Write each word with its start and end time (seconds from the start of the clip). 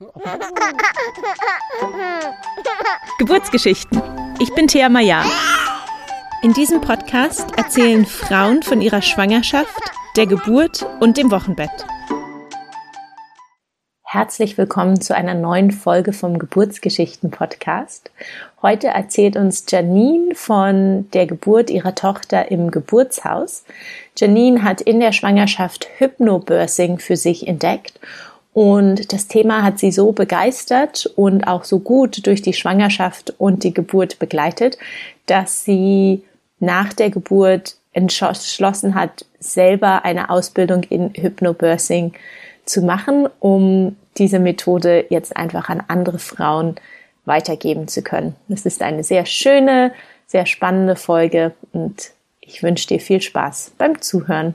Geburtsgeschichten. 3.18 4.00
Ich 4.40 4.54
bin 4.54 4.66
Thea 4.66 4.88
Maya. 4.88 5.22
In 6.42 6.54
diesem 6.54 6.80
Podcast 6.80 7.46
erzählen 7.58 8.06
Frauen 8.06 8.62
von 8.62 8.80
ihrer 8.80 9.02
Schwangerschaft, 9.02 9.78
der 10.16 10.26
Geburt 10.26 10.86
und 11.00 11.18
dem 11.18 11.30
Wochenbett. 11.30 11.84
Herzlich 14.02 14.56
willkommen 14.56 15.02
zu 15.02 15.14
einer 15.14 15.34
neuen 15.34 15.70
Folge 15.70 16.14
vom 16.14 16.38
Geburtsgeschichten-Podcast. 16.38 18.10
Heute 18.62 18.88
erzählt 18.88 19.36
uns 19.36 19.66
Janine 19.68 20.34
von 20.34 21.10
der 21.10 21.26
Geburt 21.26 21.68
ihrer 21.68 21.94
Tochter 21.94 22.50
im 22.50 22.70
Geburtshaus. 22.70 23.64
Janine 24.16 24.64
hat 24.64 24.80
in 24.80 24.98
der 24.98 25.12
Schwangerschaft 25.12 25.88
Hypnobirthing 25.98 26.98
für 26.98 27.16
sich 27.16 27.46
entdeckt 27.46 28.00
und 28.52 29.12
das 29.12 29.28
Thema 29.28 29.62
hat 29.62 29.78
sie 29.78 29.92
so 29.92 30.12
begeistert 30.12 31.06
und 31.16 31.44
auch 31.44 31.64
so 31.64 31.78
gut 31.78 32.26
durch 32.26 32.42
die 32.42 32.52
Schwangerschaft 32.52 33.34
und 33.38 33.62
die 33.62 33.72
Geburt 33.72 34.18
begleitet, 34.18 34.76
dass 35.26 35.64
sie 35.64 36.22
nach 36.58 36.92
der 36.92 37.10
Geburt 37.10 37.76
entschlossen 37.92 38.94
hat, 38.94 39.24
selber 39.38 40.04
eine 40.04 40.30
Ausbildung 40.30 40.82
in 40.84 41.12
Hypnobirthing 41.14 42.12
zu 42.64 42.82
machen, 42.82 43.28
um 43.38 43.96
diese 44.18 44.38
Methode 44.38 45.06
jetzt 45.10 45.36
einfach 45.36 45.68
an 45.68 45.82
andere 45.88 46.18
Frauen 46.18 46.76
weitergeben 47.24 47.88
zu 47.88 48.02
können. 48.02 48.34
Es 48.48 48.66
ist 48.66 48.82
eine 48.82 49.04
sehr 49.04 49.26
schöne, 49.26 49.92
sehr 50.26 50.46
spannende 50.46 50.96
Folge 50.96 51.52
und 51.72 52.10
ich 52.40 52.62
wünsche 52.62 52.88
dir 52.88 53.00
viel 53.00 53.20
Spaß 53.20 53.72
beim 53.78 54.00
Zuhören. 54.00 54.54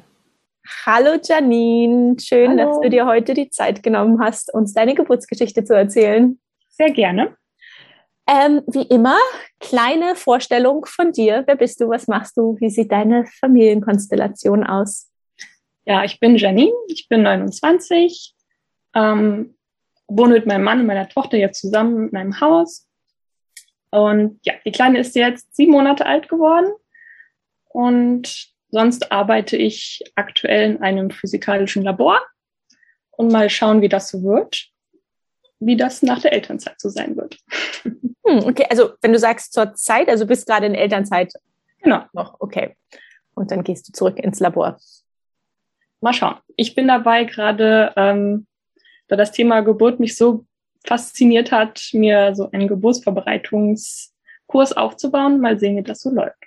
Hallo 0.85 1.19
Janine, 1.21 2.15
schön, 2.19 2.51
Hallo. 2.51 2.71
dass 2.71 2.81
du 2.81 2.89
dir 2.89 3.05
heute 3.05 3.33
die 3.33 3.49
Zeit 3.49 3.83
genommen 3.83 4.19
hast, 4.19 4.53
uns 4.53 4.73
deine 4.73 4.95
Geburtsgeschichte 4.95 5.63
zu 5.63 5.75
erzählen. 5.75 6.39
Sehr 6.69 6.91
gerne. 6.91 7.35
Ähm, 8.27 8.63
wie 8.67 8.83
immer, 8.83 9.17
kleine 9.59 10.15
Vorstellung 10.15 10.85
von 10.85 11.11
dir. 11.11 11.43
Wer 11.45 11.55
bist 11.55 11.79
du? 11.79 11.89
Was 11.89 12.07
machst 12.07 12.35
du? 12.37 12.57
Wie 12.59 12.71
sieht 12.71 12.91
deine 12.91 13.25
Familienkonstellation 13.39 14.63
aus? 14.63 15.11
Ja, 15.85 16.03
ich 16.03 16.19
bin 16.19 16.35
Janine, 16.35 16.73
ich 16.87 17.07
bin 17.07 17.21
29, 17.21 18.33
ähm, 18.95 19.55
wohne 20.07 20.33
mit 20.33 20.47
meinem 20.47 20.63
Mann 20.63 20.79
und 20.79 20.87
meiner 20.87 21.07
Tochter 21.07 21.37
jetzt 21.37 21.61
zusammen 21.61 22.09
in 22.09 22.17
einem 22.17 22.41
Haus. 22.41 22.87
Und 23.91 24.39
ja, 24.43 24.53
die 24.65 24.71
Kleine 24.71 24.99
ist 24.99 25.15
jetzt 25.15 25.55
sieben 25.55 25.73
Monate 25.73 26.07
alt 26.07 26.27
geworden. 26.27 26.73
Und 27.69 28.54
sonst 28.75 29.09
arbeite 29.09 29.55
ich 29.55 30.03
aktuell 30.15 30.71
in 30.71 30.81
einem 30.81 31.09
physikalischen 31.09 31.83
Labor 31.83 32.21
und 33.11 33.31
mal 33.31 33.49
schauen, 33.49 33.81
wie 33.81 33.87
das 33.87 34.09
so 34.09 34.21
wird, 34.21 34.67
wie 35.59 35.77
das 35.77 36.01
nach 36.01 36.21
der 36.21 36.33
Elternzeit 36.33 36.75
so 36.77 36.89
sein 36.89 37.15
wird. 37.15 37.37
Hm, 38.27 38.39
okay, 38.39 38.65
also 38.71 38.93
wenn 39.03 39.13
du 39.13 39.19
sagst 39.19 39.53
zur 39.53 39.75
Zeit, 39.75 40.09
also 40.09 40.25
bist 40.25 40.47
gerade 40.47 40.65
in 40.65 40.73
Elternzeit. 40.73 41.31
Genau. 41.83 42.05
Noch, 42.11 42.37
okay. 42.39 42.75
Und 43.35 43.51
dann 43.51 43.63
gehst 43.63 43.87
du 43.87 43.91
zurück 43.91 44.17
ins 44.17 44.39
Labor. 44.39 44.79
Mal 46.01 46.11
schauen. 46.11 46.37
Ich 46.55 46.73
bin 46.73 46.87
dabei 46.87 47.25
gerade 47.25 47.93
ähm, 47.95 48.47
da 49.09 49.15
das 49.15 49.31
Thema 49.31 49.61
Geburt 49.61 49.99
mich 49.99 50.17
so 50.17 50.43
fasziniert 50.87 51.51
hat, 51.51 51.89
mir 51.93 52.33
so 52.33 52.49
einen 52.49 52.67
Geburtsvorbereitungskurs 52.67 54.73
aufzubauen. 54.73 55.39
Mal 55.39 55.59
sehen, 55.59 55.77
wie 55.77 55.83
das 55.83 56.01
so 56.01 56.09
läuft. 56.09 56.45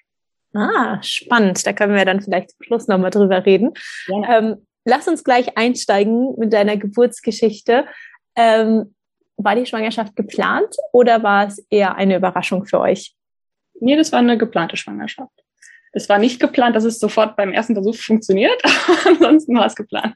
Ah, 0.54 1.02
spannend. 1.02 1.66
Da 1.66 1.72
können 1.72 1.94
wir 1.94 2.04
dann 2.04 2.20
vielleicht 2.20 2.50
zum 2.50 2.62
Schluss 2.64 2.88
nochmal 2.88 3.10
drüber 3.10 3.44
reden. 3.44 3.72
Ja. 4.06 4.38
Ähm, 4.38 4.66
lass 4.84 5.08
uns 5.08 5.24
gleich 5.24 5.56
einsteigen 5.56 6.34
mit 6.38 6.52
deiner 6.52 6.76
Geburtsgeschichte. 6.76 7.86
Ähm, 8.34 8.94
war 9.36 9.54
die 9.54 9.66
Schwangerschaft 9.66 10.16
geplant 10.16 10.74
oder 10.92 11.22
war 11.22 11.46
es 11.46 11.64
eher 11.70 11.94
eine 11.96 12.16
Überraschung 12.16 12.64
für 12.66 12.80
euch? 12.80 13.14
Nee, 13.80 13.96
das 13.96 14.10
war 14.10 14.18
eine 14.18 14.36
geplante 14.36 14.76
Schwangerschaft. 14.76 15.32
Es 15.92 16.08
war 16.08 16.18
nicht 16.18 16.40
geplant, 16.40 16.76
dass 16.76 16.84
es 16.84 16.98
sofort 16.98 17.36
beim 17.36 17.52
ersten 17.52 17.74
Versuch 17.74 17.96
funktioniert, 17.96 18.60
aber 18.64 19.10
ansonsten 19.10 19.56
war 19.56 19.66
es 19.66 19.74
geplant. 19.74 20.14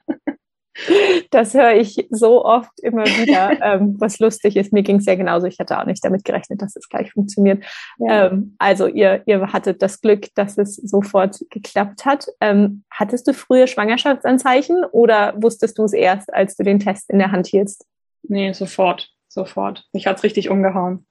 Das 1.31 1.53
höre 1.53 1.75
ich 1.75 2.07
so 2.11 2.45
oft 2.45 2.81
immer 2.81 3.05
wieder, 3.05 3.61
ähm, 3.63 3.97
was 3.99 4.19
lustig 4.19 4.57
ist. 4.57 4.73
Mir 4.73 4.83
ging 4.83 4.97
es 4.97 5.07
ja 5.07 5.15
genauso. 5.15 5.47
Ich 5.47 5.59
hatte 5.59 5.79
auch 5.79 5.85
nicht 5.85 6.05
damit 6.05 6.25
gerechnet, 6.25 6.63
dass 6.63 6.77
es 6.77 6.89
gleich 6.89 7.13
funktioniert. 7.13 7.63
Ja. 7.99 8.27
Ähm, 8.27 8.55
also 8.59 8.87
ihr, 8.87 9.23
ihr 9.27 9.53
hattet 9.53 9.83
das 9.83 10.01
Glück, 10.01 10.29
dass 10.35 10.57
es 10.57 10.77
sofort 10.77 11.45
geklappt 11.51 12.07
hat. 12.07 12.27
Ähm, 12.41 12.85
hattest 12.91 13.29
du 13.29 13.35
frühe 13.35 13.67
Schwangerschaftsanzeichen 13.67 14.85
oder 14.93 15.35
wusstest 15.37 15.79
du 15.79 15.85
es 15.85 15.93
erst, 15.93 16.33
als 16.33 16.57
du 16.57 16.63
den 16.63 16.81
Test 16.81 17.11
in 17.11 17.19
der 17.19 17.33
Hand 17.33 17.47
hieltst? 17.47 17.87
Nee, 18.23 18.53
sofort, 18.53 19.11
sofort. 19.29 19.85
Mich 19.93 20.07
hat's 20.07 20.23
richtig 20.23 20.49
umgehauen. 20.49 21.07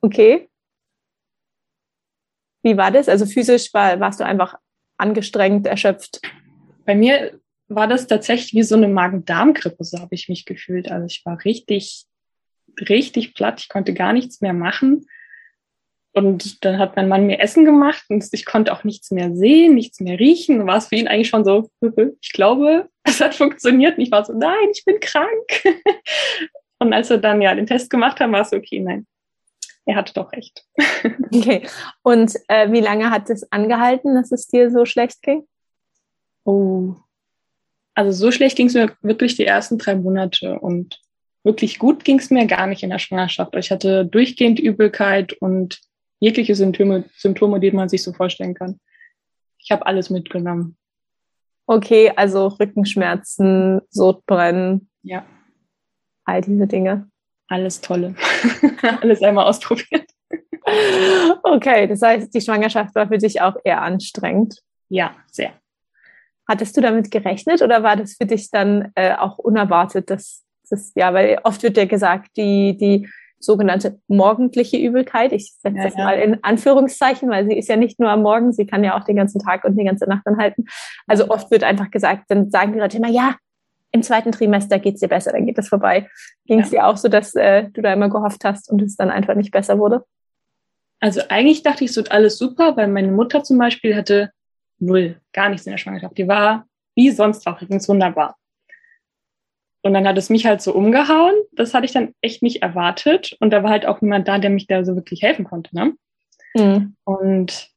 Okay. 0.00 0.48
Wie 2.62 2.76
war 2.76 2.90
das? 2.90 3.08
Also 3.08 3.24
physisch 3.24 3.72
war, 3.72 4.00
warst 4.00 4.20
du 4.20 4.24
einfach 4.24 4.56
angestrengt, 4.96 5.66
erschöpft? 5.66 6.20
Bei 6.84 6.94
mir 6.94 7.38
war 7.68 7.86
das 7.86 8.06
tatsächlich 8.06 8.54
wie 8.54 8.62
so 8.62 8.76
eine 8.76 8.88
Magen-Darm-Grippe, 8.88 9.84
so 9.84 9.98
habe 9.98 10.14
ich 10.14 10.28
mich 10.28 10.44
gefühlt. 10.44 10.90
Also 10.90 11.06
ich 11.06 11.24
war 11.24 11.44
richtig, 11.44 12.06
richtig 12.88 13.34
platt. 13.34 13.60
Ich 13.60 13.68
konnte 13.68 13.94
gar 13.94 14.12
nichts 14.12 14.40
mehr 14.40 14.54
machen. 14.54 15.06
Und 16.12 16.64
dann 16.64 16.78
hat 16.78 16.96
mein 16.96 17.08
Mann 17.08 17.26
mir 17.26 17.38
Essen 17.38 17.64
gemacht 17.64 18.04
und 18.08 18.26
ich 18.32 18.44
konnte 18.44 18.72
auch 18.72 18.82
nichts 18.82 19.10
mehr 19.10 19.34
sehen, 19.36 19.74
nichts 19.74 20.00
mehr 20.00 20.18
riechen. 20.18 20.66
War 20.66 20.78
es 20.78 20.88
für 20.88 20.96
ihn 20.96 21.06
eigentlich 21.06 21.28
schon 21.28 21.44
so, 21.44 21.70
ich 22.20 22.32
glaube, 22.32 22.88
es 23.04 23.20
hat 23.20 23.34
funktioniert. 23.34 23.98
Und 23.98 24.04
ich 24.04 24.10
war 24.10 24.24
so, 24.24 24.32
nein, 24.32 24.68
ich 24.72 24.84
bin 24.84 24.98
krank. 25.00 25.28
Und 26.80 26.92
als 26.92 27.10
wir 27.10 27.18
dann 27.18 27.42
ja 27.42 27.54
den 27.54 27.66
Test 27.66 27.90
gemacht 27.90 28.20
haben, 28.20 28.32
war 28.32 28.42
es 28.42 28.52
okay, 28.52 28.78
nein, 28.78 29.06
er 29.84 29.96
hatte 29.96 30.14
doch 30.14 30.32
recht. 30.32 30.64
Okay. 31.30 31.66
Und 32.02 32.34
äh, 32.48 32.72
wie 32.72 32.80
lange 32.80 33.10
hat 33.10 33.28
es 33.28 33.52
angehalten, 33.52 34.14
dass 34.14 34.32
es 34.32 34.46
dir 34.46 34.70
so 34.70 34.86
schlecht 34.86 35.20
ging? 35.20 35.46
Oh, 36.44 36.96
also 37.98 38.12
so 38.12 38.30
schlecht 38.30 38.56
ging 38.56 38.68
es 38.68 38.74
mir 38.74 38.92
wirklich 39.02 39.34
die 39.34 39.44
ersten 39.44 39.76
drei 39.76 39.96
Monate 39.96 40.60
und 40.60 41.00
wirklich 41.42 41.80
gut 41.80 42.04
ging 42.04 42.20
es 42.20 42.30
mir 42.30 42.46
gar 42.46 42.68
nicht 42.68 42.84
in 42.84 42.90
der 42.90 43.00
Schwangerschaft. 43.00 43.56
Ich 43.56 43.72
hatte 43.72 44.06
durchgehend 44.06 44.60
Übelkeit 44.60 45.32
und 45.32 45.80
jegliche 46.20 46.54
Symptome, 46.54 47.06
Symptome, 47.16 47.58
die 47.58 47.72
man 47.72 47.88
sich 47.88 48.04
so 48.04 48.12
vorstellen 48.12 48.54
kann. 48.54 48.78
Ich 49.58 49.72
habe 49.72 49.84
alles 49.84 50.10
mitgenommen. 50.10 50.76
Okay, 51.66 52.12
also 52.14 52.46
Rückenschmerzen, 52.46 53.80
Sodbrennen. 53.90 54.88
Ja. 55.02 55.26
All 56.24 56.40
diese 56.42 56.68
Dinge. 56.68 57.10
Alles 57.48 57.80
tolle. 57.80 58.14
alles 59.00 59.22
einmal 59.22 59.46
ausprobiert. 59.46 60.08
Okay, 61.42 61.88
das 61.88 62.00
heißt, 62.02 62.32
die 62.32 62.40
Schwangerschaft 62.40 62.94
war 62.94 63.08
für 63.08 63.18
dich 63.18 63.40
auch 63.40 63.56
eher 63.64 63.82
anstrengend. 63.82 64.60
Ja, 64.88 65.16
sehr. 65.32 65.52
Hattest 66.48 66.76
du 66.76 66.80
damit 66.80 67.10
gerechnet 67.10 67.62
oder 67.62 67.82
war 67.82 67.96
das 67.96 68.14
für 68.14 68.26
dich 68.26 68.50
dann 68.50 68.90
äh, 68.94 69.14
auch 69.14 69.38
unerwartet, 69.38 70.10
dass 70.10 70.44
das, 70.70 70.92
ja, 70.94 71.12
weil 71.14 71.38
oft 71.44 71.62
wird 71.62 71.76
ja 71.76 71.84
gesagt, 71.84 72.30
die, 72.36 72.76
die 72.76 73.08
sogenannte 73.40 74.00
morgendliche 74.08 74.76
Übelkeit, 74.78 75.32
ich 75.32 75.52
setze 75.52 75.76
ja, 75.76 75.84
das 75.84 75.96
ja. 75.96 76.04
mal 76.04 76.18
in 76.18 76.42
Anführungszeichen, 76.42 77.30
weil 77.30 77.46
sie 77.46 77.56
ist 77.56 77.68
ja 77.68 77.76
nicht 77.76 78.00
nur 78.00 78.10
am 78.10 78.22
Morgen, 78.22 78.52
sie 78.52 78.66
kann 78.66 78.82
ja 78.82 78.98
auch 78.98 79.04
den 79.04 79.16
ganzen 79.16 79.40
Tag 79.40 79.64
und 79.64 79.76
die 79.76 79.84
ganze 79.84 80.06
Nacht 80.06 80.26
anhalten. 80.26 80.64
Also 81.06 81.28
oft 81.28 81.50
wird 81.50 81.62
einfach 81.62 81.90
gesagt, 81.90 82.24
dann 82.28 82.50
sagen 82.50 82.72
die 82.72 82.80
Leute 82.80 82.96
immer, 82.96 83.10
ja, 83.10 83.36
im 83.92 84.02
zweiten 84.02 84.32
Trimester 84.32 84.78
geht's 84.78 85.00
dir 85.00 85.08
besser, 85.08 85.32
dann 85.32 85.46
geht 85.46 85.56
das 85.56 85.68
vorbei. 85.68 86.08
Ging 86.46 86.60
es 86.60 86.70
ja. 86.70 86.80
dir 86.80 86.86
auch 86.88 86.96
so, 86.96 87.08
dass 87.08 87.34
äh, 87.34 87.68
du 87.70 87.80
da 87.80 87.92
immer 87.92 88.10
gehofft 88.10 88.44
hast 88.44 88.70
und 88.70 88.82
es 88.82 88.96
dann 88.96 89.10
einfach 89.10 89.34
nicht 89.34 89.50
besser 89.50 89.78
wurde? 89.78 90.04
Also 91.00 91.20
eigentlich 91.28 91.62
dachte 91.62 91.84
ich, 91.84 91.90
es 91.90 91.96
wird 91.96 92.10
alles 92.10 92.38
super, 92.38 92.76
weil 92.76 92.88
meine 92.88 93.12
Mutter 93.12 93.44
zum 93.44 93.56
Beispiel 93.56 93.94
hatte 93.94 94.30
null, 94.78 95.20
gar 95.32 95.48
nichts 95.48 95.66
in 95.66 95.72
der 95.72 95.78
Schwangerschaft. 95.78 96.16
Die 96.18 96.28
war 96.28 96.66
wie 96.98 97.10
sonst 97.10 97.46
auch 97.46 97.62
übrigens 97.62 97.88
wunderbar. 97.88 98.36
Und 99.82 99.94
dann 99.94 100.06
hat 100.06 100.18
es 100.18 100.30
mich 100.30 100.46
halt 100.46 100.60
so 100.60 100.74
umgehauen. 100.74 101.34
Das 101.52 101.72
hatte 101.72 101.86
ich 101.86 101.92
dann 101.92 102.12
echt 102.20 102.42
nicht 102.42 102.60
erwartet. 102.60 103.36
Und 103.38 103.50
da 103.50 103.62
war 103.62 103.70
halt 103.70 103.86
auch 103.86 104.00
niemand 104.00 104.26
da, 104.26 104.38
der 104.38 104.50
mich 104.50 104.66
da 104.66 104.84
so 104.84 104.96
wirklich 104.96 105.22
helfen 105.22 105.44
konnte. 105.44 105.74
Ne? 105.76 105.94
Mhm. 106.54 106.96
Und 107.04 107.70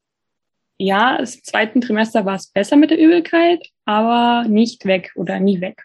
ja, 0.79 1.17
im 1.17 1.25
zweiten 1.27 1.81
Trimester 1.81 2.25
war 2.25 2.35
es 2.35 2.47
besser 2.47 2.75
mit 2.77 2.89
der 2.89 2.97
Übelkeit, 2.97 3.69
aber 3.85 4.47
nicht 4.47 4.85
weg 4.85 5.11
oder 5.13 5.39
nie 5.39 5.61
weg. 5.61 5.83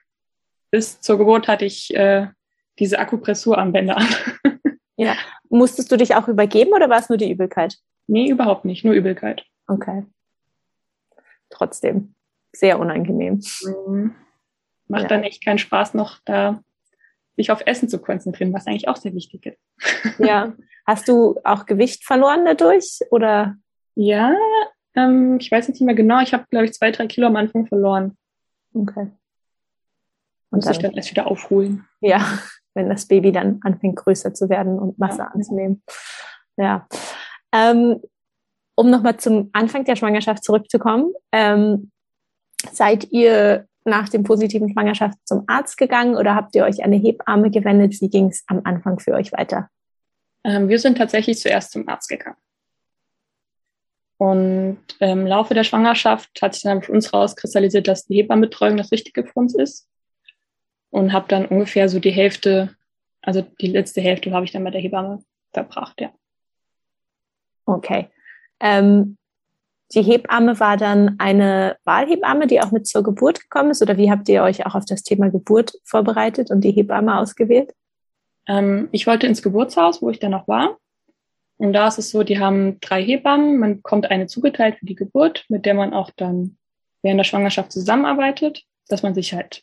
Bis 0.70 1.02
zur 1.02 1.18
Geburt 1.18 1.46
hatte 1.46 1.66
ich 1.66 1.94
äh, 1.94 2.28
diese 2.78 2.98
Akupressurarmbänder 2.98 3.98
an. 3.98 4.08
ja. 4.96 5.14
Musstest 5.50 5.92
du 5.92 5.98
dich 5.98 6.14
auch 6.14 6.26
übergeben 6.26 6.72
oder 6.72 6.88
war 6.88 6.98
es 6.98 7.10
nur 7.10 7.18
die 7.18 7.30
Übelkeit? 7.30 7.76
Nee, 8.06 8.30
überhaupt 8.30 8.64
nicht, 8.64 8.82
nur 8.82 8.94
Übelkeit. 8.94 9.44
Okay 9.68 10.04
trotzdem 11.50 12.14
sehr 12.52 12.78
unangenehm. 12.78 13.42
Mhm. 13.62 14.14
Macht 14.88 15.02
ja. 15.02 15.08
dann 15.08 15.24
echt 15.24 15.44
keinen 15.44 15.58
Spaß 15.58 15.94
noch 15.94 16.20
da 16.24 16.60
sich 17.36 17.50
auf 17.50 17.62
Essen 17.66 17.88
zu 17.88 17.98
konzentrieren, 17.98 18.52
was 18.52 18.66
eigentlich 18.66 18.88
auch 18.88 18.96
sehr 18.96 19.14
wichtig 19.14 19.46
ist. 19.46 20.18
Ja. 20.18 20.54
Hast 20.86 21.08
du 21.08 21.38
auch 21.44 21.66
Gewicht 21.66 22.04
verloren 22.04 22.44
dadurch 22.44 23.00
oder? 23.10 23.56
Ja, 23.94 24.34
ähm, 24.94 25.38
ich 25.40 25.50
weiß 25.50 25.68
nicht 25.68 25.80
mehr 25.80 25.94
genau. 25.94 26.20
Ich 26.20 26.32
habe, 26.32 26.46
glaube 26.50 26.66
ich, 26.66 26.72
zwei, 26.72 26.90
drei 26.90 27.06
Kilo 27.06 27.26
am 27.26 27.36
Anfang 27.36 27.66
verloren. 27.66 28.16
Okay. 28.72 29.10
Und 30.50 30.64
dann, 30.64 30.72
sich 30.72 30.78
dann 30.78 30.92
erst 30.92 31.10
wieder 31.10 31.26
aufholen. 31.26 31.86
Ja, 32.00 32.24
wenn 32.74 32.88
das 32.88 33.06
Baby 33.06 33.32
dann 33.32 33.60
anfängt 33.62 33.96
größer 33.96 34.32
zu 34.32 34.48
werden 34.48 34.78
und 34.78 34.98
Masse 34.98 35.18
ja. 35.18 35.26
anzunehmen. 35.26 35.82
Ja. 36.56 36.86
Ähm, 37.52 38.00
um 38.76 38.90
nochmal 38.90 39.16
zum 39.16 39.50
Anfang 39.52 39.84
der 39.84 39.96
Schwangerschaft 39.96 40.44
zurückzukommen, 40.44 41.12
ähm, 41.32 41.90
seid 42.70 43.10
ihr 43.10 43.66
nach 43.84 44.08
dem 44.08 44.22
positiven 44.22 44.70
Schwangerschaft 44.70 45.18
zum 45.24 45.44
Arzt 45.46 45.76
gegangen 45.76 46.16
oder 46.16 46.34
habt 46.34 46.54
ihr 46.54 46.64
euch 46.64 46.82
eine 46.82 46.96
Hebamme 46.96 47.50
gewendet? 47.50 48.00
Wie 48.00 48.10
ging 48.10 48.28
es 48.28 48.44
am 48.46 48.60
Anfang 48.64 48.98
für 48.98 49.14
euch 49.14 49.32
weiter? 49.32 49.70
Ähm, 50.44 50.68
wir 50.68 50.78
sind 50.78 50.98
tatsächlich 50.98 51.38
zuerst 51.38 51.72
zum 51.72 51.88
Arzt 51.88 52.08
gegangen. 52.08 52.36
Und 54.18 54.78
im 55.00 55.26
Laufe 55.26 55.54
der 55.54 55.64
Schwangerschaft 55.64 56.40
hat 56.40 56.54
sich 56.54 56.62
dann 56.62 56.82
für 56.82 56.92
uns 56.92 57.12
rauskristallisiert, 57.12 57.86
dass 57.86 58.06
die 58.06 58.16
Hebammenbetreuung 58.16 58.76
das 58.76 58.92
Richtige 58.92 59.24
für 59.24 59.34
uns 59.34 59.54
ist. 59.54 59.88
Und 60.90 61.12
habe 61.12 61.28
dann 61.28 61.46
ungefähr 61.46 61.88
so 61.88 61.98
die 62.00 62.10
Hälfte, 62.10 62.74
also 63.20 63.42
die 63.60 63.66
letzte 63.66 64.00
Hälfte 64.00 64.32
habe 64.32 64.44
ich 64.44 64.52
dann 64.52 64.64
bei 64.64 64.70
der 64.70 64.80
Hebamme 64.80 65.22
verbracht, 65.52 66.00
ja. 66.00 66.12
Okay. 67.66 68.08
Ähm, 68.60 69.16
die 69.94 70.02
Hebamme 70.02 70.58
war 70.58 70.76
dann 70.76 71.16
eine 71.18 71.76
Wahlhebamme, 71.84 72.46
die 72.46 72.60
auch 72.60 72.72
mit 72.72 72.86
zur 72.86 73.02
Geburt 73.02 73.40
gekommen 73.40 73.70
ist? 73.70 73.82
Oder 73.82 73.96
wie 73.96 74.10
habt 74.10 74.28
ihr 74.28 74.42
euch 74.42 74.66
auch 74.66 74.74
auf 74.74 74.84
das 74.84 75.02
Thema 75.02 75.30
Geburt 75.30 75.74
vorbereitet 75.84 76.50
und 76.50 76.62
die 76.62 76.72
Hebamme 76.72 77.18
ausgewählt? 77.18 77.72
Ähm, 78.48 78.88
ich 78.92 79.06
wollte 79.06 79.26
ins 79.26 79.42
Geburtshaus, 79.42 80.02
wo 80.02 80.10
ich 80.10 80.18
dann 80.18 80.32
noch 80.32 80.48
war. 80.48 80.78
Und 81.58 81.72
da 81.72 81.88
ist 81.88 81.98
es 81.98 82.10
so, 82.10 82.22
die 82.22 82.38
haben 82.38 82.80
drei 82.80 83.02
Hebammen. 83.02 83.58
Man 83.58 83.76
bekommt 83.76 84.10
eine 84.10 84.26
zugeteilt 84.26 84.76
für 84.78 84.86
die 84.86 84.94
Geburt, 84.94 85.44
mit 85.48 85.64
der 85.64 85.74
man 85.74 85.94
auch 85.94 86.10
dann 86.16 86.58
während 87.02 87.18
der 87.18 87.24
Schwangerschaft 87.24 87.72
zusammenarbeitet, 87.72 88.64
dass 88.88 89.02
man 89.02 89.14
sich 89.14 89.32
halt 89.32 89.62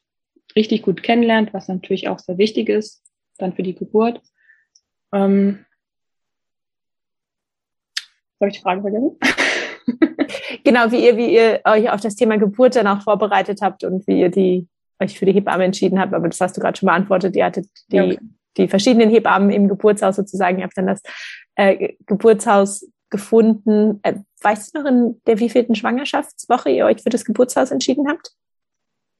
richtig 0.55 0.83
gut 0.83 1.03
kennenlernt, 1.03 1.53
was 1.53 1.67
natürlich 1.67 2.07
auch 2.07 2.19
sehr 2.19 2.37
wichtig 2.37 2.69
ist, 2.69 3.03
dann 3.37 3.53
für 3.53 3.63
die 3.63 3.75
Geburt. 3.75 4.21
Ähm, 5.13 5.65
soll 8.39 8.49
ich 8.49 8.55
die 8.55 8.61
Frage 8.61 8.81
vergessen? 8.81 9.17
genau, 10.63 10.91
wie 10.91 11.05
ihr, 11.05 11.17
wie 11.17 11.33
ihr 11.33 11.61
euch 11.65 11.89
auf 11.89 12.01
das 12.01 12.15
Thema 12.15 12.37
Geburt 12.37 12.75
dann 12.75 12.87
auch 12.87 13.01
vorbereitet 13.01 13.61
habt 13.61 13.83
und 13.83 14.07
wie 14.07 14.19
ihr 14.21 14.29
die 14.29 14.67
euch 14.99 15.17
für 15.17 15.25
die 15.25 15.33
Hebamme 15.33 15.65
entschieden 15.65 15.99
habt. 15.99 16.13
Aber 16.13 16.27
das 16.27 16.39
hast 16.41 16.57
du 16.57 16.61
gerade 16.61 16.77
schon 16.77 16.87
beantwortet. 16.87 17.35
Ihr 17.35 17.45
hattet 17.45 17.67
die, 17.91 17.97
ja. 17.97 18.15
die 18.57 18.67
verschiedenen 18.67 19.09
Hebammen 19.09 19.49
im 19.49 19.67
Geburtshaus 19.67 20.15
sozusagen. 20.15 20.59
Ihr 20.59 20.63
habt 20.63 20.77
dann 20.77 20.87
das 20.87 21.01
äh, 21.55 21.93
Geburtshaus 22.05 22.87
gefunden. 23.09 23.99
Äh, 24.03 24.15
weißt 24.41 24.75
du 24.75 24.81
noch, 24.81 24.89
in 24.89 25.21
der 25.27 25.39
wievielten 25.39 25.75
Schwangerschaftswoche 25.75 26.69
ihr 26.69 26.85
euch 26.85 27.01
für 27.01 27.09
das 27.09 27.25
Geburtshaus 27.25 27.71
entschieden 27.71 28.07
habt? 28.07 28.31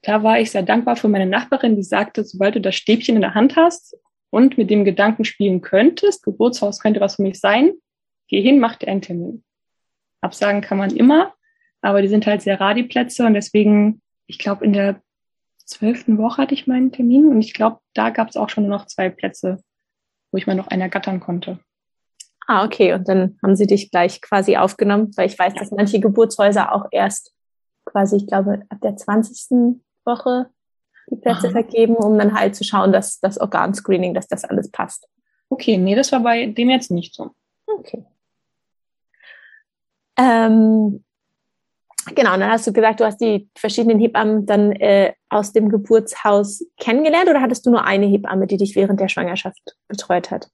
Da 0.01 0.21
war 0.21 0.39
ich 0.39 0.51
sehr 0.51 0.63
dankbar 0.63 0.97
für 0.97 1.07
meine 1.07 1.25
Nachbarin, 1.25 1.77
die 1.77 1.83
sagte, 1.83 2.23
sobald 2.25 2.55
du 2.55 2.61
das 2.61 2.75
Stäbchen 2.75 3.15
in 3.15 3.21
der 3.21 3.35
Hand 3.35 3.55
hast 3.55 3.97
und 4.31 4.57
mit 4.57 4.69
dem 4.69 4.83
Gedanken 4.83 5.23
spielen 5.23 5.61
könntest, 5.61 6.23
Geburtshaus 6.23 6.79
könnte 6.79 6.99
was 6.99 7.15
für 7.15 7.21
mich 7.21 7.39
sein, 7.39 7.71
geh 8.33 8.41
hin, 8.41 8.59
mach 8.59 8.77
dir 8.77 8.87
einen 8.87 9.03
Termin. 9.03 9.43
Absagen 10.21 10.61
kann 10.61 10.79
man 10.79 10.95
immer, 10.95 11.35
aber 11.81 12.01
die 12.01 12.07
sind 12.07 12.25
halt 12.25 12.41
sehr 12.41 12.59
rar, 12.59 12.73
die 12.73 12.83
Plätze. 12.83 13.27
Und 13.27 13.35
deswegen, 13.35 14.01
ich 14.25 14.39
glaube, 14.39 14.65
in 14.65 14.73
der 14.73 15.01
zwölften 15.65 16.17
Woche 16.17 16.41
hatte 16.41 16.55
ich 16.55 16.65
meinen 16.65 16.91
Termin 16.91 17.27
und 17.27 17.41
ich 17.41 17.53
glaube, 17.53 17.79
da 17.93 18.09
gab 18.09 18.29
es 18.29 18.35
auch 18.35 18.49
schon 18.49 18.67
noch 18.67 18.87
zwei 18.87 19.09
Plätze, 19.09 19.59
wo 20.31 20.37
ich 20.39 20.47
mal 20.47 20.55
noch 20.55 20.67
einer 20.67 20.89
gattern 20.89 21.19
konnte. 21.19 21.59
Ah, 22.47 22.65
okay. 22.65 22.93
Und 22.93 23.07
dann 23.07 23.37
haben 23.43 23.55
sie 23.55 23.67
dich 23.67 23.91
gleich 23.91 24.19
quasi 24.19 24.57
aufgenommen, 24.57 25.11
weil 25.15 25.27
ich 25.27 25.37
weiß, 25.37 25.53
dass 25.53 25.69
manche 25.69 25.99
Geburtshäuser 25.99 26.73
auch 26.73 26.87
erst 26.91 27.33
quasi, 27.85 28.15
ich 28.15 28.25
glaube, 28.25 28.63
ab 28.69 28.79
der 28.81 28.97
20. 28.97 29.79
Woche 30.05 30.49
die 31.11 31.17
Plätze 31.17 31.47
Aha. 31.47 31.51
vergeben, 31.51 31.95
um 31.95 32.17
dann 32.17 32.33
halt 32.33 32.55
zu 32.55 32.63
schauen, 32.63 32.91
dass 32.91 33.19
das 33.19 33.39
Organscreening, 33.39 34.15
dass 34.15 34.27
das 34.27 34.43
alles 34.43 34.71
passt. 34.71 35.07
Okay, 35.49 35.77
nee, 35.77 35.93
das 35.93 36.11
war 36.11 36.21
bei 36.21 36.47
dem 36.47 36.71
jetzt 36.71 36.89
nicht 36.89 37.13
so. 37.13 37.31
Okay. 37.67 38.03
Ähm, 40.17 41.03
genau, 42.15 42.31
dann 42.31 42.49
hast 42.49 42.67
du 42.67 42.73
gesagt, 42.73 42.99
du 42.99 43.05
hast 43.05 43.19
die 43.19 43.49
verschiedenen 43.55 43.99
Hebammen 43.99 44.45
dann 44.45 44.71
äh, 44.73 45.13
aus 45.29 45.53
dem 45.53 45.69
Geburtshaus 45.69 46.65
kennengelernt 46.77 47.29
oder 47.29 47.41
hattest 47.41 47.65
du 47.65 47.71
nur 47.71 47.85
eine 47.85 48.05
Hebamme, 48.05 48.47
die 48.47 48.57
dich 48.57 48.75
während 48.75 48.99
der 48.99 49.09
Schwangerschaft 49.09 49.75
betreut 49.87 50.31
hat? 50.31 50.49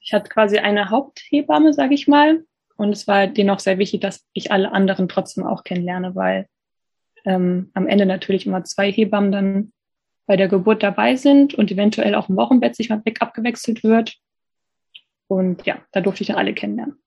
Ich 0.00 0.12
hatte 0.12 0.28
quasi 0.28 0.58
eine 0.58 0.90
Haupthebamme, 0.90 1.72
sage 1.72 1.94
ich 1.94 2.08
mal. 2.08 2.44
Und 2.76 2.92
es 2.92 3.08
war 3.08 3.26
denen 3.26 3.50
auch 3.50 3.58
sehr 3.58 3.78
wichtig, 3.78 4.00
dass 4.00 4.24
ich 4.32 4.52
alle 4.52 4.72
anderen 4.72 5.08
trotzdem 5.08 5.44
auch 5.44 5.64
kennenlerne, 5.64 6.14
weil 6.14 6.46
ähm, 7.24 7.70
am 7.74 7.88
Ende 7.88 8.06
natürlich 8.06 8.46
immer 8.46 8.64
zwei 8.64 8.90
Hebammen 8.90 9.32
dann 9.32 9.72
bei 10.26 10.36
der 10.36 10.48
Geburt 10.48 10.82
dabei 10.82 11.16
sind 11.16 11.54
und 11.54 11.72
eventuell 11.72 12.14
auch 12.14 12.28
im 12.28 12.36
Wochenbett 12.36 12.76
sich 12.76 12.88
mal 12.88 13.04
weg 13.04 13.20
abgewechselt 13.20 13.82
wird. 13.82 14.16
Und 15.26 15.66
ja, 15.66 15.78
da 15.92 16.00
durfte 16.00 16.22
ich 16.22 16.28
dann 16.28 16.36
alle 16.36 16.54
kennenlernen. 16.54 16.98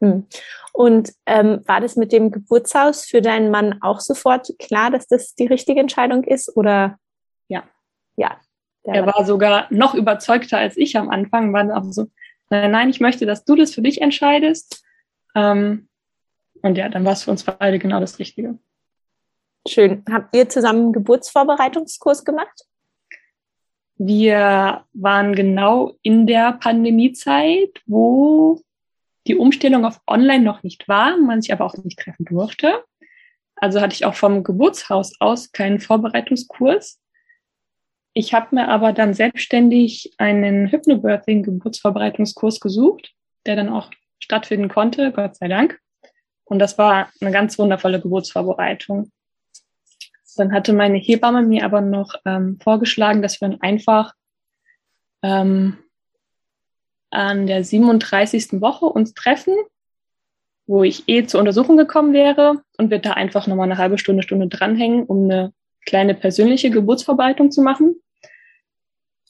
Hm. 0.00 0.26
Und 0.72 1.12
ähm, 1.26 1.60
war 1.66 1.80
das 1.80 1.96
mit 1.96 2.12
dem 2.12 2.30
Geburtshaus 2.30 3.04
für 3.04 3.20
deinen 3.20 3.50
Mann 3.50 3.80
auch 3.82 4.00
sofort 4.00 4.48
klar, 4.58 4.90
dass 4.90 5.06
das 5.06 5.34
die 5.34 5.46
richtige 5.46 5.80
Entscheidung 5.80 6.24
ist? 6.24 6.56
Oder 6.56 6.98
ja, 7.48 7.64
ja. 8.16 8.40
Er 8.82 9.06
war 9.06 9.24
sogar 9.26 9.66
noch 9.70 9.94
überzeugter 9.94 10.58
als 10.58 10.76
ich 10.76 10.96
am 10.96 11.10
Anfang, 11.10 11.52
war 11.52 11.76
auch 11.76 11.84
so, 11.92 12.06
nein, 12.48 12.70
nein, 12.70 12.88
ich 12.88 13.00
möchte, 13.00 13.26
dass 13.26 13.44
du 13.44 13.54
das 13.54 13.74
für 13.74 13.82
dich 13.82 14.00
entscheidest. 14.00 14.82
Ähm, 15.34 15.88
und 16.62 16.76
ja, 16.76 16.88
dann 16.88 17.04
war 17.04 17.12
es 17.12 17.24
für 17.24 17.30
uns 17.30 17.44
beide 17.44 17.78
genau 17.78 18.00
das 18.00 18.18
Richtige. 18.18 18.58
Schön. 19.68 20.02
Habt 20.10 20.34
ihr 20.34 20.48
zusammen 20.48 20.84
einen 20.84 20.92
Geburtsvorbereitungskurs 20.92 22.24
gemacht? 22.24 22.66
Wir 23.96 24.86
waren 24.94 25.34
genau 25.34 25.92
in 26.02 26.26
der 26.26 26.54
Pandemiezeit, 26.54 27.82
wo 27.86 28.62
die 29.26 29.36
Umstellung 29.36 29.84
auf 29.84 30.00
Online 30.06 30.42
noch 30.42 30.62
nicht 30.62 30.88
war, 30.88 31.16
man 31.16 31.42
sich 31.42 31.52
aber 31.52 31.64
auch 31.64 31.76
nicht 31.76 31.98
treffen 31.98 32.24
durfte. 32.24 32.84
Also 33.56 33.80
hatte 33.80 33.94
ich 33.94 34.04
auch 34.04 34.14
vom 34.14 34.42
Geburtshaus 34.42 35.12
aus 35.20 35.52
keinen 35.52 35.80
Vorbereitungskurs. 35.80 37.00
Ich 38.14 38.34
habe 38.34 38.54
mir 38.54 38.68
aber 38.68 38.92
dann 38.92 39.14
selbstständig 39.14 40.14
einen 40.18 40.68
Hypnobirthing-Geburtsvorbereitungskurs 40.68 42.60
gesucht, 42.60 43.12
der 43.46 43.56
dann 43.56 43.68
auch 43.68 43.90
stattfinden 44.18 44.68
konnte, 44.68 45.12
Gott 45.12 45.36
sei 45.36 45.48
Dank. 45.48 45.78
Und 46.44 46.58
das 46.58 46.78
war 46.78 47.10
eine 47.20 47.30
ganz 47.30 47.58
wundervolle 47.58 48.00
Geburtsvorbereitung. 48.00 49.12
Dann 50.36 50.52
hatte 50.52 50.72
meine 50.72 50.98
Hebamme 50.98 51.42
mir 51.42 51.64
aber 51.64 51.80
noch 51.80 52.14
ähm, 52.24 52.58
vorgeschlagen, 52.60 53.22
dass 53.22 53.40
wir 53.40 53.48
dann 53.48 53.60
einfach 53.60 54.14
ähm, 55.22 55.78
an 57.10 57.46
der 57.46 57.64
37. 57.64 58.60
Woche 58.60 58.86
uns 58.86 59.14
treffen, 59.14 59.54
wo 60.66 60.84
ich 60.84 61.08
eh 61.08 61.26
zur 61.26 61.40
Untersuchung 61.40 61.76
gekommen 61.76 62.12
wäre 62.12 62.62
und 62.78 62.90
wir 62.90 62.98
da 62.98 63.12
einfach 63.12 63.46
nochmal 63.46 63.66
eine 63.66 63.78
halbe 63.78 63.98
Stunde, 63.98 64.22
Stunde 64.22 64.46
dranhängen, 64.46 65.04
um 65.04 65.24
eine 65.24 65.52
kleine 65.84 66.14
persönliche 66.14 66.70
Geburtsvorbereitung 66.70 67.50
zu 67.50 67.62
machen. 67.62 67.96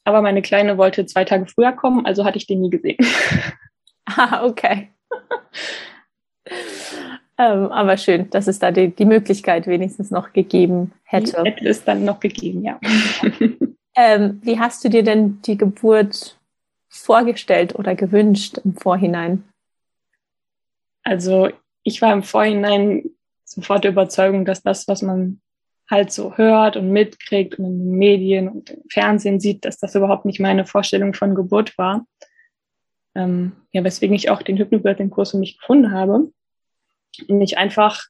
Aber 0.05 0.23
meine 0.23 0.43
Kleine 0.43 0.79
wollte 0.79 1.07
zwei 1.07 1.25
Tage 1.25 1.47
früher 1.47 1.73
kommen, 1.73 2.05
also 2.07 2.25
hatte 2.25 2.39
ich 2.39 2.47
den 2.47 2.61
nie 2.61 2.71
gesehen. 2.71 2.99
Ah, 4.17 4.45
okay. 4.45 4.89
ähm, 7.39 7.67
aber 7.71 7.97
schön, 7.97 8.29
dass 8.31 8.49
es 8.49 8.59
da 8.59 8.73
die, 8.73 8.89
die 8.89 9.05
Möglichkeit 9.05 9.69
wenigstens 9.69 10.11
noch 10.11 10.33
gegeben 10.33 10.91
hätte. 11.05 11.41
Die 11.45 11.51
hätte 11.51 11.69
es 11.69 11.85
dann 11.85 12.05
noch 12.05 12.19
gegeben, 12.19 12.65
ja. 12.65 12.81
ähm, 13.95 14.41
wie 14.43 14.59
hast 14.59 14.83
du 14.83 14.89
dir 14.89 15.05
denn 15.05 15.41
die 15.43 15.57
Geburt 15.57 16.40
vorgestellt 16.91 17.77
oder 17.77 17.95
gewünscht 17.95 18.59
im 18.59 18.77
Vorhinein? 18.77 19.45
Also 21.03 21.51
ich 21.83 22.03
war 22.03 22.13
im 22.13 22.23
Vorhinein 22.23 23.11
sofort 23.45 23.85
der 23.85 23.93
Überzeugung, 23.93 24.45
dass 24.45 24.63
das, 24.63 24.87
was 24.87 25.01
man 25.01 25.41
halt 25.89 26.13
so 26.13 26.37
hört 26.37 26.77
und 26.77 26.91
mitkriegt 26.91 27.59
und 27.59 27.65
in 27.65 27.79
den 27.79 27.99
Medien 27.99 28.49
und 28.49 28.71
im 28.71 28.83
Fernsehen 28.91 29.41
sieht, 29.41 29.65
dass 29.65 29.79
das 29.79 29.95
überhaupt 29.95 30.25
nicht 30.25 30.41
meine 30.41 30.67
Vorstellung 30.67 31.15
von 31.15 31.35
Geburt 31.35 31.79
war. 31.79 32.07
Ähm, 33.15 33.53
ja, 33.73 33.83
weswegen 33.83 34.15
ich 34.15 34.31
auch 34.31 34.43
den 34.43 34.57
Hypnobirthing-Kurs 34.59 35.33
für 35.33 35.39
mich 35.39 35.59
gefunden 35.59 35.93
habe 35.93 36.31
und 37.27 37.41
ich 37.41 37.59
einfach 37.59 38.05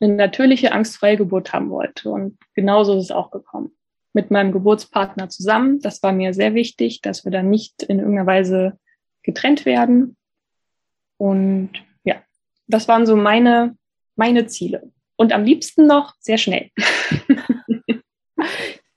eine 0.00 0.14
natürliche, 0.14 0.72
angstfreie 0.72 1.16
Geburt 1.16 1.52
haben 1.52 1.70
wollte. 1.70 2.10
Und 2.10 2.38
genauso 2.54 2.98
ist 2.98 3.04
es 3.04 3.10
auch 3.10 3.30
gekommen 3.30 3.77
mit 4.18 4.32
meinem 4.32 4.50
Geburtspartner 4.50 5.28
zusammen. 5.28 5.78
Das 5.78 6.02
war 6.02 6.10
mir 6.10 6.34
sehr 6.34 6.52
wichtig, 6.54 7.02
dass 7.02 7.24
wir 7.24 7.30
dann 7.30 7.50
nicht 7.50 7.84
in 7.84 8.00
irgendeiner 8.00 8.26
Weise 8.26 8.76
getrennt 9.22 9.64
werden. 9.64 10.16
Und 11.18 11.70
ja, 12.02 12.16
das 12.66 12.88
waren 12.88 13.06
so 13.06 13.14
meine, 13.14 13.76
meine 14.16 14.48
Ziele. 14.48 14.90
Und 15.14 15.32
am 15.32 15.44
liebsten 15.44 15.86
noch 15.86 16.16
sehr 16.18 16.36
schnell. 16.36 16.70
ich 17.86 18.02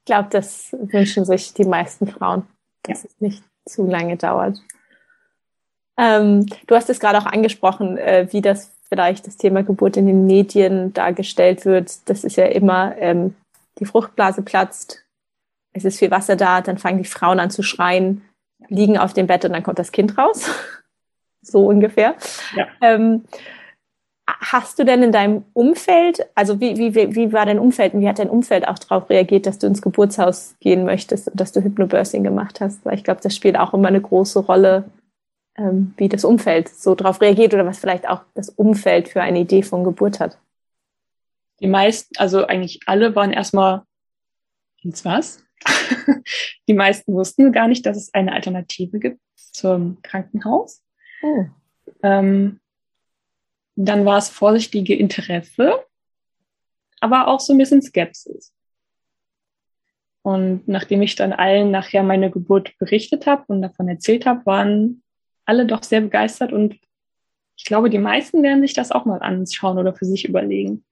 glaube, 0.05 0.29
das 0.31 0.71
wünschen 0.71 1.23
sich 1.23 1.53
die 1.53 1.65
meisten 1.65 2.07
Frauen, 2.07 2.47
dass 2.81 3.03
ja. 3.03 3.09
es 3.09 3.21
nicht 3.21 3.43
zu 3.67 3.85
lange 3.85 4.17
dauert. 4.17 4.59
Ähm, 5.99 6.47
du 6.65 6.73
hast 6.73 6.89
es 6.89 6.99
gerade 6.99 7.19
auch 7.19 7.27
angesprochen, 7.27 7.99
äh, 7.99 8.27
wie 8.31 8.41
das 8.41 8.71
vielleicht 8.89 9.27
das 9.27 9.37
Thema 9.37 9.61
Geburt 9.61 9.97
in 9.97 10.07
den 10.07 10.25
Medien 10.25 10.93
dargestellt 10.93 11.63
wird. 11.65 12.09
Das 12.09 12.23
ist 12.23 12.37
ja 12.37 12.45
immer 12.45 12.97
ähm, 12.97 13.35
die 13.77 13.85
Fruchtblase 13.85 14.41
platzt, 14.41 15.03
es 15.73 15.85
ist 15.85 15.99
viel 15.99 16.11
Wasser 16.11 16.35
da, 16.35 16.61
dann 16.61 16.77
fangen 16.77 16.97
die 16.97 17.09
Frauen 17.09 17.39
an 17.39 17.49
zu 17.49 17.63
schreien, 17.63 18.21
liegen 18.67 18.97
auf 18.97 19.13
dem 19.13 19.27
Bett 19.27 19.45
und 19.45 19.53
dann 19.53 19.63
kommt 19.63 19.79
das 19.79 19.91
Kind 19.91 20.17
raus. 20.17 20.49
so 21.41 21.65
ungefähr. 21.65 22.15
Ja. 22.55 22.67
Ähm, 22.81 23.23
hast 24.27 24.79
du 24.79 24.85
denn 24.85 25.03
in 25.03 25.11
deinem 25.11 25.43
Umfeld, 25.53 26.25
also 26.35 26.59
wie, 26.59 26.77
wie, 26.77 27.15
wie 27.15 27.33
war 27.33 27.45
dein 27.45 27.59
Umfeld 27.59 27.93
und 27.93 28.01
wie 28.01 28.07
hat 28.07 28.19
dein 28.19 28.29
Umfeld 28.29 28.67
auch 28.67 28.79
darauf 28.79 29.09
reagiert, 29.09 29.45
dass 29.45 29.59
du 29.59 29.67
ins 29.67 29.81
Geburtshaus 29.81 30.55
gehen 30.59 30.85
möchtest 30.85 31.29
und 31.29 31.39
dass 31.39 31.51
du 31.51 31.61
Hypnobirthing 31.61 32.23
gemacht 32.23 32.61
hast? 32.61 32.85
Weil 32.85 32.95
ich 32.95 33.03
glaube, 33.03 33.21
das 33.21 33.35
spielt 33.35 33.57
auch 33.57 33.73
immer 33.73 33.87
eine 33.87 34.01
große 34.01 34.39
Rolle, 34.39 34.85
ähm, 35.57 35.93
wie 35.97 36.09
das 36.09 36.23
Umfeld 36.23 36.69
so 36.69 36.95
darauf 36.95 37.21
reagiert 37.21 37.53
oder 37.53 37.65
was 37.65 37.79
vielleicht 37.79 38.07
auch 38.07 38.21
das 38.33 38.49
Umfeld 38.49 39.09
für 39.09 39.21
eine 39.21 39.39
Idee 39.39 39.63
von 39.63 39.83
Geburt 39.83 40.19
hat. 40.19 40.37
Die 41.59 41.67
meisten, 41.67 42.15
also 42.17 42.45
eigentlich 42.47 42.79
alle 42.85 43.15
waren 43.15 43.33
erstmal, 43.33 43.83
ins 44.81 45.05
was? 45.05 45.43
Die 46.67 46.73
meisten 46.73 47.13
wussten 47.13 47.51
gar 47.51 47.67
nicht, 47.67 47.85
dass 47.85 47.97
es 47.97 48.13
eine 48.13 48.33
Alternative 48.33 48.99
gibt 48.99 49.19
zum 49.35 50.01
Krankenhaus. 50.01 50.83
Oh. 51.23 51.45
Ähm, 52.03 52.59
dann 53.75 54.05
war 54.05 54.17
es 54.17 54.29
vorsichtige 54.29 54.95
Interesse, 54.95 55.85
aber 56.99 57.27
auch 57.27 57.39
so 57.39 57.53
ein 57.53 57.57
bisschen 57.57 57.81
Skepsis. 57.81 58.53
Und 60.23 60.67
nachdem 60.67 61.01
ich 61.01 61.15
dann 61.15 61.33
allen 61.33 61.71
nachher 61.71 62.03
meine 62.03 62.29
Geburt 62.29 62.77
berichtet 62.77 63.25
habe 63.25 63.43
und 63.47 63.61
davon 63.61 63.87
erzählt 63.87 64.25
habe, 64.25 64.45
waren 64.45 65.01
alle 65.45 65.65
doch 65.65 65.83
sehr 65.83 66.01
begeistert 66.01 66.53
und 66.53 66.77
ich 67.57 67.65
glaube, 67.65 67.89
die 67.89 67.99
meisten 67.99 68.41
werden 68.41 68.61
sich 68.61 68.73
das 68.73 68.91
auch 68.91 69.05
mal 69.05 69.19
anschauen 69.19 69.77
oder 69.77 69.93
für 69.93 70.05
sich 70.05 70.27
überlegen. 70.27 70.83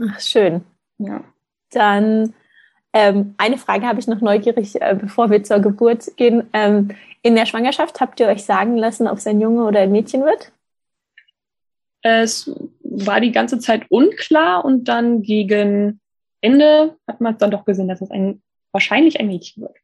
Ach, 0.00 0.20
schön. 0.20 0.64
Ja. 0.98 1.24
Dann 1.70 2.34
ähm, 2.92 3.34
eine 3.36 3.58
Frage 3.58 3.86
habe 3.86 4.00
ich 4.00 4.06
noch 4.06 4.20
neugierig, 4.20 4.80
äh, 4.80 4.96
bevor 4.98 5.30
wir 5.30 5.42
zur 5.42 5.60
Geburt 5.60 6.16
gehen. 6.16 6.48
Ähm, 6.52 6.90
in 7.22 7.34
der 7.34 7.46
Schwangerschaft 7.46 8.00
habt 8.00 8.20
ihr 8.20 8.28
euch 8.28 8.44
sagen 8.44 8.76
lassen, 8.76 9.06
ob 9.08 9.18
es 9.18 9.26
ein 9.26 9.40
Junge 9.40 9.64
oder 9.64 9.80
ein 9.80 9.92
Mädchen 9.92 10.24
wird? 10.24 10.52
Es 12.02 12.50
war 12.82 13.20
die 13.20 13.32
ganze 13.32 13.58
Zeit 13.58 13.90
unklar 13.90 14.64
und 14.64 14.84
dann 14.84 15.22
gegen 15.22 16.00
Ende 16.40 16.96
hat 17.06 17.20
man 17.20 17.36
dann 17.38 17.50
doch 17.50 17.64
gesehen, 17.64 17.88
dass 17.88 18.00
es 18.00 18.10
ein, 18.10 18.40
wahrscheinlich 18.72 19.18
ein 19.18 19.26
Mädchen 19.26 19.62
wird. 19.62 19.76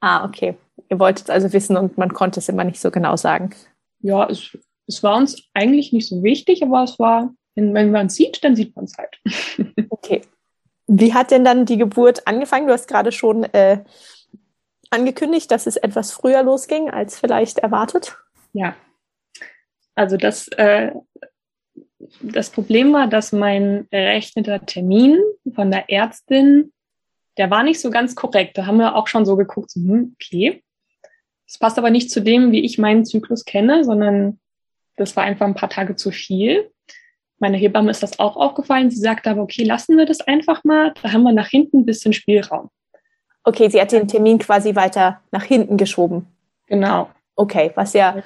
Ah, 0.00 0.24
okay. 0.24 0.56
Ihr 0.88 0.98
wolltet 0.98 1.30
also 1.30 1.52
wissen 1.52 1.76
und 1.76 1.96
man 1.96 2.12
konnte 2.12 2.40
es 2.40 2.48
immer 2.48 2.64
nicht 2.64 2.80
so 2.80 2.90
genau 2.90 3.16
sagen. 3.16 3.50
Ja, 4.00 4.28
es, 4.28 4.58
es 4.86 5.02
war 5.02 5.16
uns 5.16 5.42
eigentlich 5.54 5.92
nicht 5.92 6.08
so 6.08 6.22
wichtig, 6.22 6.62
aber 6.62 6.82
es 6.82 6.98
war, 6.98 7.32
wenn, 7.54 7.72
wenn 7.74 7.92
man 7.92 8.06
es 8.06 8.16
sieht, 8.16 8.42
dann 8.42 8.56
sieht 8.56 8.74
man 8.74 8.86
es 8.86 8.96
halt. 8.98 9.20
okay. 9.90 10.22
Wie 10.92 11.14
hat 11.14 11.30
denn 11.30 11.44
dann 11.44 11.66
die 11.66 11.78
Geburt 11.78 12.26
angefangen? 12.26 12.66
Du 12.66 12.72
hast 12.72 12.88
gerade 12.88 13.12
schon 13.12 13.44
äh, 13.44 13.84
angekündigt, 14.90 15.50
dass 15.50 15.66
es 15.66 15.76
etwas 15.76 16.10
früher 16.10 16.42
losging 16.42 16.90
als 16.90 17.18
vielleicht 17.18 17.58
erwartet. 17.58 18.16
Ja. 18.52 18.74
Also 19.94 20.16
das 20.16 20.48
äh, 20.48 20.90
das 22.20 22.50
Problem 22.50 22.92
war, 22.92 23.06
dass 23.06 23.32
mein 23.32 23.86
errechneter 23.90 24.64
Termin 24.64 25.18
von 25.54 25.70
der 25.70 25.90
Ärztin, 25.90 26.72
der 27.36 27.50
war 27.50 27.62
nicht 27.62 27.80
so 27.80 27.90
ganz 27.90 28.14
korrekt. 28.14 28.58
Da 28.58 28.66
haben 28.66 28.78
wir 28.78 28.96
auch 28.96 29.06
schon 29.06 29.26
so 29.26 29.36
geguckt, 29.36 29.70
so, 29.70 29.80
hm, 29.80 30.16
okay. 30.16 30.62
Das 31.46 31.58
passt 31.58 31.78
aber 31.78 31.90
nicht 31.90 32.10
zu 32.10 32.20
dem, 32.20 32.52
wie 32.52 32.64
ich 32.64 32.78
meinen 32.78 33.04
Zyklus 33.04 33.44
kenne, 33.44 33.84
sondern 33.84 34.40
das 34.96 35.16
war 35.16 35.24
einfach 35.24 35.46
ein 35.46 35.54
paar 35.54 35.70
Tage 35.70 35.96
zu 35.96 36.10
viel. 36.10 36.70
Meine 37.40 37.56
Hebamme 37.56 37.90
ist 37.90 38.02
das 38.02 38.18
auch 38.20 38.36
aufgefallen. 38.36 38.90
Sie 38.90 39.00
sagte 39.00 39.30
aber, 39.30 39.42
okay, 39.42 39.64
lassen 39.64 39.96
wir 39.96 40.06
das 40.06 40.20
einfach 40.20 40.62
mal. 40.62 40.94
Da 41.02 41.12
haben 41.12 41.22
wir 41.22 41.32
nach 41.32 41.48
hinten 41.48 41.80
ein 41.80 41.86
bisschen 41.86 42.12
Spielraum. 42.12 42.70
Okay, 43.42 43.68
sie 43.70 43.80
hat 43.80 43.92
den 43.92 44.06
Termin 44.06 44.38
quasi 44.38 44.76
weiter 44.76 45.20
nach 45.32 45.44
hinten 45.44 45.76
geschoben. 45.76 46.26
Genau. 46.66 47.08
Okay, 47.34 47.72
was 47.74 47.94
ja 47.94 48.22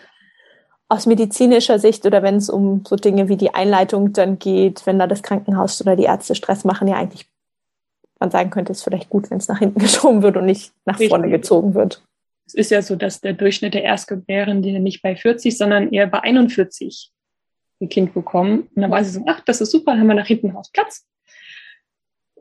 aus 0.88 1.06
medizinischer 1.06 1.78
Sicht 1.78 2.04
oder 2.04 2.22
wenn 2.22 2.36
es 2.36 2.50
um 2.50 2.84
so 2.86 2.96
Dinge 2.96 3.28
wie 3.28 3.36
die 3.36 3.54
Einleitung 3.54 4.12
dann 4.12 4.38
geht, 4.38 4.84
wenn 4.86 4.98
da 4.98 5.06
das 5.06 5.22
Krankenhaus 5.22 5.80
oder 5.80 5.96
die 5.96 6.04
Ärzte 6.04 6.34
Stress 6.34 6.64
machen, 6.64 6.88
ja 6.88 6.96
eigentlich 6.96 7.26
man 8.20 8.30
sagen 8.30 8.50
könnte, 8.50 8.72
es 8.72 8.78
ist 8.78 8.84
vielleicht 8.84 9.10
gut, 9.10 9.30
wenn 9.30 9.38
es 9.38 9.48
nach 9.48 9.58
hinten 9.58 9.78
geschoben 9.80 10.22
wird 10.22 10.36
und 10.36 10.46
nicht 10.46 10.72
nach 10.84 10.94
Richtig. 10.94 11.10
vorne 11.10 11.30
gezogen 11.30 11.74
wird. 11.74 12.02
Es 12.46 12.54
ist 12.54 12.70
ja 12.70 12.82
so, 12.82 12.96
dass 12.96 13.20
der 13.20 13.32
Durchschnitt 13.32 13.74
der 13.74 13.84
Erstgebärenden 13.84 14.82
nicht 14.82 15.02
bei 15.02 15.16
40, 15.16 15.56
sondern 15.56 15.90
eher 15.90 16.06
bei 16.06 16.20
41 16.20 17.10
ein 17.84 17.88
Kind 17.88 18.14
bekommen. 18.14 18.68
Und 18.74 18.82
dann 18.82 18.90
war 18.90 19.04
sie 19.04 19.10
so, 19.10 19.24
ach, 19.26 19.40
das 19.40 19.60
ist 19.60 19.70
super, 19.70 19.92
dann 19.92 20.00
haben 20.00 20.06
wir 20.08 20.14
nach 20.14 20.26
hinten 20.26 20.50
raus 20.50 20.70
Platz. 20.72 21.06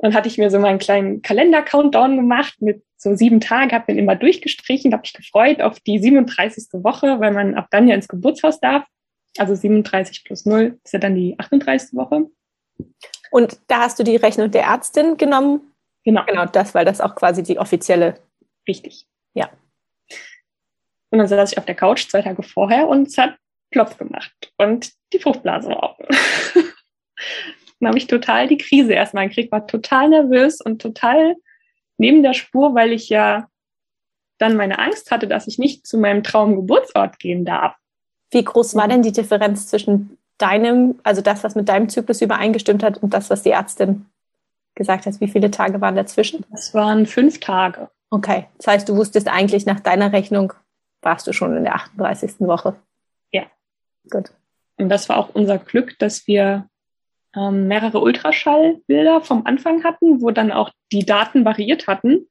Dann 0.02 0.14
hatte 0.14 0.28
ich 0.28 0.38
mir 0.38 0.50
so 0.50 0.60
meinen 0.60 0.80
kleinen 0.80 1.22
Kalender-Countdown 1.22 2.18
gemacht 2.18 2.56
mit 2.60 2.84
so 2.98 3.16
sieben 3.16 3.40
Tagen, 3.40 3.72
habe 3.72 3.94
mir 3.94 4.00
immer 4.00 4.16
durchgestrichen, 4.16 4.94
habe 4.94 5.02
mich 5.02 5.14
gefreut 5.14 5.62
auf 5.62 5.80
die 5.80 6.00
37. 6.00 6.84
Woche, 6.84 7.20
weil 7.20 7.32
man 7.32 7.56
ab 7.56 7.68
dann 7.72 7.88
ja 7.88 7.96
ins 7.96 8.08
Geburtshaus 8.08 8.60
darf. 8.60 8.86
Also 9.38 9.56
37 9.56 10.24
plus 10.24 10.46
0 10.46 10.80
ist 10.84 10.94
ja 10.94 11.00
dann 11.00 11.16
die 11.16 11.38
38. 11.38 11.96
Woche. 11.96 12.28
Und 13.32 13.60
da 13.68 13.82
hast 13.82 14.00
du 14.00 14.04
die 14.04 14.16
Rechnung 14.16 14.52
der 14.52 14.64
Ärztin 14.64 15.18
genommen? 15.18 15.74
Genau. 16.04 16.24
Genau, 16.26 16.46
das, 16.46 16.76
weil 16.76 16.86
das 16.86 17.02
auch 17.02 17.16
quasi 17.16 17.44
die 17.44 17.58
offizielle. 17.60 18.20
Richtig. 18.68 19.08
Ja. 19.34 19.50
Und 21.10 21.20
dann 21.20 21.28
saß 21.28 21.52
ich 21.52 21.58
auf 21.58 21.66
der 21.66 21.76
Couch 21.76 22.08
zwei 22.10 22.22
Tage 22.22 22.44
vorher 22.44 22.88
und 22.88 23.08
es 23.08 23.18
hat 23.18 23.36
Plopf 23.74 23.98
gemacht 23.98 24.54
und 24.58 24.92
die 25.12 25.20
Fruchtblase 25.20 25.70
war 25.70 25.84
offen. 25.84 26.06
dann 27.80 27.90
habe 27.90 27.98
ich 27.98 28.08
total 28.08 28.48
die 28.48 28.58
Krise 28.58 28.94
erstmal 28.94 29.28
gekriegt, 29.28 29.52
war 29.52 29.68
total 29.68 30.10
nervös 30.10 30.62
und 30.62 30.82
total 30.82 31.36
neben 31.98 32.24
der 32.24 32.34
Spur, 32.34 32.74
weil 32.76 32.94
ich 32.94 33.10
ja 33.10 33.48
dann 34.38 34.56
meine 34.56 34.80
Angst 34.80 35.12
hatte, 35.12 35.28
dass 35.28 35.48
ich 35.48 35.60
nicht 35.60 35.86
zu 35.86 35.98
meinem 35.98 36.24
Traumgeburtsort 36.24 37.20
gehen 37.20 37.46
darf. 37.46 37.76
Wie 38.32 38.44
groß 38.44 38.76
war 38.76 38.88
denn 38.88 39.04
die 39.04 39.12
Differenz 39.12 39.68
zwischen 39.68 40.18
deinem, 40.38 41.00
also 41.04 41.22
das, 41.22 41.44
was 41.44 41.56
mit 41.56 41.70
deinem 41.70 41.90
Zyklus 41.90 42.22
übereingestimmt 42.22 42.84
hat 42.84 42.98
und 42.98 43.14
das, 43.14 43.30
was 43.30 43.44
die 43.44 43.52
Ärztin 43.52 44.06
gesagt 44.76 45.06
hat? 45.06 45.20
Wie 45.22 45.28
viele 45.28 45.52
Tage 45.52 45.80
waren 45.82 45.96
dazwischen? 45.96 46.46
Das 46.52 46.74
waren 46.74 47.06
fünf 47.06 47.40
Tage. 47.40 47.90
Okay. 48.10 48.48
Das 48.58 48.68
heißt, 48.68 48.90
du 48.90 48.96
wusstest 48.96 49.28
eigentlich 49.28 49.66
nach 49.66 49.80
deiner 49.80 50.12
Rechnung, 50.12 50.54
warst 51.02 51.28
du 51.28 51.34
schon 51.34 51.56
in 51.56 51.64
der 51.64 51.76
38. 51.76 52.40
Woche. 52.40 52.76
Gut. 54.10 54.32
Und 54.78 54.90
das 54.90 55.10
war 55.10 55.18
auch 55.18 55.30
unser 55.34 55.58
Glück, 55.58 55.98
dass 56.00 56.28
wir 56.28 56.68
ähm, 57.36 57.68
mehrere 57.68 58.00
Ultraschallbilder 58.00 59.22
vom 59.22 59.46
Anfang 59.46 59.84
hatten, 59.84 60.22
wo 60.22 60.32
dann 60.32 60.52
auch 60.52 60.72
die 60.92 61.06
Daten 61.06 61.46
variiert 61.46 61.88
hatten, 61.88 62.28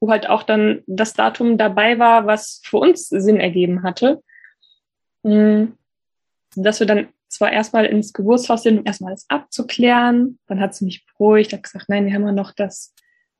wo 0.00 0.10
halt 0.10 0.28
auch 0.28 0.42
dann 0.42 0.82
das 0.86 1.14
Datum 1.14 1.58
dabei 1.58 1.98
war, 1.98 2.26
was 2.26 2.60
für 2.64 2.78
uns 2.78 3.08
Sinn 3.08 3.38
ergeben 3.38 3.82
hatte. 3.82 4.22
Mhm. 5.22 5.76
Dass 6.54 6.80
wir 6.80 6.86
dann 6.86 7.08
zwar 7.28 7.52
erstmal 7.52 7.86
ins 7.86 8.12
Geburtshaus 8.12 8.62
sind, 8.62 8.78
um 8.78 8.86
erstmal 8.86 9.10
alles 9.10 9.26
abzuklären. 9.28 10.38
Dann 10.46 10.60
hat 10.60 10.74
sie 10.74 10.84
mich 10.84 11.04
beruhigt, 11.06 11.52
hat 11.52 11.62
gesagt, 11.62 11.88
nein, 11.88 12.06
wir 12.06 12.14
haben 12.14 12.24
ja 12.24 12.32
noch 12.32 12.52
das, 12.52 12.94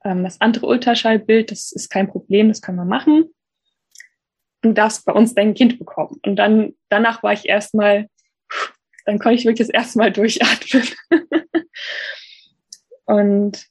ähm, 0.04 0.24
das 0.24 0.40
andere 0.40 0.66
Ultraschallbild, 0.66 1.50
das 1.50 1.72
ist 1.72 1.88
kein 1.88 2.08
Problem, 2.08 2.48
das 2.48 2.62
können 2.62 2.78
wir 2.78 2.84
machen. 2.84 3.30
Und 4.66 4.74
darfst 4.74 5.04
bei 5.04 5.12
uns 5.12 5.34
dein 5.34 5.54
Kind 5.54 5.78
bekommen. 5.78 6.20
Und 6.24 6.36
dann, 6.36 6.74
danach 6.88 7.22
war 7.22 7.32
ich 7.32 7.48
erstmal, 7.48 8.08
dann 9.04 9.18
konnte 9.18 9.36
ich 9.36 9.44
wirklich 9.44 9.68
das 9.68 9.74
erste 9.74 9.98
Mal 9.98 10.12
durchatmen. 10.12 10.88
und 13.04 13.66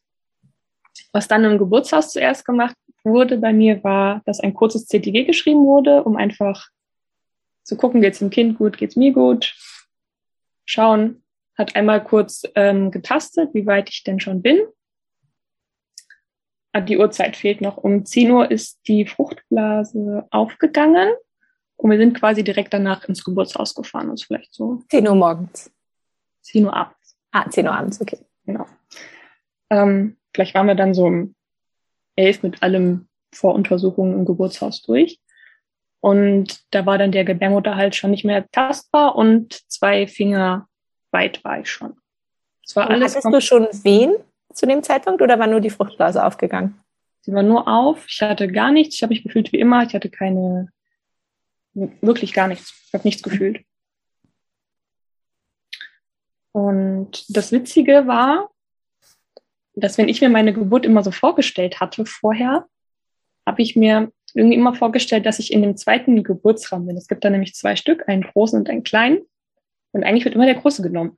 was 1.12 1.28
dann 1.28 1.44
im 1.44 1.58
Geburtshaus 1.58 2.12
zuerst 2.12 2.46
gemacht 2.46 2.75
wurde 3.04 3.38
bei 3.38 3.54
mir, 3.54 3.84
war, 3.84 4.22
dass 4.25 4.40
ein 4.40 4.54
kurzes 4.54 4.88
CTG 4.88 5.25
geschrieben 5.25 5.66
wurde, 5.66 6.04
um 6.04 6.18
einfach 6.18 6.70
zu 7.64 7.78
gucken, 7.78 8.02
geht's 8.02 8.20
dem 8.20 8.30
Kind 8.30 8.58
gut, 8.58 8.78
geht's 8.78 8.96
mir 8.96 9.12
gut. 9.12 9.56
Schauen, 10.66 11.24
hat 11.58 11.75
einmal 11.75 12.04
kurz 12.04 12.44
ähm, 12.56 12.92
getastet, 12.92 13.54
wie 13.54 13.66
weit 13.66 13.90
ich 13.90 14.04
denn 14.04 14.20
schon 14.20 14.42
bin. 14.42 14.60
Ah, 16.75 16.82
die 16.82 16.98
Uhrzeit 16.98 17.38
fehlt 17.38 17.62
noch. 17.62 17.77
Um 17.77 18.05
10 18.05 18.32
Uhr 18.32 18.51
ist 18.51 18.82
die 18.89 19.05
Fruchtblase 19.05 20.27
aufgegangen. 20.29 21.08
Und 21.77 21.89
wir 21.89 21.98
sind 21.98 22.20
quasi 22.20 22.44
direkt 22.44 22.74
danach 22.74 23.08
ins 23.08 23.24
Geburtshaus 23.24 23.74
gefahren. 23.75 24.10
Das 24.10 24.20
ist 24.20 24.27
vielleicht 24.27 24.53
so. 24.53 24.84
10 24.89 25.08
Uhr 25.08 25.15
morgens. 25.15 25.72
10 26.41 26.65
Uhr 26.65 26.75
abends. 26.75 27.15
Ah, 27.32 27.50
10 27.50 27.67
Uhr 27.67 27.74
abends, 27.74 28.01
okay. 28.01 28.17
Genau. 28.46 28.65
Ähm, 29.70 30.17
vielleicht 30.34 30.53
waren 30.53 30.67
wir 30.67 30.75
dann 30.75 30.94
so 30.94 31.05
um 31.05 31.34
11 32.17 32.44
mit 32.44 32.62
allem 32.62 33.08
Voruntersuchungen 33.34 34.13
im 34.13 34.25
Geburtshaus 34.25 34.82
durch. 34.82 35.22
Und 36.01 36.62
da 36.72 36.86
war 36.86 36.98
dann 36.98 37.13
der 37.13 37.24
Gebärmutter 37.24 37.77
halt 37.77 37.96
schon 37.96 38.12
nicht 38.12 38.25
mehr 38.25 38.51
tastbar 38.51 39.15
und 39.15 39.62
zwei 39.72 40.08
Finger 40.08 40.67
weit 41.12 41.41
war 41.46 41.62
ich 41.62 41.72
schon. 41.72 41.94
Das 42.63 42.75
war 42.75 42.89
alles 42.89 43.15
hattest 43.15 43.34
du 43.34 43.39
schon 43.39 43.63
Wehen 43.84 44.17
zu 44.56 44.66
dem 44.66 44.84
Zeitpunkt 44.84 45.22
oder 45.22 45.38
war 45.40 45.48
nur 45.48 45.62
die 45.62 45.70
Fruchtblase 45.70 46.24
aufgegangen? 46.24 46.80
Sie 47.22 47.34
war 47.34 47.44
nur 47.44 47.68
auf. 47.68 48.06
Ich 48.08 48.22
hatte 48.22 48.48
gar 48.48 48.72
nichts. 48.72 48.96
Ich 48.96 49.04
habe 49.04 49.14
mich 49.14 49.24
gefühlt 49.24 49.52
wie 49.52 49.60
immer. 49.60 49.84
Ich 49.84 49.94
hatte 49.94 50.10
keine 50.10 50.70
Wirklich 51.76 52.34
gar 52.34 52.48
nichts. 52.48 52.74
Ich 52.88 52.94
habe 52.94 53.06
nichts 53.06 53.22
gefühlt. 53.22 53.66
Und 56.54 57.26
das 57.36 57.52
Witzige 57.52 58.08
war, 58.08 58.50
dass 59.74 59.98
wenn 59.98 60.08
ich 60.08 60.22
mir 60.22 60.30
meine 60.30 60.54
Geburt 60.54 60.86
immer 60.86 61.04
so 61.04 61.12
vorgestellt 61.12 61.82
hatte 61.82 62.06
vorher, 62.06 62.66
habe 63.46 63.62
ich 63.62 63.76
mir 63.76 64.10
irgendwie 64.34 64.56
immer 64.56 64.74
vorgestellt, 64.74 65.26
dass 65.26 65.40
ich 65.40 65.52
in 65.52 65.62
dem 65.62 65.76
zweiten 65.76 66.24
Geburtsraum 66.24 66.88
bin. 66.88 66.96
Es 66.96 67.10
gibt 67.10 67.26
da 67.26 67.30
nämlich 67.30 67.56
zwei 67.56 67.76
Stück, 67.76 68.08
einen 68.08 68.24
großen 68.24 68.58
und 68.58 68.70
einen 68.70 68.84
kleinen. 68.84 69.20
Und 69.92 70.06
eigentlich 70.06 70.24
wird 70.24 70.36
immer 70.36 70.46
der 70.46 70.56
große 70.56 70.82
genommen. 70.82 71.18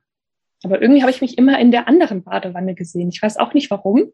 Aber 0.64 0.80
irgendwie 0.82 1.02
habe 1.02 1.10
ich 1.10 1.20
mich 1.20 1.38
immer 1.38 1.58
in 1.58 1.70
der 1.70 1.88
anderen 1.88 2.24
Badewanne 2.24 2.74
gesehen. 2.74 3.10
Ich 3.10 3.22
weiß 3.22 3.36
auch 3.36 3.54
nicht 3.54 3.70
warum. 3.70 4.12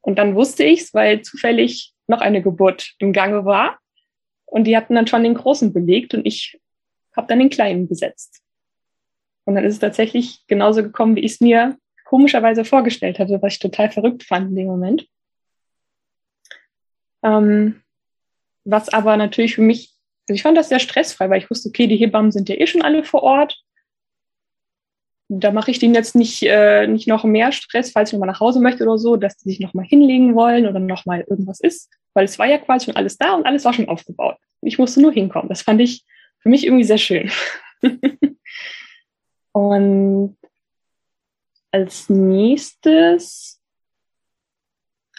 Und 0.00 0.18
dann 0.18 0.34
wusste 0.34 0.64
ich's, 0.64 0.94
weil 0.94 1.22
zufällig 1.22 1.92
noch 2.06 2.20
eine 2.20 2.42
Geburt 2.42 2.94
im 2.98 3.12
Gange 3.12 3.44
war. 3.44 3.78
Und 4.46 4.64
die 4.64 4.76
hatten 4.76 4.94
dann 4.94 5.06
schon 5.06 5.22
den 5.22 5.34
großen 5.34 5.72
belegt 5.72 6.12
und 6.14 6.26
ich 6.26 6.60
habe 7.16 7.28
dann 7.28 7.38
den 7.38 7.50
kleinen 7.50 7.88
besetzt. 7.88 8.42
Und 9.44 9.54
dann 9.54 9.64
ist 9.64 9.74
es 9.74 9.80
tatsächlich 9.80 10.44
genauso 10.48 10.82
gekommen, 10.82 11.16
wie 11.16 11.20
ich 11.20 11.32
es 11.32 11.40
mir 11.40 11.76
komischerweise 12.04 12.64
vorgestellt 12.64 13.18
hatte, 13.18 13.40
was 13.40 13.54
ich 13.54 13.58
total 13.60 13.90
verrückt 13.90 14.24
fand 14.24 14.50
in 14.50 14.56
dem 14.56 14.66
Moment. 14.66 15.06
Ähm, 17.22 17.82
was 18.64 18.88
aber 18.88 19.16
natürlich 19.16 19.54
für 19.54 19.62
mich, 19.62 19.94
also 20.28 20.34
ich 20.34 20.42
fand 20.42 20.56
das 20.56 20.68
sehr 20.68 20.80
stressfrei, 20.80 21.30
weil 21.30 21.38
ich 21.38 21.50
wusste, 21.50 21.68
okay, 21.68 21.86
die 21.86 21.96
Hebammen 21.96 22.32
sind 22.32 22.48
ja 22.48 22.56
eh 22.56 22.66
schon 22.66 22.82
alle 22.82 23.04
vor 23.04 23.22
Ort. 23.22 23.62
Da 25.32 25.52
mache 25.52 25.70
ich 25.70 25.78
denen 25.78 25.94
jetzt 25.94 26.16
nicht, 26.16 26.42
äh, 26.42 26.88
nicht 26.88 27.06
noch 27.06 27.22
mehr 27.22 27.52
Stress, 27.52 27.92
falls 27.92 28.08
ich 28.08 28.14
nochmal 28.14 28.32
nach 28.32 28.40
Hause 28.40 28.60
möchte 28.60 28.82
oder 28.82 28.98
so, 28.98 29.14
dass 29.14 29.36
die 29.36 29.50
sich 29.50 29.60
nochmal 29.60 29.84
hinlegen 29.84 30.34
wollen 30.34 30.66
oder 30.66 30.80
nochmal 30.80 31.24
irgendwas 31.30 31.60
ist. 31.60 31.88
Weil 32.14 32.24
es 32.24 32.36
war 32.40 32.46
ja 32.46 32.58
quasi 32.58 32.86
schon 32.86 32.96
alles 32.96 33.16
da 33.16 33.34
und 33.34 33.46
alles 33.46 33.64
war 33.64 33.72
schon 33.72 33.88
aufgebaut. 33.88 34.36
Ich 34.60 34.78
musste 34.78 35.00
nur 35.00 35.12
hinkommen. 35.12 35.48
Das 35.48 35.62
fand 35.62 35.80
ich 35.80 36.04
für 36.40 36.48
mich 36.48 36.66
irgendwie 36.66 36.84
sehr 36.84 36.98
schön. 36.98 37.30
und 39.52 40.36
als 41.70 42.08
nächstes 42.10 43.60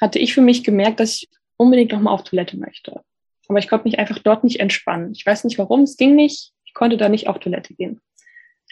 hatte 0.01 0.19
ich 0.19 0.33
für 0.33 0.41
mich 0.41 0.65
gemerkt, 0.65 0.99
dass 0.99 1.21
ich 1.21 1.29
unbedingt 1.55 1.93
nochmal 1.93 2.13
auf 2.13 2.23
Toilette 2.23 2.57
möchte. 2.57 3.01
Aber 3.47 3.59
ich 3.59 3.69
konnte 3.69 3.85
mich 3.85 3.97
einfach 3.97 4.19
dort 4.19 4.43
nicht 4.43 4.59
entspannen. 4.59 5.13
Ich 5.13 5.25
weiß 5.25 5.45
nicht 5.45 5.57
warum, 5.57 5.83
es 5.83 5.95
ging 5.95 6.15
nicht. 6.15 6.51
Ich 6.65 6.73
konnte 6.73 6.97
da 6.97 7.07
nicht 7.07 7.29
auf 7.29 7.39
Toilette 7.39 7.73
gehen. 7.73 8.01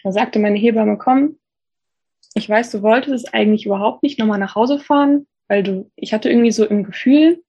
Da 0.04 0.12
sagte 0.12 0.40
meine 0.40 0.58
Hebamme, 0.58 0.98
komm, 0.98 1.38
ich 2.36 2.48
weiß, 2.48 2.72
du 2.72 2.82
wolltest 2.82 3.14
es 3.14 3.34
eigentlich 3.34 3.66
überhaupt 3.66 4.04
nicht 4.04 4.20
nochmal 4.20 4.40
nach 4.40 4.56
Hause 4.56 4.80
fahren, 4.80 5.28
weil 5.48 5.64
du, 5.64 5.92
ich 5.96 6.14
hatte 6.14 6.30
irgendwie 6.30 6.52
so 6.52 6.66
im 6.66 6.84
Gefühl, 6.84 7.44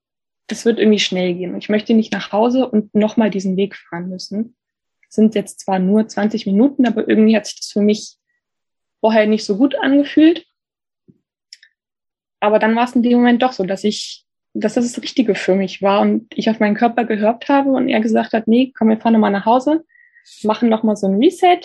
das 0.47 0.65
wird 0.65 0.79
irgendwie 0.79 0.99
schnell 0.99 1.35
gehen. 1.35 1.53
Und 1.53 1.59
ich 1.59 1.69
möchte 1.69 1.95
nicht 1.95 2.13
nach 2.13 2.33
Hause 2.33 2.69
und 2.69 2.95
nochmal 2.95 3.31
diesen 3.31 3.57
Weg 3.57 3.77
fahren 3.77 4.09
müssen. 4.09 4.57
Das 5.07 5.15
sind 5.15 5.35
jetzt 5.35 5.61
zwar 5.61 5.79
nur 5.79 6.09
20 6.09 6.47
Minuten, 6.47 6.87
aber 6.87 7.09
irgendwie 7.09 7.37
hat 7.37 7.47
sich 7.47 7.57
das 7.57 7.69
für 7.69 7.83
mich 7.83 8.17
vorher 9.01 9.27
nicht 9.27 9.45
so 9.45 9.57
gut 9.57 9.77
angefühlt. 9.77 10.47
Aber 12.41 12.59
dann 12.59 12.75
war 12.75 12.85
es 12.85 12.95
in 12.95 13.03
dem 13.03 13.19
Moment 13.19 13.43
doch 13.43 13.53
so, 13.53 13.65
dass 13.65 13.85
ich, 13.85 14.25
dass 14.55 14.75
das 14.75 14.93
das 14.93 15.03
Richtige 15.03 15.35
für 15.35 15.55
mich 15.55 15.83
war 15.83 16.01
und 16.01 16.27
ich 16.35 16.49
auf 16.49 16.59
meinen 16.59 16.75
Körper 16.75 17.05
gehört 17.05 17.49
habe 17.49 17.71
und 17.71 17.89
er 17.89 18.01
gesagt 18.01 18.33
hat, 18.33 18.49
nee, 18.49 18.73
komm, 18.77 18.89
wir 18.89 18.99
fahren 18.99 19.13
nochmal 19.13 19.31
nach 19.31 19.47
Hause, 19.47 19.85
machen 20.43 20.69
nochmal 20.69 20.97
so 20.97 21.07
ein 21.07 21.23
Reset. 21.23 21.61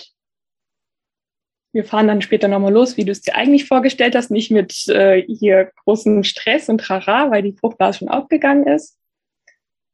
Wir 1.76 1.84
fahren 1.84 2.08
dann 2.08 2.22
später 2.22 2.48
nochmal 2.48 2.72
los, 2.72 2.96
wie 2.96 3.04
du 3.04 3.12
es 3.12 3.20
dir 3.20 3.34
eigentlich 3.34 3.66
vorgestellt 3.66 4.14
hast, 4.14 4.30
nicht 4.30 4.50
mit 4.50 4.88
äh, 4.88 5.22
hier 5.28 5.72
großen 5.84 6.24
Stress 6.24 6.70
und 6.70 6.78
Trara, 6.78 7.30
weil 7.30 7.42
die 7.42 7.52
Fruchtblase 7.52 7.98
schon 7.98 8.08
aufgegangen 8.08 8.66
ist. 8.66 8.98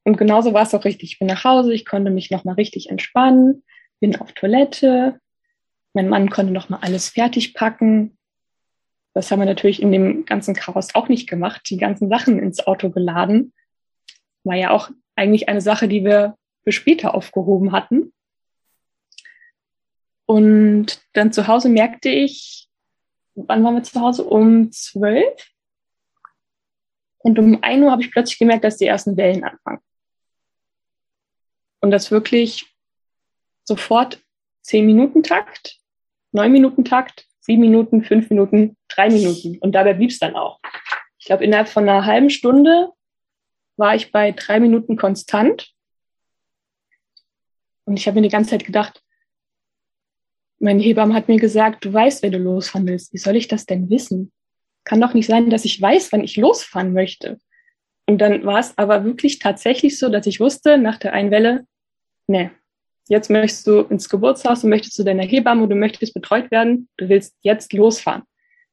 Und 0.04 0.16
genauso 0.16 0.54
war 0.54 0.62
es 0.62 0.72
auch 0.74 0.84
richtig. 0.84 1.14
Ich 1.14 1.18
bin 1.18 1.26
nach 1.26 1.42
Hause, 1.42 1.74
ich 1.74 1.84
konnte 1.84 2.12
mich 2.12 2.30
nochmal 2.30 2.54
richtig 2.54 2.88
entspannen, 2.88 3.64
bin 3.98 4.14
auf 4.14 4.30
Toilette, 4.30 5.18
mein 5.92 6.08
Mann 6.08 6.30
konnte 6.30 6.52
noch 6.52 6.68
mal 6.68 6.78
alles 6.82 7.08
fertig 7.08 7.52
packen. 7.52 8.16
Das 9.12 9.32
haben 9.32 9.40
wir 9.40 9.46
natürlich 9.46 9.82
in 9.82 9.90
dem 9.90 10.24
ganzen 10.24 10.54
Chaos 10.54 10.94
auch 10.94 11.08
nicht 11.08 11.28
gemacht, 11.28 11.62
die 11.68 11.78
ganzen 11.78 12.08
Sachen 12.08 12.38
ins 12.38 12.64
Auto 12.64 12.90
geladen. 12.90 13.52
War 14.44 14.54
ja 14.54 14.70
auch 14.70 14.90
eigentlich 15.16 15.48
eine 15.48 15.60
Sache, 15.60 15.88
die 15.88 16.04
wir 16.04 16.36
für 16.62 16.70
später 16.70 17.12
aufgehoben 17.12 17.72
hatten. 17.72 18.12
Und 20.26 21.02
dann 21.12 21.32
zu 21.32 21.46
Hause 21.46 21.68
merkte 21.68 22.08
ich, 22.08 22.68
wann 23.35 23.62
waren 23.64 23.74
wir 23.74 23.82
zu 23.82 24.00
Hause? 24.00 24.24
Um 24.24 24.70
zwölf. 24.72 25.50
Und 27.18 27.38
um 27.38 27.62
ein 27.62 27.82
Uhr 27.82 27.90
habe 27.90 28.02
ich 28.02 28.11
plötzlich 28.11 28.38
gemerkt, 28.38 28.64
dass 28.64 28.78
die 28.78 28.87
ersten 28.87 29.16
Wellen 29.16 29.44
anfangen. 29.44 29.80
Und 31.80 31.90
das 31.90 32.11
wirklich 32.11 32.66
sofort 33.64 34.22
zehn 34.62 34.87
Minuten 34.87 35.22
Takt 35.22 35.82
neun 36.32 36.52
Minuten 36.52 36.85
Takt, 36.85 37.26
sieben 37.40 37.61
Minuten, 37.61 38.02
fünf 38.02 38.30
Minuten, 38.30 38.76
drei 38.88 39.08
Minuten. 39.08 39.58
Und 39.58 39.72
dabei 39.72 39.94
blieb 39.94 40.11
es 40.11 40.18
dann 40.18 40.35
auch. 40.35 40.61
Ich 41.18 41.26
glaube, 41.26 41.44
innerhalb 41.44 41.68
von 41.68 41.88
einer 41.88 42.04
halben 42.04 42.30
Stunde 42.30 42.90
war 43.76 43.94
ich 43.94 44.11
bei 44.11 44.32
drei 44.32 44.58
Minuten 44.58 44.96
konstant. 44.96 45.72
Und 47.85 47.98
ich 47.98 48.06
habe 48.06 48.16
mir 48.16 48.22
die 48.22 48.32
ganze 48.32 48.50
Zeit 48.50 48.64
gedacht, 48.64 49.02
mein 50.62 50.79
Hebamme 50.79 51.14
hat 51.14 51.29
mir 51.29 51.38
gesagt, 51.38 51.85
du 51.85 51.92
weißt, 51.92 52.22
wenn 52.22 52.33
du 52.33 52.38
losfahren 52.38 52.87
willst. 52.87 53.12
Wie 53.12 53.18
soll 53.18 53.37
ich 53.37 53.48
das 53.48 53.66
denn 53.66 53.90
wissen? 53.90 54.33
Kann 54.85 55.01
doch 55.01 55.14
nicht 55.14 55.27
sein, 55.27 55.51
dass 55.51 55.64
ich 55.64 55.81
weiß, 55.81 56.12
wann 56.12 56.25
ich 56.25 56.37
losfahren 56.37 56.92
möchte. 56.92 57.38
Und 58.07 58.18
dann 58.18 58.44
war 58.44 58.59
es 58.59 58.77
aber 58.79 59.05
wirklich 59.05 59.38
tatsächlich 59.38 59.98
so, 59.98 60.09
dass 60.09 60.27
ich 60.27 60.40
wusste, 60.40 60.79
nach 60.79 60.98
der 60.98 61.12
Einwelle, 61.12 61.66
nee, 62.27 62.51
Jetzt 63.09 63.31
möchtest 63.31 63.66
du 63.66 63.81
ins 63.81 64.09
Geburtshaus, 64.09 64.61
du 64.61 64.68
möchtest 64.68 64.94
zu 64.94 65.05
deiner 65.05 65.25
Hebamme, 65.25 65.68
du 65.68 65.75
möchtest 65.75 66.14
betreut 66.14 66.51
werden, 66.51 66.88
du 66.96 67.09
willst 67.09 67.35
jetzt 67.42 67.72
losfahren. 67.72 68.22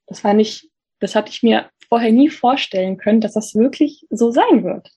Das 0.08 0.24
war 0.24 0.34
nicht, 0.34 0.70
das 1.00 1.16
hatte 1.16 1.32
ich 1.32 1.44
mir 1.44 1.70
vorher 1.88 2.12
nie 2.12 2.30
vorstellen 2.30 2.98
können, 2.98 3.22
dass 3.22 3.34
das 3.34 3.56
wirklich 3.56 4.06
so 4.10 4.32
sein 4.32 4.64
wird. 4.64 4.92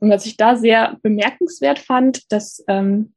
Und 0.00 0.10
was 0.10 0.26
ich 0.26 0.36
da 0.36 0.56
sehr 0.56 0.98
bemerkenswert 1.02 1.78
fand, 1.78 2.30
dass 2.32 2.64
ähm, 2.66 3.14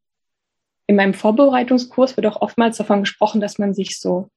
in 0.87 0.95
meinem 0.95 1.13
Vorbereitungskurs 1.13 2.15
wird 2.15 2.27
auch 2.27 2.41
oftmals 2.41 2.77
davon 2.77 3.01
gesprochen, 3.01 3.41
dass 3.41 3.57
man 3.57 3.73
sich 3.73 3.99
so 3.99 4.29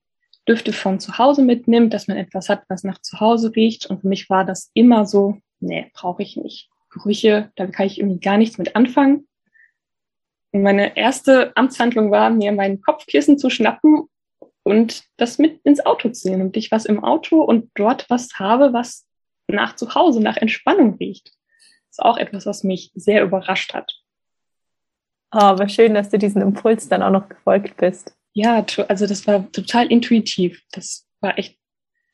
Düfte 0.49 0.73
von 0.73 0.99
zu 0.99 1.19
Hause 1.19 1.43
mitnimmt, 1.43 1.93
dass 1.93 2.09
man 2.09 2.17
etwas 2.17 2.49
hat, 2.49 2.63
was 2.69 2.85
nach 2.85 2.99
zu 3.01 3.21
Hause 3.21 3.55
riecht. 3.55 3.87
Und 3.87 4.01
für 4.01 4.09
mich 4.09 4.31
war 4.31 4.45
das 4.45 4.71
immer 4.73 5.05
so, 5.05 5.37
nee, 5.61 5.91
brauche 5.93 6.23
ich 6.23 6.37
nicht. 6.37 6.71
Gerüche, 6.91 7.53
da 7.57 7.67
kann 7.67 7.87
ich 7.87 7.99
irgendwie 7.99 8.21
gar 8.21 8.39
nichts 8.39 8.57
mit 8.57 8.75
anfangen. 8.75 9.29
Und 10.53 10.63
meine 10.63 10.97
erste 10.97 11.55
Amtshandlung 11.55 12.11
war, 12.11 12.31
mir 12.31 12.53
mein 12.53 12.81
Kopfkissen 12.81 13.39
zu 13.39 13.51
schnappen 13.51 14.09
und 14.63 15.05
das 15.19 15.39
mit 15.39 15.61
ins 15.65 15.85
Auto 15.85 16.09
zu 16.09 16.31
nehmen 16.31 16.43
und 16.43 16.57
ich 16.57 16.73
was 16.73 16.87
im 16.87 17.05
Auto 17.05 17.43
und 17.43 17.71
dort 17.75 18.09
was 18.09 18.39
habe, 18.39 18.73
was 18.73 19.07
nach 19.49 19.77
zu 19.77 19.95
Hause, 19.95 20.23
nach 20.23 20.39
Entspannung 20.39 20.95
riecht. 20.95 21.29
Das 21.29 21.99
ist 21.99 22.03
auch 22.03 22.17
etwas, 22.17 22.47
was 22.47 22.65
mich 22.65 22.91
sehr 22.95 23.23
überrascht 23.23 23.75
hat. 23.75 23.98
Aber 25.31 25.69
schön, 25.69 25.95
dass 25.95 26.11
du 26.11 26.19
diesen 26.19 26.43
Impuls 26.43 26.89
dann 26.89 27.03
auch 27.03 27.11
noch 27.11 27.29
gefolgt 27.29 27.77
bist. 27.77 28.17
Ja, 28.33 28.65
also 28.89 29.07
das 29.07 29.27
war 29.27 29.51
total 29.53 29.91
intuitiv. 29.91 30.63
Das 30.73 31.07
war 31.21 31.39
echt 31.39 31.59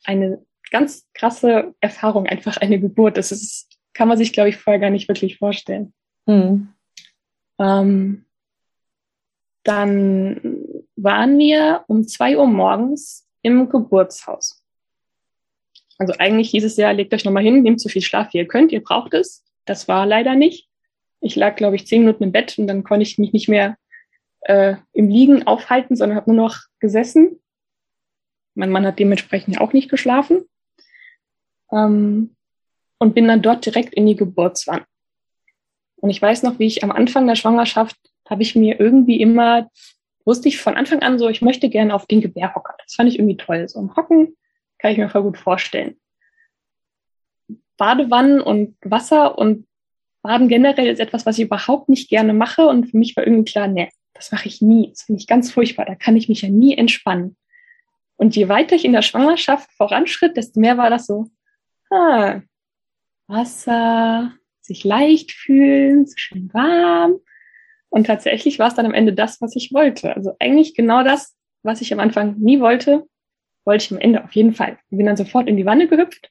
eine 0.05 0.45
ganz 0.71 1.07
krasse 1.15 1.75
Erfahrung, 1.81 2.27
einfach 2.27 2.57
eine 2.57 2.81
Geburt. 2.81 3.17
Das 3.17 3.31
ist, 3.31 3.69
kann 3.93 4.09
man 4.09 4.19
sich, 4.19 4.33
glaube 4.33 4.49
ich, 4.49 4.57
vorher 4.57 4.81
gar 4.81 4.91
nicht 4.91 5.09
wirklich 5.09 5.39
vorstellen. 5.39 5.93
Hm. 6.27 6.69
Ähm, 7.61 8.25
dann 9.63 10.41
waren 10.97 11.39
wir 11.39 11.85
um 11.87 12.07
zwei 12.07 12.37
Uhr 12.37 12.47
morgens 12.47 13.29
im 13.43 13.69
Geburtshaus. 13.69 14.63
Also 15.99 16.15
eigentlich 16.19 16.51
hieß 16.51 16.65
es 16.65 16.77
ja, 16.77 16.91
legt 16.91 17.15
euch 17.15 17.25
nochmal 17.25 17.45
hin, 17.45 17.63
nehmt 17.63 17.81
so 17.81 17.89
viel 17.89 18.03
Schlaf, 18.03 18.33
wie 18.33 18.39
ihr 18.39 18.49
könnt, 18.49 18.73
ihr 18.73 18.83
braucht 18.83 19.15
es. 19.15 19.45
Das 19.65 19.87
war 19.89 20.07
leider 20.07 20.35
nicht. 20.35 20.69
Ich 21.25 21.37
lag, 21.37 21.57
glaube 21.57 21.77
ich, 21.77 21.87
zehn 21.87 22.03
Minuten 22.03 22.23
im 22.23 22.33
Bett 22.33 22.59
und 22.59 22.67
dann 22.67 22.85
konnte 22.85 23.03
ich 23.03 23.19
mich 23.19 23.33
nicht 23.33 23.49
mehr 23.49 23.77
äh, 24.43 24.77
im 24.93 25.09
Liegen 25.09 25.47
aufhalten, 25.47 25.97
sondern 25.97 26.17
habe 26.17 26.33
nur 26.33 26.45
noch 26.45 26.59
gesessen. 26.81 27.41
Mein 28.55 28.71
Mann 28.71 28.87
hat 28.87 28.99
dementsprechend 28.99 29.59
auch 29.61 29.73
nicht 29.73 29.89
geschlafen. 29.89 30.45
Ähm, 31.73 32.37
und 32.99 33.15
bin 33.15 33.27
dann 33.27 33.43
dort 33.43 33.65
direkt 33.67 33.95
in 33.95 34.07
die 34.07 34.17
Geburtswanne. 34.17 34.85
Und 35.97 36.11
ich 36.11 36.21
weiß 36.21 36.43
noch, 36.43 36.59
wie 36.59 36.67
ich 36.67 36.85
am 36.85 36.93
Anfang 36.93 37.27
der 37.27 37.37
Schwangerschaft 37.37 37.97
habe 38.29 38.43
ich 38.43 38.55
mir 38.55 38.79
irgendwie 38.79 39.21
immer, 39.21 39.71
wusste 40.25 40.49
ich 40.49 40.61
von 40.61 40.77
Anfang 40.77 41.03
an 41.03 41.19
so, 41.19 41.29
ich 41.29 41.43
möchte 41.43 41.71
gerne 41.71 41.95
auf 41.95 42.07
den 42.07 42.21
Gebärhocker. 42.21 42.75
Das 42.83 42.95
fand 42.95 43.09
ich 43.09 43.19
irgendwie 43.19 43.37
toll. 43.37 43.67
So 43.69 43.81
im 43.81 43.97
Hocken 43.97 44.37
kann 44.79 44.93
ich 44.93 44.99
mir 44.99 45.09
voll 45.09 45.23
gut 45.23 45.39
vorstellen. 45.39 45.99
Badewannen 47.77 48.41
und 48.41 48.77
Wasser 48.83 49.39
und 49.39 49.67
Baden 50.25 50.49
generell 50.49 50.89
ist 50.89 51.01
etwas, 51.01 51.27
was 51.27 51.37
ich 51.37 51.45
überhaupt 51.45 51.91
nicht 51.91 52.09
gerne 52.09 52.33
mache. 52.33 52.67
Und 52.67 52.87
für 52.87 52.97
mich 52.97 53.15
war 53.15 53.27
irgendwie 53.27 53.53
klar, 53.53 53.69
nee, 53.69 53.91
das 54.15 54.33
mache 54.33 54.49
ich 54.49 54.63
nie. 54.63 54.89
Das 54.89 55.03
finde 55.03 55.21
ich 55.21 55.27
ganz 55.27 55.53
furchtbar. 55.53 55.85
Da 55.85 55.95
kann 55.95 56.17
ich 56.17 56.31
mich 56.31 56.41
ja 56.41 56.49
nie 56.49 56.75
entspannen. 56.75 57.37
Und 58.17 58.35
je 58.35 58.49
weiter 58.49 58.75
ich 58.75 58.87
in 58.87 58.95
der 58.95 59.03
Schwangerschaft 59.03 59.71
voranschritt, 59.73 60.39
desto 60.39 60.61
mehr 60.61 60.79
war 60.79 60.89
das 60.89 61.07
so, 61.07 61.27
ah, 61.91 62.41
Wasser, 63.27 64.33
sich 64.63 64.83
leicht 64.83 65.31
fühlen, 65.31 66.07
so 66.07 66.15
schön 66.17 66.49
warm. 66.55 67.17
Und 67.91 68.07
tatsächlich 68.07 68.59
war 68.59 68.69
es 68.69 68.75
dann 68.75 68.87
am 68.87 68.95
Ende 68.95 69.13
das, 69.13 69.43
was 69.43 69.55
ich 69.55 69.75
wollte. 69.75 70.17
Also 70.17 70.37
eigentlich 70.39 70.75
genau 70.75 71.05
das, 71.05 71.37
was 71.63 71.83
ich 71.83 71.93
am 71.93 72.01
Anfang 72.01 72.39
nie 72.39 72.61
wollte, 72.61 73.05
wollte 73.67 73.85
ich 73.85 73.93
am 73.93 74.01
Ende 74.01 74.25
auf 74.25 74.33
jeden 74.33 74.55
Fall. 74.55 74.79
Ich 74.89 74.97
bin 74.97 75.05
dann 75.05 75.19
sofort 75.19 75.49
in 75.49 75.59
die 75.59 75.67
Wanne 75.67 75.87
gehüpft. 75.87 76.31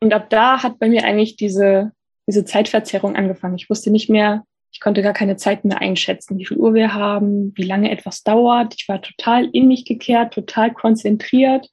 Und 0.00 0.12
ab 0.12 0.30
da 0.30 0.62
hat 0.62 0.78
bei 0.78 0.88
mir 0.88 1.04
eigentlich 1.04 1.36
diese, 1.36 1.92
diese 2.26 2.44
Zeitverzerrung 2.44 3.16
angefangen. 3.16 3.56
Ich 3.56 3.70
wusste 3.70 3.90
nicht 3.90 4.10
mehr, 4.10 4.44
ich 4.72 4.80
konnte 4.80 5.02
gar 5.02 5.14
keine 5.14 5.36
Zeit 5.36 5.64
mehr 5.64 5.80
einschätzen, 5.80 6.38
wie 6.38 6.44
viel 6.44 6.58
Uhr 6.58 6.74
wir 6.74 6.92
haben, 6.92 7.52
wie 7.56 7.62
lange 7.62 7.90
etwas 7.90 8.22
dauert. 8.22 8.74
Ich 8.76 8.88
war 8.88 9.00
total 9.00 9.46
in 9.46 9.68
mich 9.68 9.84
gekehrt, 9.86 10.34
total 10.34 10.74
konzentriert. 10.74 11.70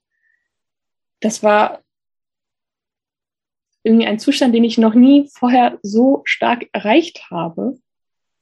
Das 1.19 1.43
war 1.43 1.81
irgendwie 3.83 4.07
ein 4.07 4.19
Zustand, 4.19 4.55
den 4.55 4.63
ich 4.63 4.77
noch 4.77 4.93
nie 4.93 5.29
vorher 5.33 5.77
so 5.81 6.21
stark 6.23 6.69
erreicht 6.71 7.29
habe. 7.29 7.77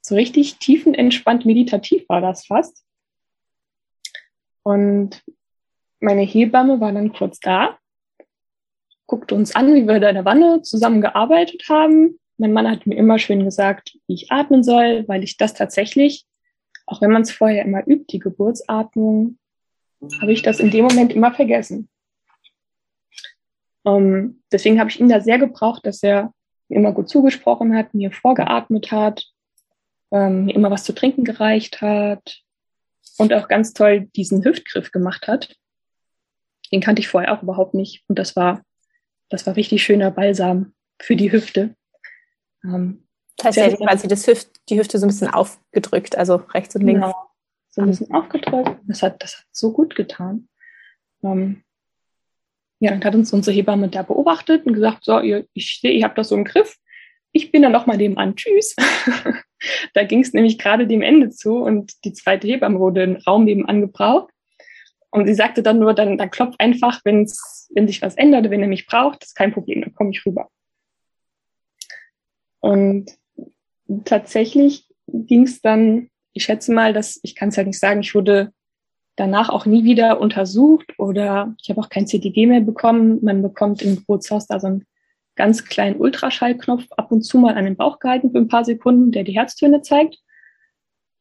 So 0.01 0.15
richtig 0.15 0.57
tiefenentspannt 0.57 1.45
meditativ 1.45 2.07
war 2.07 2.21
das 2.21 2.45
fast. 2.45 2.85
Und 4.63 5.23
meine 5.99 6.21
Hebamme 6.21 6.79
war 6.79 6.91
dann 6.91 7.13
kurz 7.13 7.39
da, 7.39 7.79
guckte 9.11 9.35
uns 9.35 9.53
an, 9.55 9.75
wie 9.75 9.85
wir 9.85 9.99
da 9.99 10.07
in 10.07 10.15
der 10.15 10.23
Wanne 10.23 10.61
zusammen 10.61 11.01
gearbeitet 11.01 11.63
haben. 11.67 12.17
Mein 12.37 12.53
Mann 12.53 12.71
hat 12.71 12.87
mir 12.87 12.95
immer 12.95 13.19
schön 13.19 13.43
gesagt, 13.43 13.97
wie 14.07 14.13
ich 14.13 14.31
atmen 14.31 14.63
soll, 14.63 15.05
weil 15.09 15.21
ich 15.21 15.35
das 15.35 15.53
tatsächlich, 15.53 16.25
auch 16.85 17.01
wenn 17.01 17.11
man 17.11 17.23
es 17.23 17.31
vorher 17.31 17.65
immer 17.65 17.85
übt, 17.85 18.05
die 18.09 18.19
Geburtsatmung, 18.19 19.37
habe 20.21 20.31
ich 20.31 20.43
das 20.43 20.61
in 20.61 20.71
dem 20.71 20.85
Moment 20.85 21.11
immer 21.11 21.33
vergessen. 21.33 21.89
Um, 23.83 23.93
ähm, 23.93 24.43
deswegen 24.49 24.79
habe 24.79 24.89
ich 24.89 24.99
ihn 24.99 25.09
da 25.09 25.19
sehr 25.19 25.39
gebraucht, 25.39 25.85
dass 25.85 26.01
er 26.03 26.33
mir 26.69 26.77
immer 26.77 26.93
gut 26.93 27.09
zugesprochen 27.09 27.75
hat, 27.75 27.93
mir 27.93 28.11
vorgeatmet 28.11 28.91
hat, 28.91 29.25
ähm, 30.11 30.45
mir 30.45 30.55
immer 30.55 30.71
was 30.71 30.85
zu 30.85 30.93
trinken 30.93 31.25
gereicht 31.25 31.81
hat 31.81 32.39
und 33.17 33.33
auch 33.33 33.49
ganz 33.49 33.73
toll 33.73 34.07
diesen 34.15 34.45
Hüftgriff 34.45 34.93
gemacht 34.93 35.27
hat. 35.27 35.53
Den 36.71 36.79
kannte 36.79 37.01
ich 37.01 37.09
vorher 37.09 37.33
auch 37.33 37.43
überhaupt 37.43 37.73
nicht. 37.73 38.05
Und 38.07 38.17
das 38.17 38.37
war, 38.37 38.63
das 39.31 39.47
war 39.47 39.55
richtig 39.55 39.81
schöner 39.81 40.11
Balsam 40.11 40.73
für 41.01 41.15
die 41.15 41.31
Hüfte. 41.31 41.75
Ähm, 42.63 43.07
das 43.37 43.57
heißt, 43.57 43.77
quasi 43.77 44.07
das 44.07 44.27
Hüft, 44.27 44.49
die 44.69 44.77
Hüfte 44.77 44.99
so 44.99 45.05
ein 45.05 45.09
bisschen 45.09 45.29
aufgedrückt, 45.29 46.17
also 46.17 46.35
rechts 46.53 46.75
und 46.75 46.83
links. 46.83 47.01
Genau, 47.01 47.15
so 47.69 47.81
ein 47.81 47.87
bisschen 47.87 48.13
aufgedrückt. 48.13 48.77
Das 48.87 49.01
hat, 49.01 49.23
das 49.23 49.37
hat 49.37 49.45
so 49.51 49.71
gut 49.71 49.95
getan. 49.95 50.47
Ähm, 51.23 51.63
ja, 52.79 52.91
dann 52.91 53.03
hat 53.03 53.15
uns 53.15 53.31
unsere 53.31 53.55
Hebamme 53.55 53.89
da 53.89 54.03
beobachtet 54.03 54.65
und 54.65 54.73
gesagt, 54.73 55.05
so, 55.05 55.19
ihr, 55.19 55.47
ich 55.53 55.79
sehe, 55.79 55.91
ihr 55.91 56.03
habt 56.03 56.17
das 56.17 56.29
so 56.29 56.35
im 56.35 56.43
Griff. 56.43 56.77
Ich 57.31 57.51
bin 57.51 57.61
dann 57.61 57.71
noch 57.71 57.85
mal 57.85 57.97
nebenan. 57.97 58.35
Tschüss. 58.35 58.75
da 59.93 60.03
ging 60.03 60.21
es 60.21 60.33
nämlich 60.33 60.57
gerade 60.57 60.87
dem 60.87 61.01
Ende 61.01 61.29
zu 61.29 61.57
und 61.57 62.03
die 62.03 62.13
zweite 62.13 62.47
Hebamme 62.47 62.79
wurde 62.79 63.03
im 63.03 63.15
Raum 63.15 63.45
nebenan 63.45 63.81
gebraucht. 63.81 64.30
Und 65.11 65.27
sie 65.27 65.33
sagte 65.33 65.61
dann 65.61 65.79
nur, 65.79 65.93
dann, 65.93 66.17
dann 66.17 66.31
klopft 66.31 66.59
einfach, 66.59 67.01
wenn's, 67.03 67.69
wenn 67.73 67.87
sich 67.87 68.01
was 68.01 68.15
ändert, 68.15 68.49
wenn 68.49 68.61
er 68.61 68.67
mich 68.67 68.87
braucht, 68.87 69.23
ist 69.23 69.35
kein 69.35 69.51
Problem, 69.51 69.81
dann 69.81 69.93
komme 69.93 70.11
ich 70.11 70.25
rüber. 70.25 70.49
Und 72.61 73.11
tatsächlich 74.05 74.87
ging 75.07 75.43
es 75.43 75.61
dann, 75.61 76.09
ich 76.33 76.45
schätze 76.45 76.71
mal, 76.71 76.93
dass, 76.93 77.19
ich 77.23 77.35
kann 77.35 77.49
es 77.49 77.57
halt 77.57 77.67
nicht 77.67 77.79
sagen, 77.79 77.99
ich 77.99 78.15
wurde 78.15 78.53
danach 79.17 79.49
auch 79.49 79.65
nie 79.65 79.83
wieder 79.83 80.21
untersucht 80.21 80.97
oder 80.97 81.53
ich 81.61 81.69
habe 81.69 81.81
auch 81.81 81.89
kein 81.89 82.07
CTG 82.07 82.47
mehr 82.47 82.61
bekommen. 82.61 83.19
Man 83.21 83.41
bekommt 83.41 83.81
im 83.81 83.97
Geburtshaus 83.97 84.47
da 84.47 84.59
so 84.59 84.67
einen 84.67 84.85
ganz 85.35 85.65
kleinen 85.65 85.99
Ultraschallknopf 85.99 86.85
ab 86.95 87.11
und 87.11 87.23
zu 87.23 87.37
mal 87.37 87.55
an 87.55 87.65
den 87.65 87.75
Bauch 87.75 87.99
gehalten 87.99 88.31
für 88.31 88.37
ein 88.37 88.47
paar 88.47 88.63
Sekunden, 88.63 89.11
der 89.11 89.23
die 89.23 89.33
Herztöne 89.33 89.81
zeigt. 89.81 90.17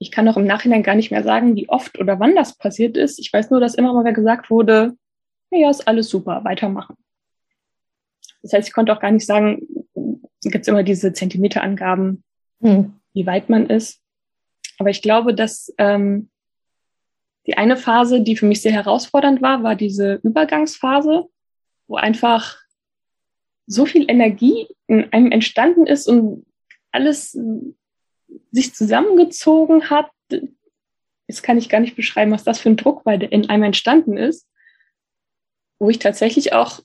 Ich 0.00 0.10
kann 0.10 0.26
auch 0.28 0.36
im 0.36 0.46
Nachhinein 0.46 0.82
gar 0.82 0.96
nicht 0.96 1.12
mehr 1.12 1.22
sagen, 1.22 1.54
wie 1.54 1.68
oft 1.68 2.00
oder 2.00 2.18
wann 2.18 2.34
das 2.34 2.56
passiert 2.56 2.96
ist. 2.96 3.20
Ich 3.20 3.32
weiß 3.32 3.50
nur, 3.50 3.60
dass 3.60 3.76
immer 3.76 3.92
mal 3.92 4.12
gesagt 4.12 4.50
wurde, 4.50 4.96
ja, 5.52 5.70
ist 5.70 5.86
alles 5.86 6.08
super, 6.08 6.42
weitermachen. 6.42 6.96
Das 8.42 8.52
heißt, 8.52 8.68
ich 8.68 8.74
konnte 8.74 8.92
auch 8.92 9.00
gar 9.00 9.10
nicht 9.10 9.26
sagen, 9.26 9.66
gibt 10.42 10.62
es 10.62 10.68
immer 10.68 10.82
diese 10.82 11.12
Zentimeterangaben, 11.12 12.24
hm. 12.62 12.94
wie 13.12 13.26
weit 13.26 13.48
man 13.48 13.66
ist. 13.66 14.00
Aber 14.78 14.90
ich 14.90 15.02
glaube, 15.02 15.34
dass 15.34 15.72
ähm, 15.76 16.30
die 17.46 17.58
eine 17.58 17.76
Phase, 17.76 18.22
die 18.22 18.36
für 18.36 18.46
mich 18.46 18.62
sehr 18.62 18.72
herausfordernd 18.72 19.42
war, 19.42 19.62
war 19.62 19.76
diese 19.76 20.20
Übergangsphase, 20.22 21.26
wo 21.86 21.96
einfach 21.96 22.56
so 23.66 23.86
viel 23.86 24.10
Energie 24.10 24.68
in 24.86 25.12
einem 25.12 25.30
entstanden 25.30 25.86
ist 25.86 26.06
und 26.08 26.46
alles 26.92 27.38
sich 28.52 28.74
zusammengezogen 28.74 29.90
hat. 29.90 30.10
Jetzt 31.26 31.42
kann 31.42 31.58
ich 31.58 31.68
gar 31.68 31.80
nicht 31.80 31.96
beschreiben, 31.96 32.32
was 32.32 32.44
das 32.44 32.60
für 32.60 32.70
ein 32.70 32.76
Druck 32.76 33.04
bei 33.04 33.14
in 33.14 33.48
einem 33.48 33.64
entstanden 33.64 34.16
ist, 34.16 34.46
wo 35.78 35.90
ich 35.90 35.98
tatsächlich 35.98 36.52
auch, 36.52 36.80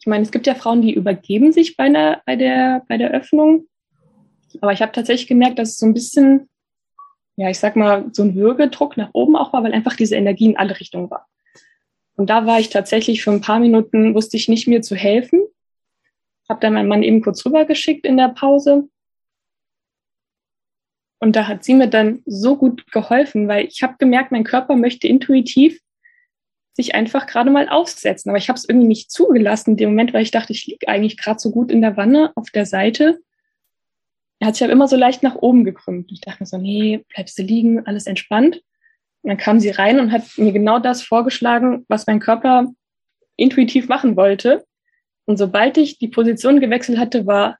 ich 0.00 0.06
meine, 0.06 0.22
es 0.22 0.32
gibt 0.32 0.46
ja 0.46 0.54
Frauen, 0.54 0.82
die 0.82 0.94
übergeben 0.94 1.52
sich 1.52 1.76
bei, 1.76 1.84
einer, 1.84 2.22
bei, 2.26 2.36
der, 2.36 2.84
bei 2.88 2.96
der 2.96 3.12
Öffnung, 3.12 3.66
aber 4.60 4.72
ich 4.72 4.82
habe 4.82 4.92
tatsächlich 4.92 5.28
gemerkt, 5.28 5.58
dass 5.58 5.70
es 5.70 5.78
so 5.78 5.86
ein 5.86 5.94
bisschen 5.94 6.48
ja, 7.36 7.50
ich 7.50 7.58
sag 7.58 7.76
mal, 7.76 8.06
so 8.12 8.22
ein 8.22 8.34
Würgedruck 8.34 8.96
nach 8.96 9.10
oben 9.12 9.36
auch 9.36 9.52
war, 9.52 9.62
weil 9.62 9.72
einfach 9.72 9.94
diese 9.94 10.16
Energie 10.16 10.46
in 10.46 10.56
alle 10.56 10.78
Richtungen 10.78 11.10
war. 11.10 11.28
Und 12.16 12.30
da 12.30 12.46
war 12.46 12.58
ich 12.58 12.70
tatsächlich 12.70 13.22
für 13.22 13.30
ein 13.30 13.42
paar 13.42 13.60
Minuten, 13.60 14.14
wusste 14.14 14.38
ich 14.38 14.48
nicht 14.48 14.66
mir 14.66 14.80
zu 14.80 14.96
helfen. 14.96 15.42
Hab 16.48 16.62
dann 16.62 16.72
meinen 16.72 16.88
Mann 16.88 17.02
eben 17.02 17.20
kurz 17.20 17.44
rübergeschickt 17.44 18.06
in 18.06 18.16
der 18.16 18.28
Pause. 18.28 18.88
Und 21.26 21.34
da 21.34 21.48
hat 21.48 21.64
sie 21.64 21.74
mir 21.74 21.88
dann 21.88 22.22
so 22.24 22.56
gut 22.56 22.90
geholfen, 22.92 23.48
weil 23.48 23.66
ich 23.66 23.82
habe 23.82 23.96
gemerkt, 23.98 24.32
mein 24.32 24.44
Körper 24.44 24.76
möchte 24.76 25.08
intuitiv 25.08 25.80
sich 26.72 26.94
einfach 26.94 27.26
gerade 27.26 27.50
mal 27.50 27.68
aufsetzen. 27.68 28.30
Aber 28.30 28.38
ich 28.38 28.48
habe 28.48 28.58
es 28.58 28.68
irgendwie 28.68 28.86
nicht 28.86 29.10
zugelassen 29.10 29.72
in 29.72 29.76
dem 29.76 29.88
Moment, 29.90 30.14
weil 30.14 30.22
ich 30.22 30.30
dachte, 30.30 30.52
ich 30.52 30.66
liege 30.66 30.88
eigentlich 30.88 31.16
gerade 31.16 31.40
so 31.40 31.50
gut 31.50 31.70
in 31.70 31.80
der 31.80 31.96
Wanne 31.96 32.32
auf 32.36 32.50
der 32.50 32.66
Seite 32.66 33.18
er 34.38 34.48
hat 34.48 34.54
sich 34.54 34.64
aber 34.64 34.72
immer 34.72 34.88
so 34.88 34.96
leicht 34.96 35.22
nach 35.22 35.36
oben 35.36 35.64
gekrümmt. 35.64 36.12
Ich 36.12 36.20
dachte 36.20 36.42
mir 36.42 36.46
so, 36.46 36.58
nee, 36.58 37.04
bleibst 37.14 37.38
du 37.38 37.42
liegen, 37.42 37.86
alles 37.86 38.06
entspannt. 38.06 38.56
Und 39.22 39.28
dann 39.30 39.38
kam 39.38 39.60
sie 39.60 39.70
rein 39.70 39.98
und 39.98 40.12
hat 40.12 40.24
mir 40.36 40.52
genau 40.52 40.78
das 40.78 41.02
vorgeschlagen, 41.02 41.84
was 41.88 42.06
mein 42.06 42.20
Körper 42.20 42.70
intuitiv 43.36 43.88
machen 43.88 44.16
wollte. 44.16 44.64
Und 45.24 45.38
sobald 45.38 45.78
ich 45.78 45.98
die 45.98 46.08
Position 46.08 46.60
gewechselt 46.60 46.98
hatte, 46.98 47.26
war 47.26 47.58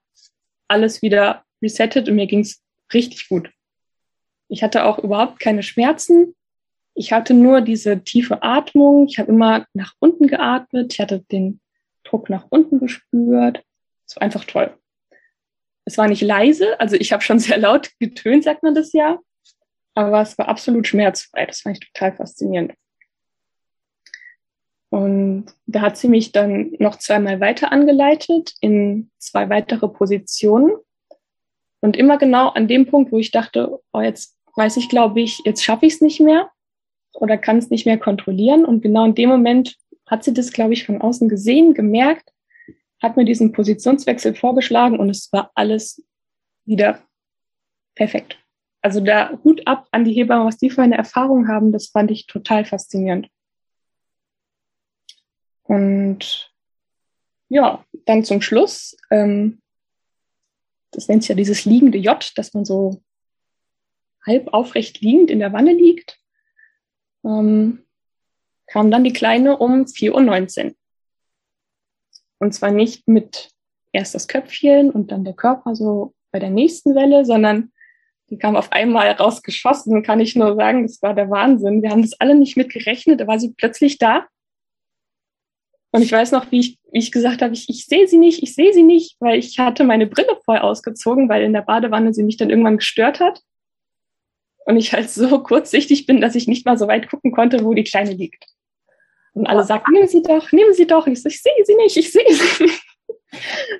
alles 0.68 1.02
wieder 1.02 1.44
resettet 1.62 2.08
und 2.08 2.16
mir 2.16 2.26
ging 2.26 2.40
es 2.40 2.62
richtig 2.92 3.28
gut. 3.28 3.50
Ich 4.48 4.62
hatte 4.62 4.84
auch 4.84 4.98
überhaupt 4.98 5.40
keine 5.40 5.62
Schmerzen. 5.62 6.34
Ich 6.94 7.12
hatte 7.12 7.34
nur 7.34 7.60
diese 7.60 8.02
tiefe 8.02 8.42
Atmung. 8.42 9.06
Ich 9.06 9.18
habe 9.18 9.30
immer 9.30 9.66
nach 9.74 9.94
unten 9.98 10.28
geatmet. 10.28 10.92
Ich 10.92 11.00
hatte 11.00 11.20
den 11.30 11.60
Druck 12.04 12.30
nach 12.30 12.46
unten 12.50 12.78
gespürt. 12.78 13.62
Es 14.06 14.16
war 14.16 14.22
einfach 14.22 14.44
toll. 14.44 14.76
Es 15.84 15.98
war 15.98 16.08
nicht 16.08 16.22
leise, 16.22 16.78
also 16.80 16.96
ich 16.96 17.12
habe 17.12 17.22
schon 17.22 17.38
sehr 17.40 17.58
laut 17.58 17.90
getönt, 17.98 18.44
sagt 18.44 18.62
man 18.62 18.74
das 18.74 18.92
ja, 18.92 19.18
aber 19.94 20.20
es 20.20 20.36
war 20.36 20.48
absolut 20.48 20.86
schmerzfrei. 20.86 21.46
Das 21.46 21.60
fand 21.60 21.78
ich 21.78 21.92
total 21.92 22.14
faszinierend. 22.14 22.74
Und 24.90 25.46
da 25.66 25.80
hat 25.80 25.96
sie 25.96 26.08
mich 26.08 26.32
dann 26.32 26.72
noch 26.78 26.96
zweimal 26.96 27.40
weiter 27.40 27.72
angeleitet 27.72 28.54
in 28.60 29.10
zwei 29.18 29.48
weitere 29.48 29.88
Positionen. 29.88 30.72
Und 31.80 31.96
immer 31.96 32.18
genau 32.18 32.48
an 32.48 32.68
dem 32.68 32.86
Punkt, 32.86 33.12
wo 33.12 33.18
ich 33.18 33.30
dachte, 33.30 33.78
oh, 33.92 34.00
jetzt 34.00 34.35
weiß 34.56 34.76
ich, 34.78 34.88
glaube 34.88 35.20
ich, 35.20 35.42
jetzt 35.44 35.64
schaffe 35.64 35.86
ich 35.86 35.94
es 35.94 36.00
nicht 36.00 36.20
mehr 36.20 36.50
oder 37.14 37.38
kann 37.38 37.58
es 37.58 37.70
nicht 37.70 37.86
mehr 37.86 37.98
kontrollieren. 37.98 38.64
Und 38.64 38.82
genau 38.82 39.04
in 39.04 39.14
dem 39.14 39.28
Moment 39.28 39.76
hat 40.06 40.24
sie 40.24 40.34
das, 40.34 40.52
glaube 40.52 40.72
ich, 40.72 40.84
von 40.84 41.00
außen 41.00 41.28
gesehen, 41.28 41.74
gemerkt 41.74 42.30
hat 43.02 43.16
mir 43.16 43.24
diesen 43.24 43.52
Positionswechsel 43.52 44.34
vorgeschlagen 44.34 44.98
und 44.98 45.10
es 45.10 45.32
war 45.32 45.50
alles 45.54 46.02
wieder 46.64 47.02
perfekt. 47.94 48.38
Also 48.82 49.00
da 49.00 49.38
Hut 49.44 49.66
ab 49.66 49.86
an 49.90 50.04
die 50.04 50.12
Hebamme, 50.12 50.46
was 50.46 50.58
die 50.58 50.70
für 50.70 50.82
eine 50.82 50.96
Erfahrung 50.96 51.48
haben, 51.48 51.72
das 51.72 51.88
fand 51.88 52.10
ich 52.10 52.26
total 52.26 52.64
faszinierend. 52.64 53.28
Und 55.64 56.52
ja, 57.48 57.84
dann 58.06 58.24
zum 58.24 58.40
Schluss, 58.40 58.96
ähm, 59.10 59.60
das 60.92 61.08
nennt 61.08 61.22
sich 61.22 61.28
ja 61.28 61.34
dieses 61.34 61.64
liegende 61.64 61.98
J, 61.98 62.32
dass 62.36 62.54
man 62.54 62.64
so 62.64 63.02
halb 64.26 64.52
aufrecht 64.52 65.00
liegend 65.00 65.30
in 65.30 65.38
der 65.38 65.52
Wanne 65.52 65.72
liegt, 65.72 66.18
ähm, 67.24 67.84
kam 68.66 68.90
dann 68.90 69.04
die 69.04 69.12
Kleine 69.12 69.58
um 69.58 69.84
4.19 69.84 70.66
Uhr. 70.66 70.74
Und 72.38 72.52
zwar 72.52 72.70
nicht 72.70 73.08
mit 73.08 73.50
erst 73.92 74.14
das 74.14 74.28
Köpfchen 74.28 74.90
und 74.90 75.10
dann 75.10 75.24
der 75.24 75.34
Körper 75.34 75.74
so 75.74 76.14
bei 76.30 76.38
der 76.38 76.50
nächsten 76.50 76.94
Welle, 76.94 77.24
sondern 77.24 77.72
die 78.28 78.38
kam 78.38 78.56
auf 78.56 78.72
einmal 78.72 79.10
rausgeschossen, 79.12 80.02
kann 80.02 80.20
ich 80.20 80.34
nur 80.34 80.56
sagen, 80.56 80.82
das 80.82 81.00
war 81.00 81.14
der 81.14 81.30
Wahnsinn. 81.30 81.82
Wir 81.82 81.90
haben 81.90 82.02
das 82.02 82.18
alle 82.20 82.34
nicht 82.34 82.56
mitgerechnet, 82.56 83.20
da 83.20 83.26
war 83.26 83.38
sie 83.38 83.54
plötzlich 83.56 83.98
da. 83.98 84.26
Und 85.92 86.02
ich 86.02 86.12
weiß 86.12 86.32
noch, 86.32 86.50
wie 86.50 86.60
ich, 86.60 86.78
wie 86.92 86.98
ich 86.98 87.12
gesagt 87.12 87.40
habe, 87.40 87.54
ich, 87.54 87.70
ich 87.70 87.86
sehe 87.86 88.06
sie 88.06 88.18
nicht, 88.18 88.42
ich 88.42 88.54
sehe 88.54 88.74
sie 88.74 88.82
nicht, 88.82 89.16
weil 89.20 89.38
ich 89.38 89.58
hatte 89.58 89.84
meine 89.84 90.06
Brille 90.06 90.36
voll 90.44 90.58
ausgezogen, 90.58 91.28
weil 91.28 91.42
in 91.42 91.52
der 91.52 91.62
Badewanne 91.62 92.12
sie 92.12 92.24
mich 92.24 92.36
dann 92.36 92.50
irgendwann 92.50 92.78
gestört 92.78 93.20
hat. 93.20 93.40
Und 94.66 94.76
ich 94.76 94.92
halt 94.92 95.08
so 95.08 95.38
kurzsichtig 95.42 96.06
bin, 96.06 96.20
dass 96.20 96.34
ich 96.34 96.46
nicht 96.46 96.66
mal 96.66 96.76
so 96.76 96.86
weit 96.86 97.08
gucken 97.08 97.32
konnte, 97.32 97.64
wo 97.64 97.72
die 97.72 97.84
Kleine 97.84 98.12
liegt. 98.12 98.44
Und 99.32 99.46
alle 99.46 99.64
sagten, 99.64 99.92
nehmen 99.92 100.08
Sie 100.08 100.22
doch, 100.22 100.52
nehmen 100.52 100.74
Sie 100.74 100.86
doch. 100.86 101.06
Ich 101.06 101.22
so, 101.22 101.28
ich 101.28 101.42
sehe 101.42 101.64
sie 101.64 101.74
nicht, 101.76 101.96
ich 101.96 102.12
sehe 102.12 102.24
sie 102.32 102.64
nicht. 102.64 102.82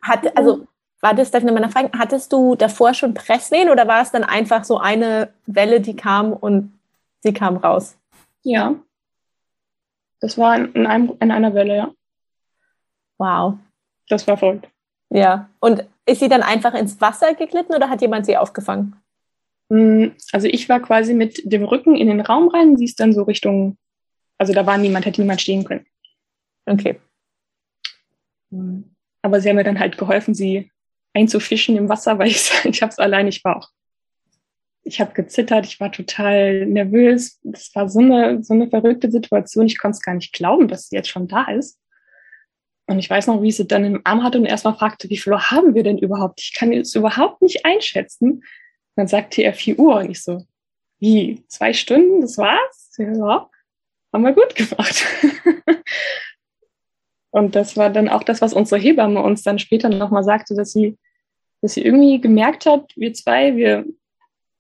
Hat, 0.03 0.37
also, 0.37 0.66
war 1.01 1.14
das, 1.14 1.31
darf 1.31 1.42
ich 1.42 1.46
nochmal 1.46 1.62
nachfragen, 1.62 1.90
hattest 1.99 2.33
du 2.33 2.55
davor 2.55 2.94
schon 2.94 3.14
Presswehen 3.14 3.70
oder 3.70 3.87
war 3.87 4.03
es 4.03 4.11
dann 4.11 4.25
einfach 4.25 4.64
so 4.64 4.79
eine 4.79 5.33
Welle, 5.46 5.81
die 5.81 5.96
kam 5.96 6.33
und 6.33 6.79
sie 7.20 7.33
kam 7.33 7.57
raus? 7.57 7.96
Ja. 8.42 8.75
Das 10.20 10.38
war 10.38 10.57
in, 10.57 10.87
einem, 10.87 11.16
in 11.20 11.31
einer 11.31 11.55
Welle, 11.55 11.77
ja. 11.77 11.90
Wow. 13.18 13.55
Das 14.09 14.27
war 14.27 14.37
verrückt. 14.37 14.68
Ja. 15.11 15.49
Und 15.61 15.85
ist 16.07 16.20
sie 16.20 16.29
dann 16.29 16.42
einfach 16.42 16.75
ins 16.75 17.01
Wasser 17.01 17.35
geglitten 17.35 17.75
oder 17.75 17.88
hat 17.88 18.01
jemand 18.01 18.27
sie 18.27 18.37
aufgefangen? 18.37 18.96
Mm, 19.68 20.09
also 20.33 20.46
ich 20.46 20.68
war 20.68 20.81
quasi 20.81 21.14
mit 21.14 21.40
dem 21.44 21.64
Rücken 21.64 21.96
in 21.96 22.09
den 22.09 22.20
Raum 22.20 22.48
rein, 22.48 22.76
sie 22.76 22.85
ist 22.85 23.00
dann 23.00 23.12
so 23.12 23.22
Richtung, 23.22 23.76
also 24.38 24.52
da 24.52 24.66
war 24.66 24.79
niemand, 24.79 25.07
hätte 25.07 25.20
niemand 25.20 25.40
stehen 25.40 25.64
können. 25.64 25.87
Okay. 26.66 27.00
Mm. 28.50 28.83
Aber 29.22 29.40
sie 29.40 29.48
haben 29.48 29.57
mir 29.57 29.64
dann 29.64 29.81
halt 29.81 29.98
geholfen, 29.98 30.35
sie 30.35 30.70
einzufischen 31.14 31.76
im 31.76 31.88
Wasser, 31.88 32.18
weil 32.18 32.29
ich, 32.29 32.50
ich 32.64 32.83
habe 32.83 32.90
es 32.90 32.98
allein, 32.98 33.26
ich 33.26 33.42
war 33.44 33.57
auch. 33.57 33.70
Ich 34.85 35.00
habe 35.00 35.14
gezittert, 35.14 35.66
ich 35.66 35.81
war 35.81 35.90
total 35.90 36.64
nervös. 36.66 37.40
Das 37.42 37.74
war 37.74 37.88
so 37.88 37.98
eine, 37.98 38.44
so 38.44 38.55
eine 38.55 38.70
verrückte 38.70 39.11
Situation. 39.11 39.66
Ich 39.66 39.81
konnte 39.81 39.96
es 39.96 40.02
gar 40.02 40.14
nicht 40.14 40.33
glauben, 40.33 40.68
dass 40.68 40.88
sie 40.88 40.94
jetzt 40.94 41.09
schon 41.09 41.26
da 41.26 41.50
ist. 41.50 41.81
Und 42.87 43.00
ich 43.00 43.11
weiß 43.11 43.26
noch, 43.26 43.42
wie 43.42 43.50
sie 43.50 43.66
dann 43.66 43.85
im 43.85 44.00
Arm 44.05 44.22
hatte 44.22 44.38
und 44.38 44.44
erstmal 44.44 44.76
fragte, 44.76 45.11
wie 45.11 45.16
viel 45.16 45.33
Uhr 45.33 45.50
haben 45.50 45.74
wir 45.74 45.83
denn 45.83 45.98
überhaupt? 45.98 46.40
Ich 46.40 46.55
kann 46.55 46.72
es 46.72 46.94
überhaupt 46.94 47.42
nicht 47.42 47.66
einschätzen. 47.66 48.44
Dann 48.96 49.09
sagte 49.09 49.42
er 49.42 49.52
vier 49.52 49.78
Uhr 49.78 49.96
und 49.96 50.11
ich 50.11 50.22
so, 50.22 50.44
wie, 50.98 51.44
zwei 51.48 51.72
Stunden, 51.72 52.22
das 52.22 52.38
war's? 52.38 52.94
Ja, 52.96 53.50
haben 54.12 54.24
wir 54.24 54.32
gut 54.32 54.54
gemacht. 54.54 55.04
und 57.30 57.54
das 57.54 57.76
war 57.76 57.90
dann 57.90 58.09
auch 58.09 58.22
das, 58.22 58.40
was 58.40 58.54
unsere 58.54 58.80
Hebamme 58.80 59.22
uns 59.22 59.42
dann 59.42 59.59
später 59.59 59.90
nochmal 59.90 60.24
sagte, 60.24 60.54
dass 60.54 60.72
sie, 60.72 60.96
dass 61.61 61.74
sie 61.74 61.82
irgendwie 61.82 62.20
gemerkt 62.20 62.64
hat, 62.64 62.92
wir 62.96 63.12
zwei, 63.12 63.56
wir, 63.56 63.85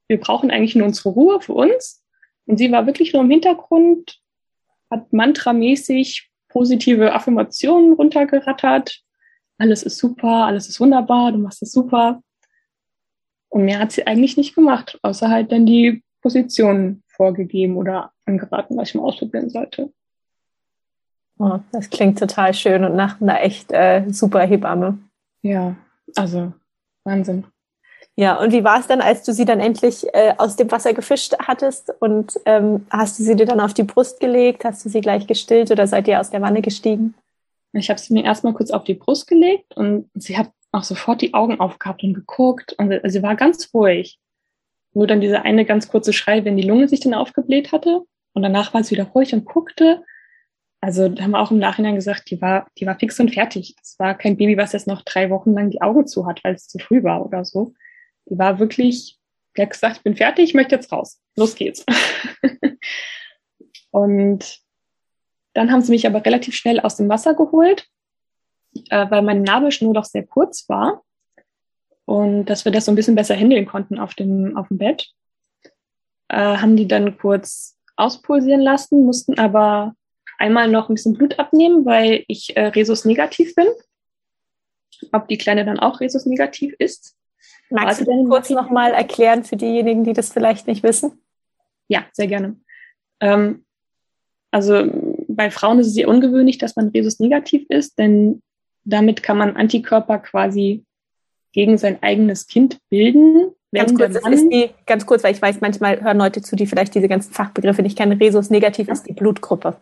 wir 0.08 0.20
brauchen 0.20 0.50
eigentlich 0.50 0.76
nur 0.76 0.86
unsere 0.86 1.08
Ruhe 1.08 1.40
für 1.40 1.54
uns. 1.54 2.02
Und 2.44 2.58
sie 2.58 2.70
war 2.70 2.86
wirklich 2.86 3.14
nur 3.14 3.22
im 3.22 3.30
Hintergrund, 3.30 4.20
hat 4.90 5.12
mantramäßig 5.12 6.30
positive 6.48 7.12
Affirmationen 7.12 7.94
runtergerattert. 7.94 9.00
Alles 9.58 9.82
ist 9.82 9.96
super, 9.98 10.44
alles 10.44 10.68
ist 10.68 10.78
wunderbar, 10.80 11.32
du 11.32 11.38
machst 11.38 11.62
es 11.62 11.72
super. 11.72 12.22
Und 13.56 13.64
mehr 13.64 13.78
hat 13.78 13.90
sie 13.90 14.06
eigentlich 14.06 14.36
nicht 14.36 14.54
gemacht, 14.54 14.98
außer 15.00 15.30
halt 15.30 15.50
dann 15.50 15.64
die 15.64 16.02
Positionen 16.20 17.02
vorgegeben 17.06 17.78
oder 17.78 18.12
angeraten, 18.26 18.76
was 18.76 18.90
ich 18.90 18.96
mal 18.96 19.04
ausprobieren 19.04 19.48
sollte. 19.48 19.90
Oh, 21.38 21.60
das 21.72 21.88
klingt 21.88 22.18
total 22.18 22.52
schön 22.52 22.84
und 22.84 22.96
nach 22.96 23.18
einer 23.18 23.40
echt 23.40 23.72
äh, 23.72 24.04
super 24.10 24.42
Hebamme. 24.42 24.98
Ja, 25.40 25.74
also 26.16 26.52
Wahnsinn. 27.04 27.46
Ja, 28.14 28.38
und 28.38 28.52
wie 28.52 28.62
war 28.62 28.78
es 28.78 28.88
dann, 28.88 29.00
als 29.00 29.22
du 29.22 29.32
sie 29.32 29.46
dann 29.46 29.60
endlich 29.60 30.06
äh, 30.12 30.34
aus 30.36 30.56
dem 30.56 30.70
Wasser 30.70 30.92
gefischt 30.92 31.32
hattest 31.38 31.94
und 31.98 32.38
ähm, 32.44 32.84
hast 32.90 33.18
du 33.18 33.22
sie 33.22 33.36
dir 33.36 33.46
dann 33.46 33.60
auf 33.60 33.72
die 33.72 33.84
Brust 33.84 34.20
gelegt? 34.20 34.66
Hast 34.66 34.84
du 34.84 34.90
sie 34.90 35.00
gleich 35.00 35.26
gestillt 35.26 35.70
oder 35.70 35.86
seid 35.86 36.06
ihr 36.08 36.20
aus 36.20 36.28
der 36.28 36.42
Wanne 36.42 36.60
gestiegen? 36.60 37.14
Ich 37.72 37.88
habe 37.88 37.98
sie 37.98 38.12
mir 38.12 38.24
erstmal 38.24 38.52
kurz 38.52 38.70
auf 38.70 38.84
die 38.84 38.92
Brust 38.92 39.26
gelegt 39.26 39.74
und 39.78 40.10
sie 40.12 40.36
hat 40.36 40.50
auch 40.72 40.84
sofort 40.84 41.22
die 41.22 41.34
Augen 41.34 41.60
aufgehabt 41.60 42.02
und 42.02 42.14
geguckt 42.14 42.74
und 42.78 43.00
sie 43.04 43.22
war 43.22 43.36
ganz 43.36 43.72
ruhig. 43.72 44.18
Nur 44.92 45.06
dann 45.06 45.20
dieser 45.20 45.42
eine 45.42 45.64
ganz 45.64 45.88
kurze 45.88 46.12
Schrei, 46.12 46.44
wenn 46.44 46.56
die 46.56 46.66
Lunge 46.66 46.88
sich 46.88 47.00
dann 47.00 47.14
aufgebläht 47.14 47.72
hatte 47.72 48.02
und 48.32 48.42
danach 48.42 48.74
war 48.74 48.82
sie 48.84 48.92
wieder 48.92 49.04
ruhig 49.04 49.32
und 49.32 49.44
guckte. 49.44 50.04
Also 50.80 51.08
da 51.08 51.22
haben 51.22 51.30
wir 51.32 51.40
auch 51.40 51.50
im 51.50 51.58
Nachhinein 51.58 51.94
gesagt, 51.94 52.30
die 52.30 52.40
war, 52.40 52.66
die 52.78 52.86
war 52.86 52.98
fix 52.98 53.18
und 53.18 53.32
fertig. 53.32 53.74
Das 53.78 53.98
war 53.98 54.16
kein 54.16 54.36
Baby, 54.36 54.56
was 54.56 54.72
jetzt 54.72 54.86
noch 54.86 55.02
drei 55.02 55.30
Wochen 55.30 55.52
lang 55.54 55.70
die 55.70 55.80
Augen 55.80 56.06
zu 56.06 56.26
hat, 56.26 56.44
weil 56.44 56.54
es 56.54 56.68
zu 56.68 56.78
früh 56.78 57.02
war 57.02 57.24
oder 57.24 57.44
so. 57.44 57.74
Die 58.26 58.38
war 58.38 58.58
wirklich, 58.58 59.18
die 59.56 59.62
hat 59.62 59.70
gesagt, 59.70 59.98
ich 59.98 60.02
bin 60.02 60.16
fertig, 60.16 60.50
ich 60.50 60.54
möchte 60.54 60.74
jetzt 60.74 60.92
raus. 60.92 61.20
Los 61.36 61.54
geht's. 61.54 61.84
und 63.90 64.60
dann 65.54 65.72
haben 65.72 65.80
sie 65.80 65.92
mich 65.92 66.06
aber 66.06 66.24
relativ 66.24 66.54
schnell 66.54 66.80
aus 66.80 66.96
dem 66.96 67.08
Wasser 67.08 67.34
geholt, 67.34 67.88
äh, 68.90 69.10
weil 69.10 69.22
meine 69.22 69.40
Nabelschnur 69.40 69.94
doch 69.94 70.04
sehr 70.04 70.26
kurz 70.26 70.68
war 70.68 71.02
und 72.04 72.46
dass 72.46 72.64
wir 72.64 72.72
das 72.72 72.86
so 72.86 72.92
ein 72.92 72.96
bisschen 72.96 73.14
besser 73.14 73.34
handeln 73.34 73.66
konnten 73.66 73.98
auf 73.98 74.14
dem, 74.14 74.56
auf 74.56 74.68
dem 74.68 74.78
Bett. 74.78 75.10
Äh, 76.28 76.56
haben 76.56 76.76
die 76.76 76.88
dann 76.88 77.18
kurz 77.18 77.76
auspulsieren 77.96 78.60
lassen, 78.60 79.04
mussten 79.04 79.38
aber 79.38 79.94
einmal 80.38 80.68
noch 80.68 80.88
ein 80.88 80.94
bisschen 80.94 81.14
Blut 81.14 81.38
abnehmen, 81.38 81.84
weil 81.84 82.24
ich 82.28 82.56
äh, 82.56 82.66
Resus 82.66 83.04
negativ 83.04 83.54
bin. 83.54 83.66
Ob 85.12 85.28
die 85.28 85.38
Kleine 85.38 85.64
dann 85.64 85.78
auch 85.78 86.00
Resus 86.00 86.26
negativ 86.26 86.74
ist. 86.78 87.16
Magst 87.70 88.00
du 88.00 88.04
denn 88.04 88.28
kurz 88.28 88.50
nochmal 88.50 88.92
erklären 88.92 89.44
für 89.44 89.56
diejenigen, 89.56 90.04
die 90.04 90.12
das 90.12 90.32
vielleicht 90.32 90.66
nicht 90.66 90.82
wissen? 90.82 91.20
Ja, 91.88 92.06
sehr 92.12 92.28
gerne. 92.28 92.56
Ähm, 93.20 93.64
also 94.50 94.88
bei 95.28 95.50
Frauen 95.50 95.80
ist 95.80 95.88
es 95.88 95.94
sehr 95.94 96.08
ungewöhnlich, 96.08 96.58
dass 96.58 96.76
man 96.76 96.88
Rhesus 96.88 97.18
negativ 97.18 97.66
ist, 97.68 97.98
denn 97.98 98.42
damit 98.86 99.22
kann 99.22 99.36
man 99.36 99.56
Antikörper 99.56 100.18
quasi 100.18 100.84
gegen 101.52 101.78
sein 101.78 102.02
eigenes 102.02 102.46
Kind 102.46 102.78
bilden. 102.88 103.52
Ganz 103.72 103.94
kurz, 103.94 104.14
das 104.14 104.32
ist 104.32 104.48
die, 104.48 104.70
ganz 104.86 105.04
kurz, 105.04 105.22
weil 105.22 105.34
ich 105.34 105.42
weiß, 105.42 105.60
manchmal 105.60 106.00
hören 106.02 106.18
Leute 106.18 106.40
zu, 106.40 106.56
die 106.56 106.66
vielleicht 106.66 106.94
diese 106.94 107.08
ganzen 107.08 107.32
Fachbegriffe 107.32 107.82
nicht 107.82 107.98
kennen. 107.98 108.18
Rhesus 108.18 108.48
negativ 108.48 108.86
ja. 108.86 108.94
ist 108.94 109.06
die 109.06 109.12
Blutgruppe. 109.12 109.76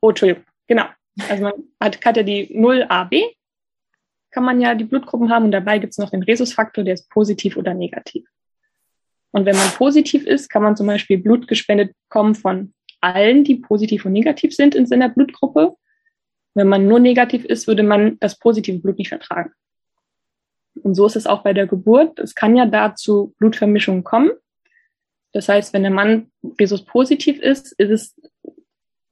Oh, 0.00 0.10
Entschuldigung, 0.10 0.44
genau. 0.66 0.84
Also 1.28 1.44
man 1.44 1.52
hat, 1.80 2.04
hat 2.04 2.16
ja 2.16 2.22
die 2.22 2.54
0AB 2.54 3.34
kann 4.30 4.44
man 4.44 4.60
ja 4.60 4.74
die 4.74 4.84
Blutgruppen 4.84 5.30
haben 5.30 5.46
und 5.46 5.52
dabei 5.52 5.78
gibt 5.78 5.92
es 5.92 5.98
noch 5.98 6.10
den 6.10 6.22
Rhesusfaktor, 6.22 6.84
der 6.84 6.94
ist 6.94 7.10
positiv 7.10 7.56
oder 7.56 7.74
negativ. 7.74 8.28
Und 9.32 9.46
wenn 9.46 9.56
man 9.56 9.70
positiv 9.70 10.26
ist, 10.26 10.48
kann 10.48 10.62
man 10.62 10.76
zum 10.76 10.86
Beispiel 10.86 11.18
Blut 11.18 11.46
gespendet 11.46 11.94
bekommen 12.08 12.34
von 12.34 12.72
allen, 13.00 13.44
die 13.44 13.56
positiv 13.56 14.04
und 14.04 14.12
negativ 14.12 14.54
sind 14.54 14.74
in 14.74 14.86
seiner 14.86 15.08
Blutgruppe. 15.08 15.74
Wenn 16.54 16.68
man 16.68 16.86
nur 16.86 16.98
negativ 16.98 17.44
ist, 17.44 17.66
würde 17.66 17.82
man 17.82 18.18
das 18.20 18.38
positive 18.38 18.78
Blut 18.78 18.98
nicht 18.98 19.08
vertragen. 19.08 19.52
Und 20.82 20.94
so 20.94 21.06
ist 21.06 21.16
es 21.16 21.26
auch 21.26 21.42
bei 21.42 21.52
der 21.52 21.66
Geburt. 21.66 22.18
Es 22.18 22.34
kann 22.34 22.56
ja 22.56 22.66
da 22.66 22.94
zu 22.94 23.34
Blutvermischungen 23.38 24.04
kommen. 24.04 24.30
Das 25.32 25.48
heißt, 25.48 25.72
wenn 25.72 25.82
der 25.82 25.92
Mann 25.92 26.30
Rhesus 26.58 26.84
positiv 26.84 27.38
ist, 27.40 27.72
ist 27.72 27.90
es 27.90 28.20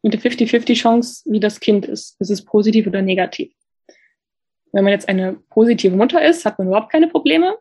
mit 0.03 0.15
der 0.15 0.21
50-50 0.21 0.75
Chance, 0.75 1.23
wie 1.31 1.41
das 1.41 1.61
Kind 1.61 1.87
ist. 1.87 2.21
Ist 2.21 2.31
es 2.31 2.45
positiv 2.45 2.87
oder 2.87 3.03
negativ. 3.03 3.53
Wenn 4.73 4.85
man 4.85 4.93
jetzt 4.93 5.09
eine 5.09 5.35
positive 5.51 5.97
Mutter 5.97 6.25
ist, 6.25 6.45
hat 6.45 6.59
man 6.59 6.69
überhaupt 6.69 6.93
keine 6.93 7.09
Probleme. 7.09 7.57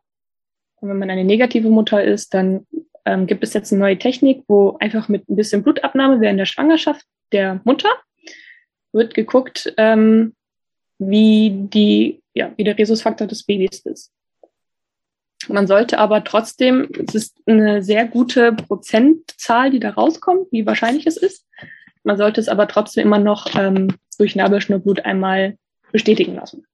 Und 0.80 0.90
wenn 0.90 1.00
man 1.00 1.10
eine 1.10 1.24
negative 1.24 1.70
Mutter 1.70 2.04
ist, 2.04 2.34
dann 2.34 2.66
ähm, 3.06 3.26
gibt 3.28 3.44
es 3.44 3.54
jetzt 3.54 3.72
eine 3.72 3.82
neue 3.82 3.98
Technik, 3.98 4.44
wo 4.48 4.78
einfach 4.80 5.08
mit 5.08 5.28
ein 5.30 5.36
bisschen 5.36 5.64
Blutabnahme 5.64 6.22
während 6.22 6.40
der 6.40 6.46
Schwangerschaft 6.46 7.06
der 7.32 7.62
Mutter 7.64 7.90
wird 8.98 9.14
geguckt, 9.14 9.74
ähm, 9.78 10.34
wie 11.00 11.52
die, 11.54 12.22
ja, 12.34 12.52
wie 12.58 12.64
der 12.64 12.78
Rhesusfaktor 12.78 13.28
des 13.28 13.44
Babys 13.44 13.80
ist. 13.82 14.12
Man 15.48 15.68
sollte 15.68 16.00
aber 16.00 16.24
trotzdem, 16.24 16.90
es 17.08 17.16
ist 17.16 17.38
eine 17.46 17.84
sehr 17.84 18.06
gute 18.08 18.54
Prozentzahl, 18.54 19.72
die 19.72 19.80
da 19.80 19.92
rauskommt, 19.92 20.52
wie 20.52 20.66
wahrscheinlich 20.66 21.06
es 21.06 21.16
ist. 21.16 21.46
Man 22.04 22.18
sollte 22.18 22.42
es 22.42 22.50
aber 22.50 22.68
trotzdem 22.68 23.06
immer 23.06 23.20
noch 23.20 23.56
ähm, 23.56 23.96
durch 24.18 24.36
Nabelschnurblut 24.36 25.06
einmal 25.06 25.58
bestätigen 25.92 26.36
lassen. 26.36 26.66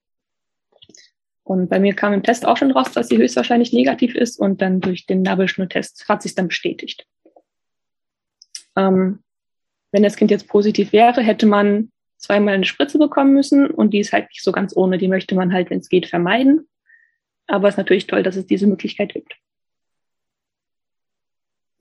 Und 1.43 1.69
bei 1.69 1.79
mir 1.79 1.93
kam 1.93 2.13
im 2.13 2.23
Test 2.23 2.45
auch 2.45 2.55
schon 2.55 2.71
raus, 2.71 2.91
dass 2.93 3.09
sie 3.09 3.17
höchstwahrscheinlich 3.17 3.73
negativ 3.73 4.15
ist 4.15 4.39
und 4.39 4.61
dann 4.61 4.79
durch 4.79 5.05
den 5.05 5.21
Nabelschnurtest 5.21 6.07
hat 6.07 6.25
es 6.25 6.35
dann 6.35 6.47
bestätigt. 6.47 7.05
Ähm, 8.77 9.19
wenn 9.91 10.03
das 10.03 10.15
Kind 10.15 10.31
jetzt 10.31 10.47
positiv 10.47 10.93
wäre, 10.93 11.21
hätte 11.21 11.45
man 11.45 11.91
zweimal 12.23 12.53
eine 12.53 12.65
Spritze 12.65 12.97
bekommen 12.97 13.33
müssen 13.33 13.69
und 13.69 13.91
die 13.91 13.99
ist 13.99 14.13
halt 14.13 14.29
nicht 14.29 14.43
so 14.43 14.53
ganz 14.53 14.75
ohne. 14.77 14.97
Die 14.97 15.09
möchte 15.09 15.35
man 15.35 15.51
halt, 15.53 15.69
wenn 15.69 15.79
es 15.79 15.89
geht, 15.89 16.07
vermeiden. 16.07 16.69
Aber 17.47 17.67
es 17.67 17.73
ist 17.73 17.77
natürlich 17.77 18.07
toll, 18.07 18.23
dass 18.23 18.37
es 18.37 18.47
diese 18.47 18.65
Möglichkeit 18.65 19.11
gibt. 19.11 19.35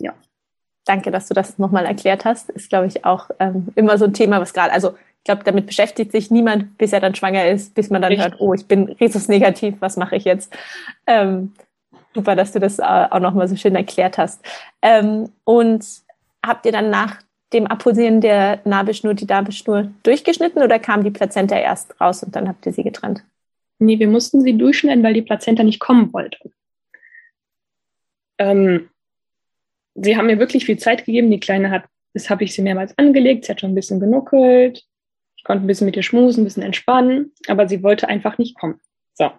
Ja. 0.00 0.14
Danke, 0.84 1.12
dass 1.12 1.28
du 1.28 1.34
das 1.34 1.58
nochmal 1.58 1.86
erklärt 1.86 2.24
hast. 2.24 2.50
Ist, 2.50 2.70
glaube 2.70 2.88
ich, 2.88 3.04
auch 3.04 3.30
ähm, 3.38 3.68
immer 3.76 3.96
so 3.98 4.04
ein 4.04 4.14
Thema, 4.14 4.40
was 4.40 4.52
gerade, 4.52 4.72
also 4.72 4.96
ich 5.18 5.24
glaube, 5.24 5.44
damit 5.44 5.66
beschäftigt 5.66 6.10
sich 6.10 6.32
niemand, 6.32 6.76
bis 6.76 6.92
er 6.92 6.98
dann 6.98 7.14
schwanger 7.14 7.46
ist, 7.46 7.76
bis 7.76 7.90
man 7.90 8.02
dann 8.02 8.10
Richtig. 8.10 8.32
hört, 8.32 8.40
oh, 8.40 8.52
ich 8.52 8.66
bin 8.66 8.88
Rhesus-negativ, 8.88 9.76
was 9.78 9.96
mache 9.96 10.16
ich 10.16 10.24
jetzt? 10.24 10.52
Ähm, 11.06 11.52
super, 12.12 12.34
dass 12.34 12.50
du 12.50 12.58
das 12.58 12.80
äh, 12.80 12.82
auch 12.82 13.20
nochmal 13.20 13.46
so 13.46 13.54
schön 13.54 13.76
erklärt 13.76 14.18
hast. 14.18 14.44
Ähm, 14.82 15.30
und 15.44 15.86
habt 16.44 16.66
ihr 16.66 16.72
dann 16.72 16.90
nach 16.90 17.22
dem 17.52 17.66
Apposieren 17.66 18.20
der 18.20 18.60
Nabelschnur 18.64 19.14
die 19.14 19.26
Nabelschnur 19.26 19.90
durchgeschnitten 20.02 20.62
oder 20.62 20.78
kam 20.78 21.04
die 21.04 21.10
Plazenta 21.10 21.56
erst 21.56 22.00
raus 22.00 22.22
und 22.22 22.34
dann 22.34 22.48
habt 22.48 22.64
ihr 22.66 22.72
sie 22.72 22.82
getrennt? 22.82 23.24
Nee, 23.78 23.98
wir 23.98 24.08
mussten 24.08 24.42
sie 24.42 24.56
durchschneiden, 24.56 25.02
weil 25.02 25.14
die 25.14 25.22
Plazenta 25.22 25.62
nicht 25.62 25.80
kommen 25.80 26.12
wollte. 26.12 26.38
Ähm, 28.38 28.88
sie 29.94 30.16
haben 30.16 30.26
mir 30.26 30.38
wirklich 30.38 30.64
viel 30.64 30.78
Zeit 30.78 31.04
gegeben. 31.04 31.30
Die 31.30 31.40
Kleine 31.40 31.70
hat 31.70 31.84
Das 32.14 32.30
habe 32.30 32.44
ich 32.44 32.54
sie 32.54 32.62
mehrmals 32.62 32.96
angelegt. 32.98 33.44
Sie 33.44 33.52
hat 33.52 33.60
schon 33.60 33.72
ein 33.72 33.74
bisschen 33.74 34.00
genuckelt. 34.00 34.84
Ich 35.36 35.44
konnte 35.44 35.64
ein 35.64 35.66
bisschen 35.66 35.86
mit 35.86 35.96
ihr 35.96 36.04
schmusen, 36.04 36.42
ein 36.42 36.44
bisschen 36.44 36.62
entspannen, 36.62 37.32
aber 37.48 37.68
sie 37.68 37.82
wollte 37.82 38.08
einfach 38.08 38.38
nicht 38.38 38.56
kommen. 38.56 38.80
So. 39.14 39.32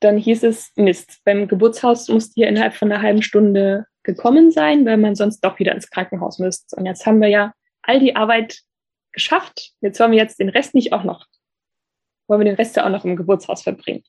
Dann 0.00 0.18
hieß 0.18 0.42
es, 0.42 0.72
Mist, 0.76 1.20
beim 1.24 1.48
Geburtshaus 1.48 2.08
musste 2.08 2.38
ihr 2.38 2.48
innerhalb 2.48 2.74
von 2.74 2.92
einer 2.92 3.00
halben 3.00 3.22
Stunde 3.22 3.86
gekommen 4.08 4.50
sein, 4.50 4.86
weil 4.86 4.96
man 4.96 5.14
sonst 5.14 5.40
doch 5.40 5.58
wieder 5.58 5.74
ins 5.74 5.90
Krankenhaus 5.90 6.38
müsste. 6.38 6.74
Und 6.76 6.86
jetzt 6.86 7.04
haben 7.04 7.20
wir 7.20 7.28
ja 7.28 7.52
all 7.82 8.00
die 8.00 8.16
Arbeit 8.16 8.60
geschafft. 9.12 9.72
Jetzt 9.82 10.00
wollen 10.00 10.12
wir 10.12 10.18
jetzt 10.18 10.40
den 10.40 10.48
Rest 10.48 10.74
nicht 10.74 10.94
auch 10.94 11.04
noch, 11.04 11.26
wollen 12.26 12.40
wir 12.40 12.46
den 12.46 12.54
Rest 12.54 12.76
ja 12.76 12.86
auch 12.86 12.90
noch 12.90 13.04
im 13.04 13.16
Geburtshaus 13.16 13.62
verbringen. 13.62 14.02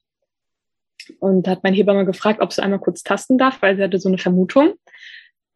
Und 1.20 1.48
da 1.48 1.52
hat 1.52 1.64
mein 1.64 1.74
Hebamme 1.74 2.06
gefragt, 2.06 2.40
ob 2.40 2.54
sie 2.54 2.64
einmal 2.64 2.80
kurz 2.80 3.04
tasten 3.04 3.38
darf, 3.38 3.62
weil 3.62 3.76
sie 3.76 3.84
hatte 3.84 4.00
so 4.00 4.08
eine 4.08 4.18
Vermutung. 4.18 4.76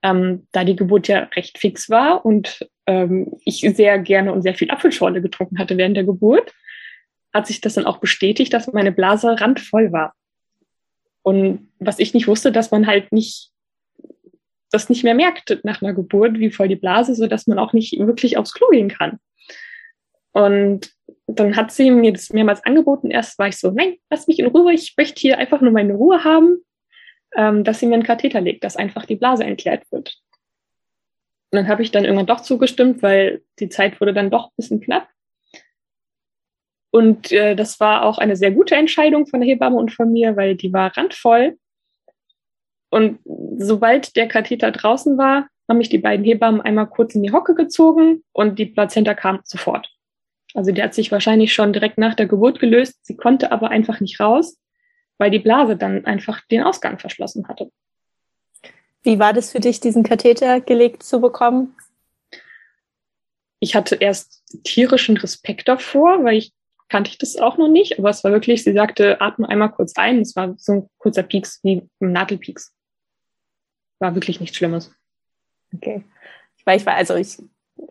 Ähm, 0.01 0.47
da 0.51 0.65
die 0.65 0.75
Geburt 0.75 1.07
ja 1.07 1.19
recht 1.35 1.57
fix 1.57 1.89
war 1.89 2.25
und 2.25 2.67
ähm, 2.85 3.31
ich 3.45 3.61
sehr 3.61 3.97
gerne 3.99 4.33
und 4.33 4.41
sehr 4.41 4.55
viel 4.55 4.69
Apfelschorle 4.71 5.21
getrunken 5.21 5.57
hatte 5.57 5.77
während 5.77 5.95
der 5.95 6.03
Geburt, 6.03 6.53
hat 7.33 7.47
sich 7.47 7.61
das 7.61 7.75
dann 7.75 7.85
auch 7.85 7.99
bestätigt, 7.99 8.53
dass 8.53 8.71
meine 8.73 8.91
Blase 8.91 9.39
randvoll 9.39 9.93
war. 9.93 10.13
Und 11.21 11.69
was 11.79 11.99
ich 11.99 12.13
nicht 12.13 12.27
wusste, 12.27 12.51
dass 12.51 12.71
man 12.71 12.85
halt 12.85 13.13
nicht 13.13 13.52
das 14.73 14.89
nicht 14.89 15.03
mehr 15.03 15.13
merkt 15.13 15.59
nach 15.63 15.81
einer 15.81 15.93
Geburt, 15.93 16.39
wie 16.39 16.51
voll 16.51 16.67
die 16.67 16.75
Blase, 16.75 17.15
so 17.15 17.27
dass 17.27 17.47
man 17.47 17.59
auch 17.59 17.73
nicht 17.73 17.97
wirklich 17.99 18.37
aufs 18.37 18.53
Klo 18.53 18.67
gehen 18.69 18.89
kann. 18.89 19.19
Und 20.31 20.91
dann 21.27 21.55
hat 21.55 21.71
sie 21.71 21.91
mir 21.91 22.11
das 22.11 22.31
mehrmals 22.31 22.63
angeboten. 22.65 23.11
Erst 23.11 23.37
war 23.37 23.47
ich 23.47 23.57
so, 23.57 23.71
nein, 23.71 23.97
lass 24.09 24.27
mich 24.27 24.39
in 24.39 24.47
Ruhe, 24.47 24.73
ich 24.73 24.95
möchte 24.97 25.19
hier 25.19 25.37
einfach 25.37 25.61
nur 25.61 25.71
meine 25.71 25.93
Ruhe 25.93 26.23
haben, 26.23 26.57
ähm, 27.35 27.63
dass 27.63 27.79
sie 27.79 27.85
mir 27.85 27.93
einen 27.93 28.03
Katheter 28.03 28.41
legt, 28.41 28.63
dass 28.63 28.75
einfach 28.75 29.05
die 29.05 29.15
Blase 29.15 29.43
entleert 29.43 29.83
wird. 29.91 30.17
Und 31.51 31.57
dann 31.57 31.67
habe 31.67 31.83
ich 31.83 31.91
dann 31.91 32.03
irgendwann 32.03 32.25
doch 32.25 32.41
zugestimmt, 32.41 33.03
weil 33.03 33.43
die 33.59 33.69
Zeit 33.69 34.01
wurde 34.01 34.13
dann 34.13 34.31
doch 34.31 34.47
ein 34.47 34.55
bisschen 34.57 34.81
knapp. 34.81 35.07
Und 36.91 37.31
äh, 37.31 37.55
das 37.55 37.79
war 37.79 38.05
auch 38.05 38.17
eine 38.17 38.35
sehr 38.35 38.51
gute 38.51 38.75
Entscheidung 38.75 39.27
von 39.27 39.39
der 39.39 39.49
Hebamme 39.49 39.77
und 39.77 39.91
von 39.91 40.11
mir, 40.11 40.35
weil 40.35 40.55
die 40.55 40.73
war 40.73 40.95
randvoll. 40.97 41.57
Und 42.93 43.17
sobald 43.57 44.15
der 44.15 44.27
Katheter 44.27 44.69
draußen 44.69 45.17
war, 45.17 45.47
haben 45.67 45.79
mich 45.79 45.89
die 45.89 45.97
beiden 45.97 46.23
Hebammen 46.23 46.61
einmal 46.61 46.85
kurz 46.85 47.15
in 47.15 47.23
die 47.23 47.31
Hocke 47.31 47.55
gezogen 47.55 48.23
und 48.33 48.59
die 48.59 48.67
Plazenta 48.67 49.15
kam 49.15 49.39
sofort. 49.45 49.89
Also 50.53 50.71
die 50.71 50.83
hat 50.83 50.93
sich 50.93 51.11
wahrscheinlich 51.11 51.55
schon 51.55 51.73
direkt 51.73 51.97
nach 51.97 52.13
der 52.13 52.27
Geburt 52.27 52.59
gelöst. 52.59 53.03
Sie 53.03 53.17
konnte 53.17 53.51
aber 53.51 53.71
einfach 53.71 53.99
nicht 53.99 54.19
raus, 54.19 54.59
weil 55.17 55.31
die 55.31 55.39
Blase 55.39 55.75
dann 55.75 56.05
einfach 56.05 56.41
den 56.51 56.61
Ausgang 56.61 56.99
verschlossen 56.99 57.47
hatte. 57.47 57.71
Wie 59.01 59.17
war 59.17 59.33
das 59.33 59.51
für 59.51 59.59
dich, 59.59 59.79
diesen 59.79 60.03
Katheter 60.03 60.61
gelegt 60.61 61.01
zu 61.01 61.19
bekommen? 61.19 61.75
Ich 63.59 63.75
hatte 63.75 63.95
erst 63.95 64.43
tierischen 64.65 65.17
Respekt 65.17 65.67
davor, 65.67 66.23
weil 66.23 66.37
ich 66.37 66.53
kannte 66.89 67.09
ich 67.09 67.17
das 67.17 67.37
auch 67.37 67.57
noch 67.57 67.69
nicht, 67.69 67.97
aber 67.97 68.11
es 68.11 68.23
war 68.23 68.31
wirklich, 68.31 68.63
sie 68.63 68.73
sagte, 68.73 69.19
atme 69.19 69.49
einmal 69.49 69.71
kurz 69.71 69.95
ein. 69.95 70.21
Es 70.21 70.35
war 70.35 70.53
so 70.59 70.73
ein 70.73 70.89
kurzer 70.99 71.23
Pieks, 71.23 71.59
wie 71.63 71.89
ein 71.99 72.11
Nadelpieks. 72.11 72.71
War 74.03 74.15
wirklich 74.15 74.41
nichts 74.41 74.57
Schlimmes. 74.57 74.93
Okay. 75.73 76.03
Weil 76.65 76.75
ich 76.75 76.85
war, 76.85 76.95
also 76.95 77.15
ich 77.15 77.41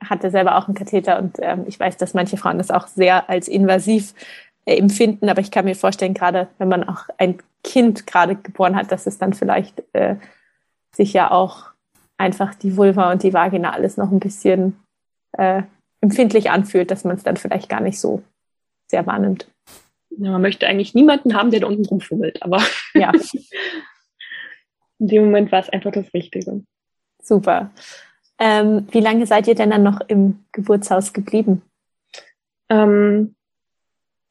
hatte 0.05 0.31
selber 0.31 0.59
auch 0.59 0.67
einen 0.67 0.75
Katheter 0.75 1.19
und 1.19 1.39
ähm, 1.41 1.65
ich 1.67 1.81
weiß, 1.81 1.97
dass 1.97 2.13
manche 2.13 2.37
Frauen 2.37 2.59
das 2.59 2.71
auch 2.71 2.87
sehr 2.87 3.31
als 3.31 3.49
invasiv 3.49 4.13
äh, 4.67 4.77
empfinden, 4.77 5.31
aber 5.31 5.41
ich 5.41 5.51
kann 5.51 5.65
mir 5.65 5.75
vorstellen, 5.75 6.13
gerade 6.13 6.49
wenn 6.59 6.69
man 6.69 6.87
auch 6.87 7.07
ein 7.17 7.39
Kind 7.65 8.07
gerade 8.07 8.37
geboren 8.37 8.77
hat, 8.77 8.93
dass 8.93 9.07
es 9.07 9.17
dann 9.17 9.33
vielleicht 9.33 9.83
äh, 9.95 10.17
sich 10.95 11.15
ja 11.15 11.31
auch 11.31 11.71
einfach 12.19 12.55
die 12.55 12.77
Vulva 12.77 13.11
und 13.11 13.23
die 13.23 13.33
Vagina 13.33 13.73
alles 13.73 13.97
noch 13.97 14.13
ein 14.13 14.21
bisschen 14.21 14.77
äh, 15.33 15.63
empfindlich 16.03 16.51
anfühlt, 16.51 16.91
dass 16.91 17.05
man 17.05 17.17
es 17.17 17.23
dann 17.23 17.39
vielleicht 17.39 17.71
gar 17.71 17.81
nicht 17.81 17.99
so 17.99 18.23
sehr 18.87 19.07
wahrnimmt. 19.07 19.49
Ja, 20.11 20.33
man 20.33 20.43
möchte 20.43 20.67
eigentlich 20.67 20.93
niemanden 20.93 21.35
haben, 21.35 21.51
der 21.51 21.61
da 21.61 21.69
unten 21.69 21.87
rumfummelt, 21.87 22.43
aber 22.43 22.61
ja. 22.93 23.13
in 25.03 25.09
dem 25.09 25.25
Moment 25.25 25.51
war 25.51 25.61
es 25.61 25.69
einfach 25.69 25.91
das 25.91 26.15
Richtige. 26.15 26.63
Super. 27.21 27.73
Ähm, 28.39 28.87
wie 28.93 29.01
lange 29.01 29.27
seid 29.27 29.49
ihr 29.49 29.57
denn 29.57 29.71
dann 29.71 29.83
noch 29.83 30.01
im 30.07 30.45
Geburtshaus 30.53 31.13
geblieben? 31.13 31.63
Ähm, 32.69 33.35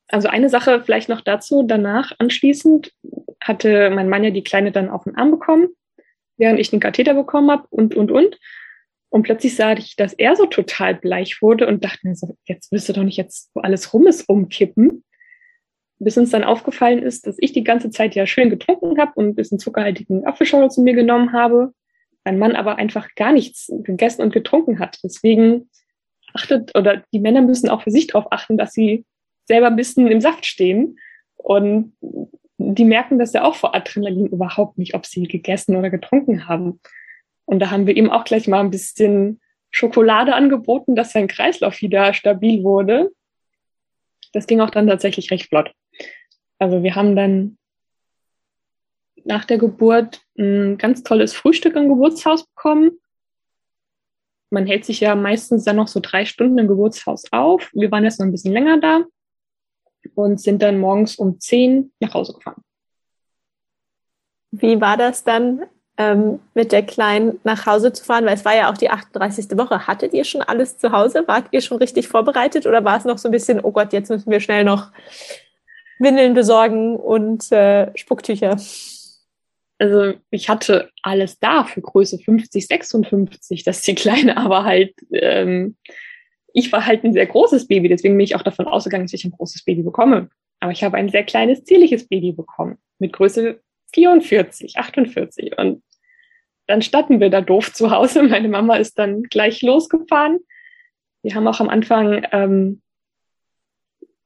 also 0.07 0.29
eine 0.29 0.49
Sache 0.49 0.81
vielleicht 0.83 1.09
noch 1.09 1.21
dazu. 1.21 1.63
Danach 1.63 2.13
anschließend 2.19 2.93
hatte 3.41 3.89
mein 3.89 4.07
Mann 4.07 4.23
ja 4.23 4.29
die 4.29 4.43
Kleine 4.43 4.71
dann 4.71 4.89
auf 4.89 5.03
den 5.03 5.15
Arm 5.17 5.31
bekommen, 5.31 5.67
während 6.37 6.59
ich 6.59 6.69
den 6.69 6.79
Katheter 6.79 7.13
bekommen 7.13 7.51
habe 7.51 7.67
und, 7.69 7.95
und, 7.95 8.11
und. 8.11 8.39
Und 9.09 9.23
plötzlich 9.23 9.57
sah 9.57 9.73
ich, 9.73 9.97
dass 9.97 10.13
er 10.13 10.37
so 10.37 10.45
total 10.45 10.95
bleich 10.95 11.41
wurde 11.41 11.67
und 11.67 11.83
dachte 11.83 12.07
mir 12.07 12.15
so, 12.15 12.37
jetzt 12.45 12.71
willst 12.71 12.87
du 12.87 12.93
doch 12.93 13.03
nicht 13.03 13.17
jetzt, 13.17 13.51
wo 13.53 13.59
alles 13.59 13.93
rum 13.93 14.07
ist, 14.07 14.29
umkippen. 14.29 15.03
Bis 16.03 16.17
uns 16.17 16.31
dann 16.31 16.43
aufgefallen 16.43 17.03
ist, 17.03 17.27
dass 17.27 17.35
ich 17.39 17.53
die 17.53 17.63
ganze 17.63 17.91
Zeit 17.91 18.15
ja 18.15 18.25
schön 18.25 18.49
getrunken 18.49 18.99
habe 18.99 19.11
und 19.15 19.27
ein 19.27 19.35
bisschen 19.35 19.59
zuckerhaltigen 19.59 20.25
Apfelschorle 20.25 20.69
zu 20.69 20.81
mir 20.81 20.93
genommen 20.93 21.31
habe. 21.31 21.73
Mein 22.23 22.39
Mann 22.39 22.55
aber 22.55 22.77
einfach 22.77 23.13
gar 23.15 23.31
nichts 23.31 23.71
gegessen 23.83 24.23
und 24.23 24.33
getrunken 24.33 24.79
hat. 24.79 24.97
Deswegen 25.03 25.69
achtet, 26.33 26.75
oder 26.75 27.03
die 27.13 27.19
Männer 27.19 27.41
müssen 27.41 27.69
auch 27.69 27.83
für 27.83 27.91
sich 27.91 28.07
darauf 28.07 28.31
achten, 28.31 28.57
dass 28.57 28.73
sie 28.73 29.05
selber 29.45 29.67
ein 29.67 29.75
bisschen 29.75 30.07
im 30.07 30.21
Saft 30.21 30.47
stehen. 30.47 30.97
Und 31.37 31.93
die 32.57 32.85
merken 32.85 33.19
das 33.19 33.33
ja 33.33 33.43
auch 33.43 33.55
vor 33.55 33.75
Adrenalin 33.75 34.27
überhaupt 34.27 34.79
nicht, 34.79 34.95
ob 34.95 35.05
sie 35.05 35.23
gegessen 35.23 35.75
oder 35.75 35.91
getrunken 35.91 36.47
haben. 36.47 36.79
Und 37.45 37.59
da 37.59 37.69
haben 37.69 37.85
wir 37.85 37.95
ihm 37.95 38.09
auch 38.09 38.23
gleich 38.23 38.47
mal 38.47 38.61
ein 38.61 38.71
bisschen 38.71 39.39
Schokolade 39.69 40.33
angeboten, 40.33 40.95
dass 40.95 41.11
sein 41.11 41.27
Kreislauf 41.27 41.81
wieder 41.81 42.13
stabil 42.13 42.63
wurde. 42.63 43.11
Das 44.33 44.47
ging 44.47 44.61
auch 44.61 44.69
dann 44.69 44.87
tatsächlich 44.87 45.29
recht 45.31 45.49
flott. 45.49 45.71
Also 46.61 46.83
wir 46.83 46.93
haben 46.93 47.15
dann 47.15 47.57
nach 49.23 49.45
der 49.45 49.57
Geburt 49.57 50.21
ein 50.37 50.77
ganz 50.77 51.01
tolles 51.01 51.33
Frühstück 51.33 51.75
im 51.75 51.89
Geburtshaus 51.89 52.45
bekommen. 52.45 52.99
Man 54.51 54.67
hält 54.67 54.85
sich 54.85 54.99
ja 54.99 55.15
meistens 55.15 55.63
dann 55.63 55.77
noch 55.77 55.87
so 55.87 55.99
drei 55.99 56.23
Stunden 56.23 56.59
im 56.59 56.67
Geburtshaus 56.67 57.23
auf. 57.31 57.71
Wir 57.73 57.89
waren 57.89 58.03
jetzt 58.03 58.19
noch 58.19 58.27
ein 58.27 58.31
bisschen 58.31 58.53
länger 58.53 58.79
da 58.79 59.05
und 60.13 60.39
sind 60.39 60.61
dann 60.61 60.77
morgens 60.77 61.15
um 61.15 61.39
zehn 61.39 61.91
nach 61.99 62.13
Hause 62.13 62.33
gefahren. 62.33 62.61
Wie 64.51 64.79
war 64.79 64.97
das 64.97 65.23
dann 65.23 65.63
ähm, 65.97 66.41
mit 66.53 66.71
der 66.71 66.85
Kleinen 66.85 67.39
nach 67.43 67.65
Hause 67.65 67.91
zu 67.91 68.03
fahren, 68.03 68.25
weil 68.25 68.35
es 68.35 68.45
war 68.45 68.55
ja 68.55 68.71
auch 68.71 68.77
die 68.77 68.91
38. 68.91 69.57
Woche. 69.57 69.87
Hattet 69.87 70.13
ihr 70.13 70.25
schon 70.25 70.43
alles 70.43 70.77
zu 70.77 70.91
Hause? 70.91 71.23
Wart 71.25 71.47
ihr 71.49 71.61
schon 71.61 71.79
richtig 71.79 72.07
vorbereitet 72.07 72.67
oder 72.67 72.85
war 72.85 72.99
es 72.99 73.05
noch 73.05 73.17
so 73.17 73.29
ein 73.29 73.31
bisschen, 73.31 73.61
oh 73.61 73.71
Gott, 73.71 73.93
jetzt 73.93 74.09
müssen 74.11 74.29
wir 74.29 74.41
schnell 74.41 74.63
noch 74.63 74.91
Windeln 76.01 76.33
besorgen 76.33 76.95
und 76.95 77.51
äh, 77.51 77.91
Spucktücher? 77.95 78.57
Also 79.77 80.13
ich 80.29 80.49
hatte 80.49 80.89
alles 81.01 81.39
da 81.39 81.63
für 81.63 81.81
Größe 81.81 82.19
50, 82.19 82.67
56, 82.67 83.63
dass 83.63 83.81
die 83.81 83.95
Kleine 83.95 84.37
aber 84.37 84.63
halt, 84.63 84.93
ähm, 85.11 85.75
ich 86.53 86.71
war 86.71 86.85
halt 86.85 87.03
ein 87.03 87.13
sehr 87.13 87.25
großes 87.25 87.67
Baby, 87.67 87.89
deswegen 87.89 88.15
bin 88.15 88.23
ich 88.23 88.35
auch 88.35 88.43
davon 88.43 88.67
ausgegangen, 88.67 89.05
dass 89.05 89.13
ich 89.13 89.25
ein 89.25 89.31
großes 89.31 89.63
Baby 89.63 89.83
bekomme. 89.83 90.29
Aber 90.59 90.71
ich 90.71 90.83
habe 90.83 90.97
ein 90.97 91.09
sehr 91.09 91.23
kleines, 91.23 91.63
zierliches 91.63 92.07
Baby 92.07 92.31
bekommen 92.31 92.77
mit 92.99 93.13
Größe 93.13 93.59
44, 93.93 94.77
48. 94.77 95.57
Und 95.57 95.83
dann 96.67 96.81
standen 96.81 97.19
wir 97.19 97.29
da 97.29 97.41
doof 97.41 97.73
zu 97.73 97.91
Hause. 97.91 98.23
Meine 98.23 98.47
Mama 98.47 98.75
ist 98.75 98.97
dann 98.99 99.23
gleich 99.23 99.61
losgefahren. 99.61 100.39
Wir 101.23 101.35
haben 101.35 101.47
auch 101.47 101.59
am 101.59 101.69
Anfang, 101.69 102.25
ähm, 102.31 102.81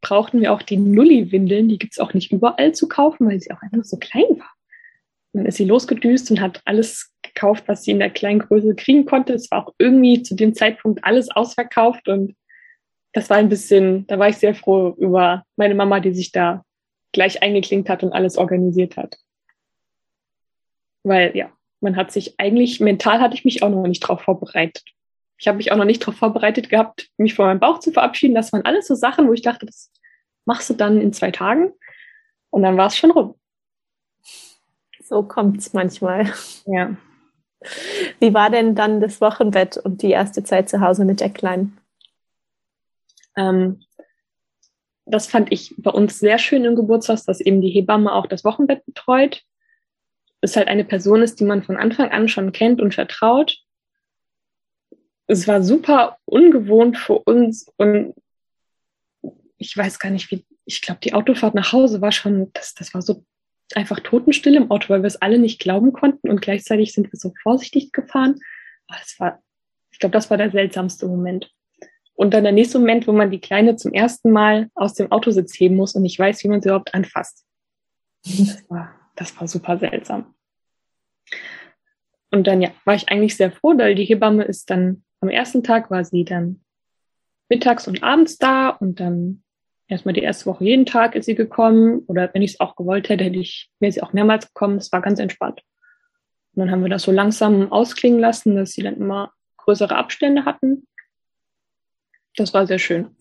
brauchten 0.05 0.39
wir 0.39 0.53
auch 0.53 0.61
die 0.61 0.77
Nulli-Windeln. 0.77 1.67
Die 1.67 1.79
gibt's 1.79 1.97
auch 1.97 2.13
nicht 2.13 2.31
überall 2.31 2.73
zu 2.73 2.87
kaufen, 2.87 3.27
weil 3.27 3.39
sie 3.39 3.51
auch 3.51 3.61
einfach 3.63 3.83
so 3.83 3.97
klein 3.97 4.37
war. 4.37 4.51
Dann 5.33 5.47
ist 5.47 5.57
sie 5.57 5.65
losgedüst 5.65 6.29
und 6.29 6.41
hat 6.41 6.61
alles 6.65 7.11
gekauft, 7.23 7.63
was 7.65 7.83
sie 7.83 7.91
in 7.91 7.99
der 7.99 8.11
kleinen 8.11 8.39
Größe 8.39 8.75
kriegen 8.75 9.05
konnte. 9.05 9.33
Es 9.33 9.49
war 9.49 9.65
auch 9.65 9.73
irgendwie 9.79 10.21
zu 10.21 10.35
dem 10.35 10.53
Zeitpunkt 10.53 11.03
alles 11.03 11.31
ausverkauft 11.31 12.07
und 12.07 12.35
das 13.13 13.31
war 13.31 13.37
ein 13.37 13.49
bisschen, 13.49 14.05
da 14.05 14.19
war 14.19 14.29
ich 14.29 14.37
sehr 14.37 14.53
froh 14.53 14.93
über 14.99 15.43
meine 15.55 15.73
Mama, 15.73 15.99
die 15.99 16.13
sich 16.13 16.31
da 16.31 16.63
gleich 17.11 17.41
eingeklinkt 17.41 17.89
hat 17.89 18.03
und 18.03 18.13
alles 18.13 18.37
organisiert 18.37 18.97
hat. 18.97 19.17
Weil 21.03 21.35
ja, 21.35 21.51
man 21.81 21.95
hat 21.95 22.11
sich 22.11 22.35
eigentlich, 22.37 22.79
mental 22.79 23.21
hatte 23.21 23.33
ich 23.33 23.43
mich 23.43 23.63
auch 23.63 23.69
noch 23.69 23.87
nicht 23.87 24.03
darauf 24.03 24.21
vorbereitet. 24.21 24.83
Ich 25.37 25.47
habe 25.47 25.57
mich 25.57 25.71
auch 25.71 25.77
noch 25.77 25.85
nicht 25.85 26.03
darauf 26.03 26.15
vorbereitet 26.15 26.69
gehabt, 26.69 27.09
mich 27.17 27.33
von 27.33 27.45
meinem 27.45 27.59
Bauch 27.59 27.79
zu 27.79 27.91
verabschieden. 27.91 28.35
Das 28.35 28.53
waren 28.53 28.65
alles 28.65 28.87
so 28.87 28.95
Sachen, 28.95 29.27
wo 29.27 29.33
ich 29.33 29.41
dachte, 29.41 29.65
das 29.65 29.91
machst 30.45 30.69
du 30.69 30.73
dann 30.73 31.01
in 31.01 31.13
zwei 31.13 31.31
Tagen. 31.31 31.71
Und 32.49 32.63
dann 32.63 32.77
war 32.77 32.87
es 32.87 32.97
schon 32.97 33.11
rum. 33.11 33.35
So 35.03 35.23
kommt's 35.23 35.73
manchmal. 35.73 36.31
Ja. 36.65 36.95
Wie 38.19 38.33
war 38.33 38.49
denn 38.49 38.75
dann 38.75 39.01
das 39.01 39.21
Wochenbett 39.21 39.77
und 39.77 40.01
die 40.01 40.11
erste 40.11 40.43
Zeit 40.43 40.69
zu 40.69 40.81
Hause 40.81 41.05
mit 41.05 41.19
der 41.19 41.29
Kleinen? 41.29 41.77
Ähm, 43.35 43.81
das 45.05 45.27
fand 45.27 45.51
ich 45.51 45.73
bei 45.77 45.91
uns 45.91 46.19
sehr 46.19 46.37
schön 46.37 46.65
im 46.65 46.75
Geburtshaus, 46.75 47.25
dass 47.25 47.39
eben 47.39 47.61
die 47.61 47.69
Hebamme 47.69 48.13
auch 48.13 48.27
das 48.27 48.43
Wochenbett 48.43 48.85
betreut 48.85 49.43
es 50.45 50.55
halt 50.55 50.67
eine 50.67 50.85
Person 50.85 51.21
ist, 51.21 51.39
die 51.39 51.45
man 51.45 51.63
von 51.63 51.75
Anfang 51.75 52.11
an 52.11 52.29
schon 52.29 52.51
kennt 52.51 52.81
und 52.81 52.93
vertraut. 52.93 53.57
es 55.27 55.47
war 55.47 55.63
super 55.63 56.17
ungewohnt 56.25 56.97
für 56.97 57.17
uns 57.19 57.71
und 57.77 58.13
ich 59.57 59.75
weiß 59.75 59.99
gar 59.99 60.09
nicht, 60.09 60.31
wie, 60.31 60.45
ich 60.65 60.81
glaube, 60.81 60.99
die 61.01 61.13
Autofahrt 61.13 61.55
nach 61.55 61.71
Hause 61.71 62.01
war 62.01 62.11
schon, 62.11 62.51
das, 62.53 62.73
das 62.73 62.93
war 62.93 63.01
so 63.01 63.25
einfach 63.73 63.99
Totenstille 63.99 64.57
im 64.57 64.69
Auto, 64.69 64.89
weil 64.89 65.01
wir 65.01 65.07
es 65.07 65.21
alle 65.21 65.39
nicht 65.39 65.59
glauben 65.59 65.93
konnten 65.93 66.29
und 66.29 66.41
gleichzeitig 66.41 66.93
sind 66.93 67.11
wir 67.11 67.17
so 67.17 67.33
vorsichtig 67.41 67.91
gefahren. 67.91 68.39
Aber 68.87 68.99
das 68.99 69.19
war, 69.19 69.41
ich 69.91 69.99
glaube, 69.99 70.13
das 70.13 70.29
war 70.29 70.37
der 70.37 70.51
seltsamste 70.51 71.07
Moment. 71.07 71.51
Und 72.13 72.33
dann 72.33 72.43
der 72.43 72.53
nächste 72.53 72.79
Moment, 72.79 73.07
wo 73.07 73.11
man 73.11 73.31
die 73.31 73.41
Kleine 73.41 73.75
zum 73.75 73.93
ersten 73.93 74.31
Mal 74.31 74.69
aus 74.75 74.93
dem 74.93 75.11
Autositz 75.11 75.59
heben 75.59 75.75
muss 75.75 75.95
und 75.95 76.03
nicht 76.03 76.19
weiß, 76.19 76.43
wie 76.43 76.47
man 76.47 76.61
sie 76.61 76.69
überhaupt 76.69 76.93
anfasst. 76.93 77.45
Das 78.23 78.69
war, 78.69 78.95
das 79.15 79.39
war 79.39 79.47
super 79.47 79.77
seltsam. 79.77 80.33
Und 82.31 82.47
dann 82.47 82.61
ja, 82.61 82.71
war 82.85 82.95
ich 82.95 83.09
eigentlich 83.09 83.35
sehr 83.35 83.51
froh, 83.51 83.77
weil 83.77 83.95
die 83.95 84.05
Hebamme 84.05 84.43
ist 84.43 84.69
dann 84.69 85.03
am 85.21 85.29
ersten 85.29 85.63
Tag 85.63 85.89
war 85.89 86.03
sie 86.05 86.23
dann 86.23 86.61
mittags 87.49 87.87
und 87.87 88.03
abends 88.03 88.37
da 88.37 88.69
und 88.69 88.99
dann 88.99 89.43
erstmal 89.87 90.13
die 90.13 90.23
erste 90.23 90.45
Woche 90.47 90.63
jeden 90.63 90.85
Tag 90.85 91.15
ist 91.15 91.25
sie 91.25 91.35
gekommen 91.35 92.03
oder 92.07 92.33
wenn 92.33 92.41
ich 92.41 92.53
es 92.53 92.59
auch 92.59 92.75
gewollt 92.75 93.09
hätte, 93.09 93.23
hätte 93.23 93.39
ich, 93.39 93.69
wäre 93.79 93.91
sie 93.91 94.01
auch 94.01 94.13
mehrmals 94.13 94.47
gekommen. 94.47 94.77
Es 94.77 94.91
war 94.91 95.01
ganz 95.01 95.19
entspannt. 95.19 95.61
Und 96.53 96.61
dann 96.61 96.71
haben 96.71 96.83
wir 96.83 96.89
das 96.89 97.03
so 97.03 97.11
langsam 97.11 97.71
ausklingen 97.71 98.19
lassen, 98.19 98.55
dass 98.55 98.71
sie 98.71 98.83
dann 98.83 98.97
immer 98.97 99.33
größere 99.57 99.95
Abstände 99.95 100.45
hatten. 100.45 100.87
Das 102.35 102.53
war 102.53 102.67
sehr 102.67 102.79
schön. 102.79 103.15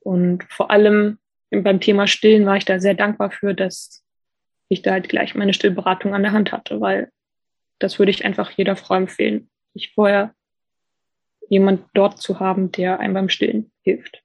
Und 0.00 0.44
vor 0.44 0.70
allem 0.70 1.18
beim 1.50 1.80
Thema 1.80 2.06
Stillen 2.06 2.46
war 2.46 2.56
ich 2.56 2.64
da 2.64 2.78
sehr 2.78 2.94
dankbar 2.94 3.30
für, 3.30 3.54
dass 3.54 4.02
ich 4.68 4.82
da 4.82 4.92
halt 4.92 5.08
gleich 5.08 5.34
meine 5.34 5.54
Stillberatung 5.54 6.14
an 6.14 6.22
der 6.22 6.32
Hand 6.32 6.52
hatte, 6.52 6.80
weil 6.80 7.10
das 7.78 7.98
würde 7.98 8.10
ich 8.10 8.24
einfach 8.24 8.50
jeder 8.50 8.76
Frau 8.76 8.94
empfehlen, 8.94 9.50
sich 9.74 9.92
vorher 9.94 10.34
jemand 11.48 11.84
dort 11.94 12.20
zu 12.20 12.40
haben, 12.40 12.72
der 12.72 13.00
einem 13.00 13.14
beim 13.14 13.28
Stillen 13.28 13.70
hilft. 13.82 14.23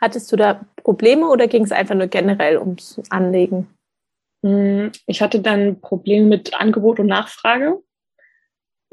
Hattest 0.00 0.30
du 0.30 0.36
da 0.36 0.66
Probleme 0.76 1.28
oder 1.28 1.48
ging 1.48 1.64
es 1.64 1.72
einfach 1.72 1.94
nur 1.94 2.06
generell 2.08 2.58
ums 2.58 3.00
Anlegen? 3.10 3.68
Hm, 4.42 4.92
ich 5.06 5.22
hatte 5.22 5.40
dann 5.40 5.80
Probleme 5.80 6.26
mit 6.26 6.54
Angebot 6.54 7.00
und 7.00 7.06
Nachfrage. 7.06 7.82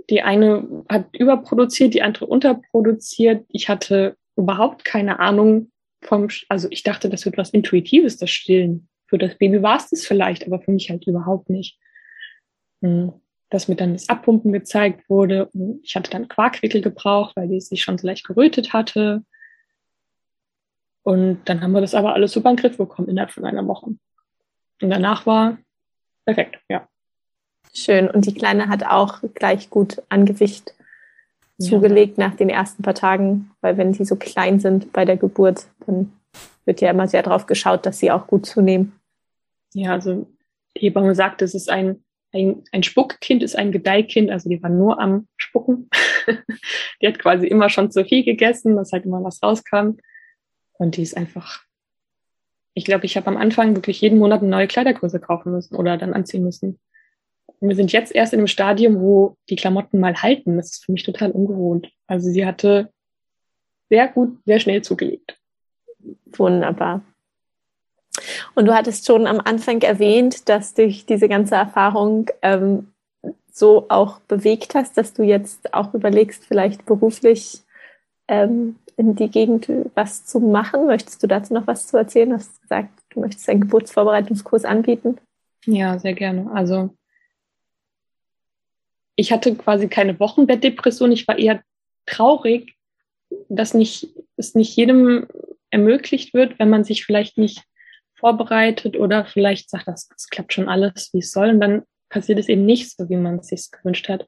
Die 0.10 0.22
eine 0.22 0.84
hat 0.90 1.16
überproduziert, 1.16 1.94
die 1.94 2.02
andere 2.02 2.26
unterproduziert. 2.26 3.46
Ich 3.50 3.70
hatte 3.70 4.18
überhaupt 4.36 4.84
keine 4.86 5.20
Ahnung 5.20 5.72
vom, 6.02 6.28
also 6.50 6.68
ich 6.72 6.84
dachte, 6.84 7.10
das 7.10 7.26
wird 7.26 7.38
was 7.38 7.52
Intuitives, 7.52 8.18
das 8.18 8.30
Stillen. 8.30 8.90
Für 9.08 9.18
das 9.18 9.38
Baby 9.38 9.62
war 9.62 9.78
es 9.78 9.90
das 9.90 10.06
vielleicht, 10.06 10.46
aber 10.46 10.60
für 10.60 10.72
mich 10.72 10.90
halt 10.90 11.08
überhaupt 11.08 11.50
nicht. 11.50 11.78
Hm 12.82 13.14
dass 13.54 13.68
mir 13.68 13.76
dann 13.76 13.94
das 13.94 14.10
Abpumpen 14.10 14.52
gezeigt 14.52 15.08
wurde. 15.10 15.48
Ich 15.84 15.96
hatte 15.96 16.10
dann 16.10 16.28
Quarkwickel 16.28 16.82
gebraucht, 16.82 17.36
weil 17.36 17.48
die 17.48 17.62
sich 17.62 17.84
schon 17.84 18.00
so 18.00 18.08
leicht 18.08 18.26
gerötet 18.26 18.74
hatte. 18.74 19.24
Und 21.04 21.42
dann 21.46 21.62
haben 21.62 21.74
wir 21.74 21.82
das 21.82 21.96
aber 21.96 22.14
alles 22.14 22.32
super 22.32 22.50
in 22.50 22.56
den 22.56 22.62
Griff 22.62 22.78
bekommen 22.78 23.10
innerhalb 23.10 23.32
von 23.32 23.46
einer 23.46 23.68
Woche. 23.68 23.88
Und 23.88 24.90
danach 24.90 25.26
war 25.26 25.58
perfekt, 26.26 26.60
ja. 26.70 26.88
Schön. 27.74 28.10
Und 28.10 28.26
die 28.26 28.34
Kleine 28.34 28.70
hat 28.70 28.86
auch 28.86 29.22
gleich 29.34 29.70
gut 29.70 30.02
an 30.10 30.26
Gewicht 30.26 30.74
ja. 31.58 31.70
zugelegt 31.70 32.18
nach 32.18 32.36
den 32.36 32.50
ersten 32.50 32.84
paar 32.84 32.96
Tagen, 32.96 33.52
weil 33.62 33.78
wenn 33.78 33.94
die 33.94 34.06
so 34.06 34.16
klein 34.16 34.60
sind 34.60 34.94
bei 34.94 35.06
der 35.06 35.18
Geburt, 35.18 35.66
dann 35.86 36.14
wird 36.66 36.82
ja 36.82 36.92
immer 36.92 37.08
sehr 37.08 37.24
darauf 37.24 37.46
geschaut, 37.46 37.86
dass 37.86 38.00
sie 38.00 38.12
auch 38.12 38.28
gut 38.28 38.46
zunehmen. 38.46 38.94
Ja, 39.74 39.94
also 39.94 40.28
die 40.78 40.82
Hebamme 40.82 41.16
sagt, 41.16 41.42
es 41.42 41.54
ist 41.54 41.70
ein 41.70 42.04
ein, 42.34 42.64
ein 42.72 42.84
Spuckkind 42.84 43.44
ist 43.44 43.56
ein 43.56 43.72
Gedeihkind, 43.72 44.32
also 44.32 44.50
die 44.50 44.62
war 44.62 44.70
nur 44.70 45.00
am 45.00 45.28
Spucken. 45.38 45.90
die 47.02 47.08
hat 47.08 47.20
quasi 47.20 47.48
immer 47.48 47.70
schon 47.70 47.92
zu 47.92 48.04
viel 48.04 48.24
gegessen, 48.24 48.76
dass 48.76 48.92
halt 48.92 49.06
immer 49.06 49.24
was 49.24 49.42
rauskam. 49.42 49.98
Und 50.74 50.98
die 50.98 51.04
ist 51.04 51.16
einfach, 51.16 51.64
ich 52.74 52.86
glaube, 52.86 53.06
ich 53.06 53.16
habe 53.18 53.28
am 53.28 53.38
Anfang 53.38 53.76
wirklich 53.76 54.02
jeden 54.02 54.20
Monat 54.20 54.42
eine 54.42 54.50
neue 54.50 54.68
Kleidergröße 54.68 55.20
kaufen 55.20 55.52
müssen 55.52 55.76
oder 55.76 55.98
dann 55.98 56.14
anziehen 56.14 56.44
müssen. 56.44 56.80
Und 57.60 57.70
wir 57.70 57.76
sind 57.76 57.92
jetzt 57.92 58.14
erst 58.14 58.34
in 58.34 58.40
einem 58.40 58.48
Stadium, 58.48 59.00
wo 59.00 59.38
die 59.50 59.56
Klamotten 59.56 60.00
mal 60.00 60.22
halten. 60.22 60.58
Das 60.58 60.72
ist 60.72 60.86
für 60.86 60.92
mich 60.92 61.04
total 61.04 61.32
ungewohnt. 61.32 61.92
Also 62.08 62.30
sie 62.30 62.46
hatte 62.46 62.92
sehr 63.90 64.08
gut, 64.08 64.38
sehr 64.46 64.60
schnell 64.60 64.82
zugelegt. 64.82 65.38
Wunderbar. 66.36 67.02
Und 68.56 68.66
du 68.66 68.74
hattest 68.74 69.06
schon 69.06 69.28
am 69.28 69.40
Anfang 69.40 69.82
erwähnt, 69.82 70.50
dass 70.50 70.74
dich 70.74 71.06
diese 71.06 71.28
ganze 71.28 71.56
Erfahrung 71.56 72.30
ähm, 72.42 72.94
so 73.52 73.86
auch 73.90 74.20
bewegt 74.20 74.76
hast, 74.76 74.98
dass 74.98 75.14
du 75.14 75.24
jetzt 75.24 75.74
auch 75.74 75.94
überlegst, 75.94 76.46
vielleicht 76.46 76.86
beruflich 76.86 77.63
ähm, 78.34 78.78
in 78.98 79.16
die 79.16 79.30
Gegend 79.30 79.70
was 79.96 80.26
zu 80.26 80.40
machen. 80.40 80.88
Möchtest 80.88 81.22
du 81.22 81.28
dazu 81.28 81.54
noch 81.54 81.68
was 81.68 81.88
zu 81.88 81.98
erzählen? 81.98 82.30
Du 82.30 82.36
hast 82.36 82.62
gesagt, 82.62 82.90
du 83.10 83.20
möchtest 83.20 83.48
einen 83.50 83.62
Geburtsvorbereitungskurs 83.62 84.66
anbieten. 84.66 85.18
Ja, 85.66 86.00
sehr 86.00 86.14
gerne. 86.14 86.52
Also 86.52 86.96
ich 89.16 89.32
hatte 89.32 89.56
quasi 89.56 89.88
keine 89.88 90.20
Wochenbettdepression. 90.20 91.12
Ich 91.12 91.28
war 91.28 91.38
eher 91.38 91.62
traurig, 92.06 92.76
dass 93.50 93.74
nicht, 93.74 94.10
es 94.38 94.56
nicht 94.56 94.76
jedem 94.76 95.28
ermöglicht 95.70 96.34
wird, 96.34 96.58
wenn 96.60 96.70
man 96.70 96.84
sich 96.84 97.06
vielleicht 97.06 97.38
nicht 97.38 97.64
vorbereitet 98.16 98.98
oder 98.98 99.26
vielleicht 99.26 99.70
sagt, 99.70 99.88
das, 99.88 100.08
das 100.08 100.30
klappt 100.30 100.54
schon 100.54 100.70
alles, 100.70 101.12
wie 101.14 101.20
es 101.20 101.32
soll. 101.32 101.50
Und 101.50 101.60
dann 101.60 101.84
passiert 102.10 102.40
es 102.40 102.50
eben 102.50 102.66
nicht 102.66 102.96
so, 102.96 103.10
wie 103.10 103.16
man 103.16 103.40
es 103.40 103.48
sich 103.48 103.70
gewünscht 103.72 104.10
hat. 104.10 104.28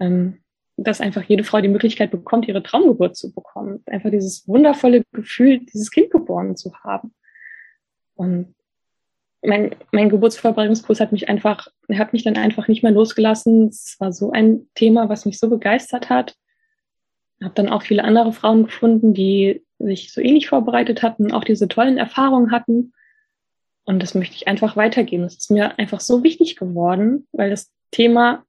Ähm, 0.00 0.42
dass 0.82 1.00
einfach 1.00 1.22
jede 1.22 1.44
Frau 1.44 1.60
die 1.60 1.68
Möglichkeit 1.68 2.10
bekommt, 2.10 2.48
ihre 2.48 2.62
Traumgeburt 2.62 3.16
zu 3.16 3.32
bekommen. 3.32 3.82
Einfach 3.86 4.10
dieses 4.10 4.48
wundervolle 4.48 5.02
Gefühl, 5.12 5.60
dieses 5.60 5.90
Kind 5.90 6.10
geboren 6.10 6.56
zu 6.56 6.72
haben. 6.82 7.14
Und 8.14 8.54
mein, 9.42 9.76
mein 9.92 10.08
Geburtsvorbereitungskurs 10.08 11.00
hat 11.00 11.12
mich 11.12 11.28
einfach, 11.28 11.68
hat 11.92 12.12
mich 12.12 12.24
dann 12.24 12.36
einfach 12.36 12.66
nicht 12.66 12.82
mehr 12.82 12.92
losgelassen. 12.92 13.68
Es 13.68 13.96
war 13.98 14.12
so 14.12 14.32
ein 14.32 14.68
Thema, 14.74 15.08
was 15.08 15.26
mich 15.26 15.38
so 15.38 15.50
begeistert 15.50 16.08
hat. 16.08 16.36
Habe 17.42 17.54
dann 17.54 17.68
auch 17.68 17.82
viele 17.82 18.04
andere 18.04 18.32
Frauen 18.32 18.64
gefunden, 18.64 19.12
die 19.12 19.62
sich 19.78 20.12
so 20.12 20.20
ähnlich 20.20 20.48
vorbereitet 20.48 21.02
hatten, 21.02 21.32
auch 21.32 21.44
diese 21.44 21.68
tollen 21.68 21.98
Erfahrungen 21.98 22.52
hatten. 22.52 22.92
Und 23.84 24.02
das 24.02 24.14
möchte 24.14 24.36
ich 24.36 24.48
einfach 24.48 24.76
weitergeben. 24.76 25.24
Das 25.24 25.36
ist 25.36 25.50
mir 25.50 25.78
einfach 25.78 26.00
so 26.00 26.22
wichtig 26.22 26.56
geworden, 26.56 27.26
weil 27.32 27.50
das 27.50 27.70
Thema, 27.90 28.44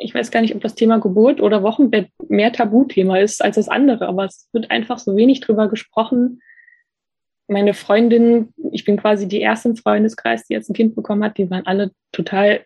ich 0.00 0.14
weiß 0.14 0.30
gar 0.30 0.40
nicht, 0.40 0.54
ob 0.54 0.62
das 0.62 0.74
Thema 0.74 0.98
Geburt 0.98 1.40
oder 1.40 1.62
Wochenbett 1.62 2.08
mehr 2.28 2.52
Tabuthema 2.52 3.18
ist 3.18 3.44
als 3.44 3.56
das 3.56 3.68
andere, 3.68 4.08
aber 4.08 4.24
es 4.24 4.48
wird 4.52 4.70
einfach 4.70 4.98
so 4.98 5.14
wenig 5.14 5.40
drüber 5.40 5.68
gesprochen. 5.68 6.40
Meine 7.46 7.74
Freundinnen, 7.74 8.54
ich 8.72 8.84
bin 8.84 8.96
quasi 8.96 9.28
die 9.28 9.40
erste 9.40 9.68
im 9.70 9.76
Freundeskreis, 9.76 10.46
die 10.46 10.54
jetzt 10.54 10.70
ein 10.70 10.74
Kind 10.74 10.96
bekommen 10.96 11.22
hat, 11.22 11.36
die 11.36 11.50
waren 11.50 11.66
alle 11.66 11.92
total, 12.12 12.64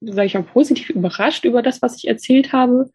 sage 0.00 0.26
ich 0.26 0.34
mal, 0.34 0.44
positiv 0.44 0.90
überrascht 0.90 1.44
über 1.44 1.62
das, 1.62 1.82
was 1.82 1.96
ich 1.96 2.06
erzählt 2.06 2.52
habe 2.52 2.90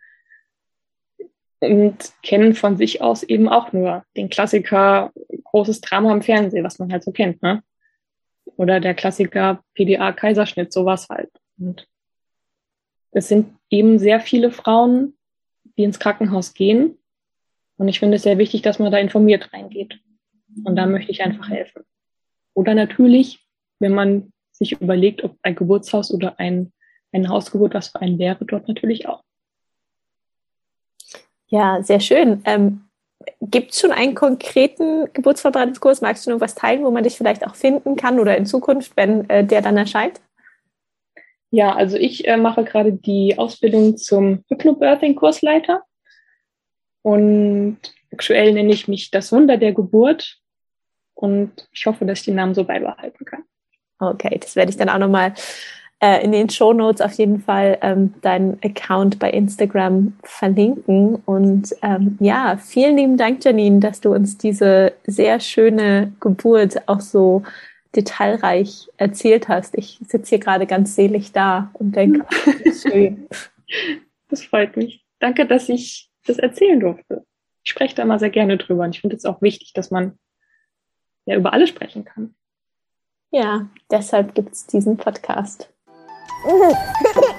und 1.59 2.13
kennen 2.24 2.53
von 2.53 2.78
sich 2.78 3.01
aus 3.01 3.24
eben 3.24 3.49
auch 3.49 3.74
nur 3.74 4.05
den 4.15 4.30
Klassiker 4.30 5.11
großes 5.43 5.82
Drama 5.82 6.13
im 6.13 6.22
Fernsehen, 6.22 6.63
was 6.63 6.80
man 6.80 6.91
halt 6.91 7.03
so 7.03 7.11
kennt, 7.11 7.41
ne? 7.41 7.63
Oder 8.55 8.80
der 8.80 8.93
Klassiker 8.93 9.61
PDA-Kaiserschnitt, 9.76 10.72
sowas 10.72 11.07
halt. 11.09 11.30
Und 11.59 11.88
es 13.12 13.28
sind 13.28 13.55
eben 13.70 13.99
sehr 13.99 14.20
viele 14.20 14.51
Frauen, 14.51 15.18
die 15.78 15.84
ins 15.84 15.99
Krankenhaus 15.99 16.53
gehen. 16.53 16.97
Und 17.78 17.88
ich 17.88 17.99
finde 17.99 18.18
es 18.18 18.24
sehr 18.24 18.38
wichtig, 18.38 18.62
dass 18.62 18.80
man 18.80 18.91
da 18.91 18.97
informiert 18.97 19.53
reingeht. 19.53 19.99
Und 20.64 20.76
da 20.76 20.86
möchte 20.86 21.12
ich 21.12 21.24
einfach 21.24 21.49
helfen. 21.49 21.84
Oder 22.53 22.76
natürlich, 22.76 23.39
wenn 23.80 23.93
man 23.93 24.34
sich 24.51 24.74
überlegt, 24.74 25.24
ob 25.24 25.38
ein 25.43 25.55
Geburtshaus 25.55 26.14
oder 26.14 26.39
ein, 26.39 26.74
ein 27.12 27.30
Hausgeburt 27.30 27.74
was 27.74 27.89
für 27.89 28.01
einen 28.01 28.20
wäre, 28.20 28.43
dort 28.45 28.68
natürlich 28.68 29.07
auch. 29.07 29.24
Ja, 31.47 31.82
sehr 31.82 31.99
schön. 31.99 32.41
Ähm, 32.45 32.82
Gibt 33.41 33.72
es 33.72 33.80
schon 33.80 33.91
einen 33.91 34.16
konkreten 34.16 35.12
Geburtsvorbereitungskurs? 35.14 36.01
Magst 36.01 36.26
du 36.26 36.32
noch 36.32 36.41
was 36.41 36.55
teilen, 36.55 36.84
wo 36.84 36.91
man 36.91 37.03
dich 37.03 37.18
vielleicht 37.18 37.45
auch 37.45 37.55
finden 37.55 37.95
kann 37.95 38.20
oder 38.20 38.38
in 38.38 38.45
Zukunft, 38.45 38.95
wenn 38.95 39.30
äh, 39.30 39.45
der 39.45 39.62
dann 39.62 39.78
erscheint? 39.78 40.22
Ja, 41.51 41.75
also 41.75 41.97
ich 41.97 42.27
äh, 42.27 42.37
mache 42.37 42.63
gerade 42.63 42.93
die 42.93 43.37
Ausbildung 43.37 43.97
zum 43.97 44.43
Hypnobirthing-Kursleiter 44.49 45.83
und 47.01 47.77
aktuell 48.11 48.53
nenne 48.53 48.73
ich 48.73 48.87
mich 48.87 49.09
das 49.11 49.31
Wunder 49.31 49.57
der 49.57 49.73
Geburt 49.73 50.37
und 51.15 51.67
ich 51.71 51.85
hoffe, 51.85 52.05
dass 52.05 52.19
ich 52.19 52.25
den 52.25 52.35
Namen 52.35 52.53
so 52.53 52.63
beibehalten 52.63 53.25
kann. 53.25 53.43
Okay, 53.99 54.37
das 54.39 54.55
werde 54.55 54.71
ich 54.71 54.77
dann 54.77 54.89
auch 54.89 54.99
nochmal 54.99 55.33
äh, 56.01 56.23
in 56.23 56.31
den 56.31 56.49
Show 56.49 56.71
Notes 56.71 57.01
auf 57.01 57.13
jeden 57.13 57.41
Fall 57.41 57.77
ähm, 57.81 58.13
deinen 58.21 58.57
Account 58.63 59.19
bei 59.19 59.29
Instagram 59.31 60.13
verlinken. 60.23 61.15
Und 61.25 61.75
ähm, 61.81 62.17
ja, 62.21 62.57
vielen 62.57 62.95
lieben 62.95 63.17
Dank, 63.17 63.43
Janine, 63.43 63.79
dass 63.79 63.99
du 63.99 64.13
uns 64.13 64.37
diese 64.37 64.93
sehr 65.05 65.39
schöne 65.39 66.13
Geburt 66.21 66.87
auch 66.87 67.01
so 67.01 67.43
detailreich 67.95 68.89
erzählt 68.97 69.47
hast. 69.47 69.75
Ich 69.77 69.99
sitze 70.07 70.29
hier 70.29 70.39
gerade 70.39 70.67
ganz 70.67 70.95
selig 70.95 71.31
da 71.31 71.71
und 71.73 71.95
denke, 71.95 72.25
schön. 72.81 73.27
Das 74.29 74.43
freut 74.43 74.77
mich. 74.77 75.05
Danke, 75.19 75.45
dass 75.45 75.69
ich 75.69 76.09
das 76.25 76.37
erzählen 76.37 76.79
durfte. 76.79 77.25
Ich 77.63 77.71
spreche 77.71 77.95
da 77.95 78.03
immer 78.03 78.19
sehr 78.19 78.29
gerne 78.29 78.57
drüber 78.57 78.83
und 78.83 78.95
ich 78.95 79.01
finde 79.01 79.15
es 79.15 79.25
auch 79.25 79.41
wichtig, 79.41 79.73
dass 79.73 79.91
man 79.91 80.17
ja 81.25 81.35
über 81.35 81.53
alles 81.53 81.69
sprechen 81.69 82.05
kann. 82.05 82.35
Ja, 83.31 83.69
deshalb 83.91 84.33
gibt 84.33 84.53
es 84.53 84.65
diesen 84.65 84.97
Podcast. 84.97 85.71